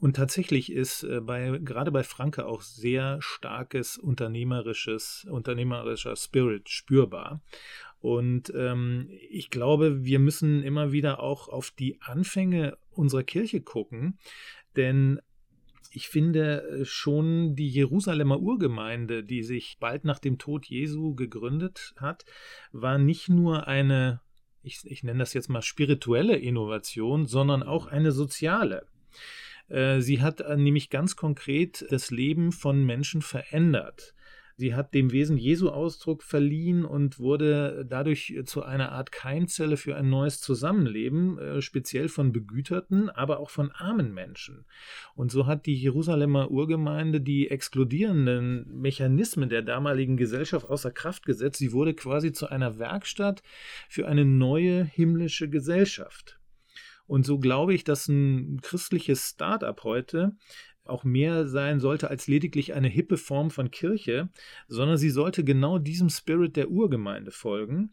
Und 0.00 0.16
tatsächlich 0.16 0.72
ist 0.72 1.04
äh, 1.04 1.20
bei, 1.20 1.60
gerade 1.62 1.92
bei 1.92 2.02
Franke 2.02 2.44
auch 2.46 2.62
sehr 2.62 3.18
starkes 3.22 3.96
unternehmerisches, 3.96 5.28
unternehmerischer 5.30 6.16
Spirit 6.16 6.68
spürbar. 6.68 7.40
Und 8.00 8.52
ähm, 8.54 9.10
ich 9.30 9.50
glaube, 9.50 10.04
wir 10.04 10.18
müssen 10.18 10.62
immer 10.62 10.90
wieder 10.90 11.20
auch 11.20 11.48
auf 11.48 11.70
die 11.70 12.00
Anfänge 12.00 12.78
unserer 12.90 13.24
Kirche 13.24 13.60
gucken, 13.60 14.18
denn 14.76 15.20
ich 15.90 16.08
finde 16.08 16.62
äh, 16.62 16.84
schon 16.84 17.54
die 17.54 17.68
Jerusalemer 17.68 18.40
Urgemeinde, 18.40 19.24
die 19.24 19.42
sich 19.42 19.78
bald 19.80 20.04
nach 20.04 20.18
dem 20.18 20.38
Tod 20.38 20.66
Jesu 20.66 21.14
gegründet 21.14 21.94
hat, 21.96 22.24
war 22.72 22.98
nicht 22.98 23.28
nur 23.28 23.66
eine, 23.66 24.20
ich, 24.62 24.80
ich 24.84 25.02
nenne 25.02 25.20
das 25.20 25.34
jetzt 25.34 25.48
mal 25.48 25.62
spirituelle 25.62 26.36
Innovation, 26.36 27.26
sondern 27.26 27.62
auch 27.62 27.86
eine 27.86 28.12
soziale. 28.12 28.86
Äh, 29.68 30.00
sie 30.00 30.20
hat 30.20 30.40
äh, 30.40 30.56
nämlich 30.56 30.90
ganz 30.90 31.16
konkret 31.16 31.86
das 31.90 32.10
Leben 32.10 32.52
von 32.52 32.84
Menschen 32.84 33.22
verändert. 33.22 34.14
Sie 34.60 34.74
hat 34.74 34.92
dem 34.92 35.12
Wesen 35.12 35.36
Jesu 35.36 35.68
Ausdruck 35.68 36.24
verliehen 36.24 36.84
und 36.84 37.20
wurde 37.20 37.86
dadurch 37.88 38.34
zu 38.44 38.64
einer 38.64 38.90
Art 38.90 39.12
Keimzelle 39.12 39.76
für 39.76 39.94
ein 39.94 40.10
neues 40.10 40.40
Zusammenleben, 40.40 41.38
äh, 41.38 41.62
speziell 41.62 42.08
von 42.08 42.32
begüterten, 42.32 43.08
aber 43.08 43.38
auch 43.38 43.50
von 43.50 43.70
armen 43.70 44.12
Menschen. 44.12 44.66
Und 45.14 45.30
so 45.30 45.46
hat 45.46 45.66
die 45.66 45.76
Jerusalemer 45.76 46.50
Urgemeinde 46.50 47.20
die 47.20 47.48
exkludierenden 47.48 48.66
Mechanismen 48.80 49.48
der 49.48 49.62
damaligen 49.62 50.16
Gesellschaft 50.16 50.68
außer 50.68 50.90
Kraft 50.90 51.24
gesetzt. 51.24 51.58
Sie 51.58 51.70
wurde 51.70 51.94
quasi 51.94 52.32
zu 52.32 52.48
einer 52.48 52.80
Werkstatt 52.80 53.44
für 53.88 54.08
eine 54.08 54.24
neue 54.24 54.82
himmlische 54.82 55.48
Gesellschaft. 55.48 56.40
Und 57.06 57.24
so 57.24 57.38
glaube 57.38 57.74
ich, 57.74 57.84
dass 57.84 58.08
ein 58.08 58.60
christliches 58.60 59.30
Start-up 59.30 59.84
heute 59.84 60.36
auch 60.88 61.04
mehr 61.04 61.46
sein 61.46 61.80
sollte 61.80 62.08
als 62.08 62.26
lediglich 62.26 62.74
eine 62.74 62.88
hippe 62.88 63.16
Form 63.16 63.50
von 63.50 63.70
Kirche, 63.70 64.28
sondern 64.68 64.98
sie 64.98 65.10
sollte 65.10 65.44
genau 65.44 65.78
diesem 65.78 66.08
Spirit 66.08 66.56
der 66.56 66.70
Urgemeinde 66.70 67.30
folgen. 67.30 67.90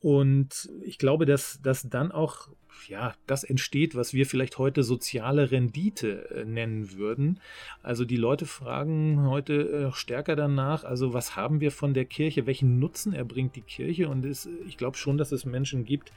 Und 0.00 0.70
ich 0.82 0.98
glaube, 0.98 1.26
dass, 1.26 1.60
dass 1.62 1.88
dann 1.88 2.10
auch 2.10 2.48
ja, 2.88 3.14
das 3.26 3.44
entsteht, 3.44 3.94
was 3.94 4.14
wir 4.14 4.26
vielleicht 4.26 4.58
heute 4.58 4.82
soziale 4.82 5.50
Rendite 5.50 6.30
äh, 6.30 6.44
nennen 6.44 6.92
würden. 6.96 7.40
Also 7.82 8.04
die 8.04 8.16
Leute 8.16 8.46
fragen 8.46 9.28
heute 9.28 9.90
äh, 9.90 9.92
stärker 9.92 10.36
danach, 10.36 10.84
also 10.84 11.14
was 11.14 11.36
haben 11.36 11.60
wir 11.60 11.72
von 11.72 11.94
der 11.94 12.04
Kirche, 12.04 12.46
welchen 12.46 12.78
Nutzen 12.78 13.12
erbringt 13.12 13.56
die 13.56 13.62
Kirche? 13.62 14.08
Und 14.08 14.24
es, 14.24 14.48
ich 14.66 14.76
glaube 14.76 14.96
schon, 14.96 15.18
dass 15.18 15.32
es 15.32 15.44
Menschen 15.44 15.84
gibt, 15.84 16.12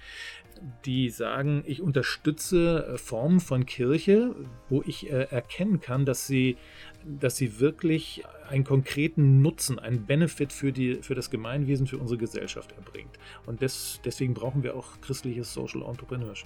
die 0.86 1.10
sagen, 1.10 1.64
ich 1.66 1.82
unterstütze 1.82 2.94
äh, 2.94 2.98
Formen 2.98 3.40
von 3.40 3.66
Kirche, 3.66 4.36
wo 4.70 4.82
ich 4.86 5.10
erkennen 5.10 5.80
kann, 5.80 6.06
dass 6.06 6.26
sie, 6.26 6.58
dass 7.06 7.36
sie 7.36 7.60
wirklich 7.60 8.24
einen 8.50 8.64
konkreten 8.64 9.42
Nutzen, 9.42 9.80
einen 9.80 10.06
Benefit 10.06 10.54
für, 10.54 10.72
die, 10.72 10.96
für 11.02 11.16
das 11.16 11.30
Gemeinwesen, 11.30 11.88
für 11.88 11.98
unsere 11.98 12.18
Gesellschaft 12.18 12.72
erbringt. 12.74 13.18
Und 13.46 13.62
des, 13.62 14.00
deswegen 14.06 14.34
brauchen 14.34 14.64
wir 14.64 14.76
auch 14.76 15.02
christliches 15.02 15.54
Social 15.54 15.82
Entrepreneurship. 15.84 16.43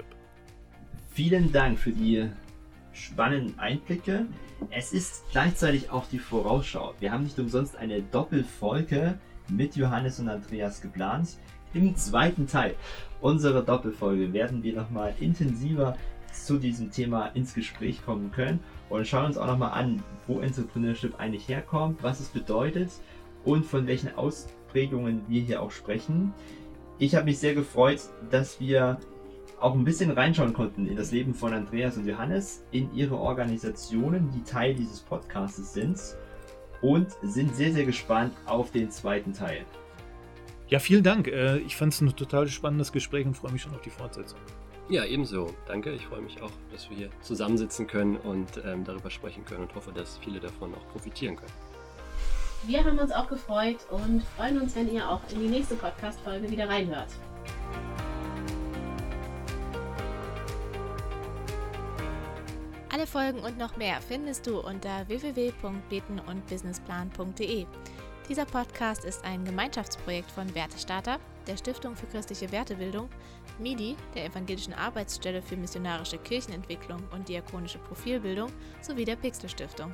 Vielen 1.10 1.52
Dank 1.52 1.80
für 1.80 1.92
die 1.92 2.30
spannenden 2.94 3.58
Einblicke. 3.60 4.26
Es 4.70 4.94
ist 4.94 5.24
gleichzeitig 5.32 5.90
auch 5.90 6.08
die 6.08 6.20
Vorausschau. 6.20 6.94
Wir 7.00 7.12
haben 7.12 7.24
nicht 7.24 7.40
umsonst 7.40 7.76
eine 7.76 8.02
Doppelfolge 8.02 9.18
mit 9.50 9.76
Johannes 9.76 10.20
und 10.20 10.30
Andreas 10.30 10.82
geplant. 10.82 11.38
Im 11.74 11.96
zweiten 11.96 12.48
Teil 12.48 12.76
unserer 13.22 13.62
Doppelfolge 13.62 14.34
werden 14.34 14.64
wir 14.64 14.76
nochmal 14.76 15.14
intensiver 15.20 15.96
zu 16.32 16.58
diesem 16.58 16.92
Thema 16.92 17.28
ins 17.28 17.54
Gespräch 17.54 18.04
kommen 18.06 18.32
können 18.32 18.60
und 18.90 19.08
schauen 19.08 19.26
uns 19.26 19.38
auch 19.38 19.48
nochmal 19.48 19.72
an, 19.72 20.04
wo 20.28 20.40
Entrepreneurship 20.40 21.20
eigentlich 21.20 21.48
herkommt, 21.48 22.04
was 22.04 22.20
es 22.20 22.30
bedeutet 22.30 22.92
und 23.44 23.66
von 23.66 23.88
welchen 23.88 24.16
Ausprägungen 24.16 25.22
wir 25.28 25.42
hier 25.42 25.62
auch 25.62 25.72
sprechen. 25.72 26.34
Ich 27.00 27.16
habe 27.16 27.26
mich 27.26 27.40
sehr 27.40 27.54
gefreut, 27.54 28.02
dass 28.30 28.60
wir 28.60 28.98
auch 29.60 29.74
ein 29.74 29.84
bisschen 29.84 30.12
reinschauen 30.12 30.54
konnten 30.54 30.88
in 30.88 30.96
das 30.96 31.12
Leben 31.12 31.34
von 31.34 31.54
Andreas 31.54 31.98
und 31.98 32.06
Johannes, 32.06 32.64
in 32.72 32.94
ihre 32.94 33.18
Organisationen, 33.18 34.30
die 34.32 34.44
Teil 34.44 34.76
dieses 34.76 35.00
Podcasts 35.00 35.74
sind 35.74 36.00
und 36.82 37.08
sind 37.24 37.56
sehr, 37.56 37.74
sehr 37.74 37.86
gespannt 37.86 38.34
auf 38.46 38.72
den 38.72 38.92
zweiten 38.92 39.34
Teil. 39.34 39.66
Ja, 40.70 40.80
vielen 40.80 41.04
Dank. 41.04 41.28
Äh, 41.28 41.58
ich 41.60 41.76
fand 41.76 41.94
es 41.94 42.02
ein 42.02 42.16
total 42.16 42.48
spannendes 42.48 42.92
Gespräch 42.92 43.26
und 43.26 43.36
freue 43.36 43.52
mich 43.52 43.62
schon 43.62 43.74
auf 43.74 43.82
die 43.82 43.90
Fortsetzung. 43.90 44.40
Ja, 44.90 45.04
ebenso. 45.06 45.54
Danke. 45.66 45.92
Ich 45.92 46.06
freue 46.06 46.22
mich 46.22 46.42
auch, 46.42 46.52
dass 46.72 46.90
wir 46.90 46.98
hier 46.98 47.10
zusammensitzen 47.22 47.88
können 47.88 48.18
und 48.18 48.62
ähm, 48.66 48.84
darüber 48.84 49.10
sprechen 49.10 49.44
können 49.44 49.64
und 49.64 49.76
hoffe, 49.76 49.92
dass 49.92 50.18
viele 50.20 50.40
davon 50.40 50.74
auch 50.74 50.88
profitieren 50.90 51.36
können. 51.36 51.52
Wir 52.66 52.84
haben 52.84 52.98
uns 52.98 53.12
auch 53.12 53.28
gefreut 53.28 53.86
und 53.90 54.24
freuen 54.36 54.62
uns, 54.62 54.76
wenn 54.76 54.92
ihr 54.92 55.10
auch 55.10 55.22
in 55.32 55.42
die 55.42 55.48
nächste 55.48 55.76
Podcast-Folge 55.76 56.50
wieder 56.50 56.68
reinhört. 56.68 57.10
Alle 62.98 63.06
Folgen 63.06 63.42
und 63.42 63.60
noch 63.60 63.78
mehr 63.78 64.02
findest 64.02 64.48
du 64.48 64.60
unter 64.60 65.08
www.betenundbusinessplan.de. 65.08 67.68
Dieser 68.28 68.46
Podcast 68.46 69.06
ist 69.06 69.24
ein 69.24 69.46
Gemeinschaftsprojekt 69.46 70.32
von 70.32 70.56
Wertestarter, 70.56 71.20
der 71.46 71.58
Stiftung 71.58 71.96
für 71.96 72.08
christliche 72.08 72.52
Wertebildung, 72.52 73.08
MIDI, 73.60 73.96
der 74.16 74.26
Evangelischen 74.26 74.74
Arbeitsstelle 74.74 75.44
für 75.44 75.58
missionarische 75.58 76.18
Kirchenentwicklung 76.18 77.04
und 77.14 77.30
diakonische 77.30 77.78
Profilbildung 77.78 78.52
sowie 78.82 79.06
der 79.06 79.18
Pixel 79.18 79.48
Stiftung. 79.48 79.94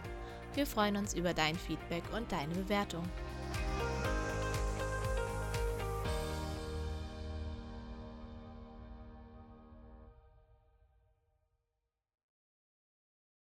Wir 0.53 0.65
freuen 0.65 0.95
uns 0.95 1.13
über 1.13 1.33
dein 1.33 1.55
Feedback 1.55 2.03
und 2.15 2.31
deine 2.31 2.53
Bewertung. 2.53 3.03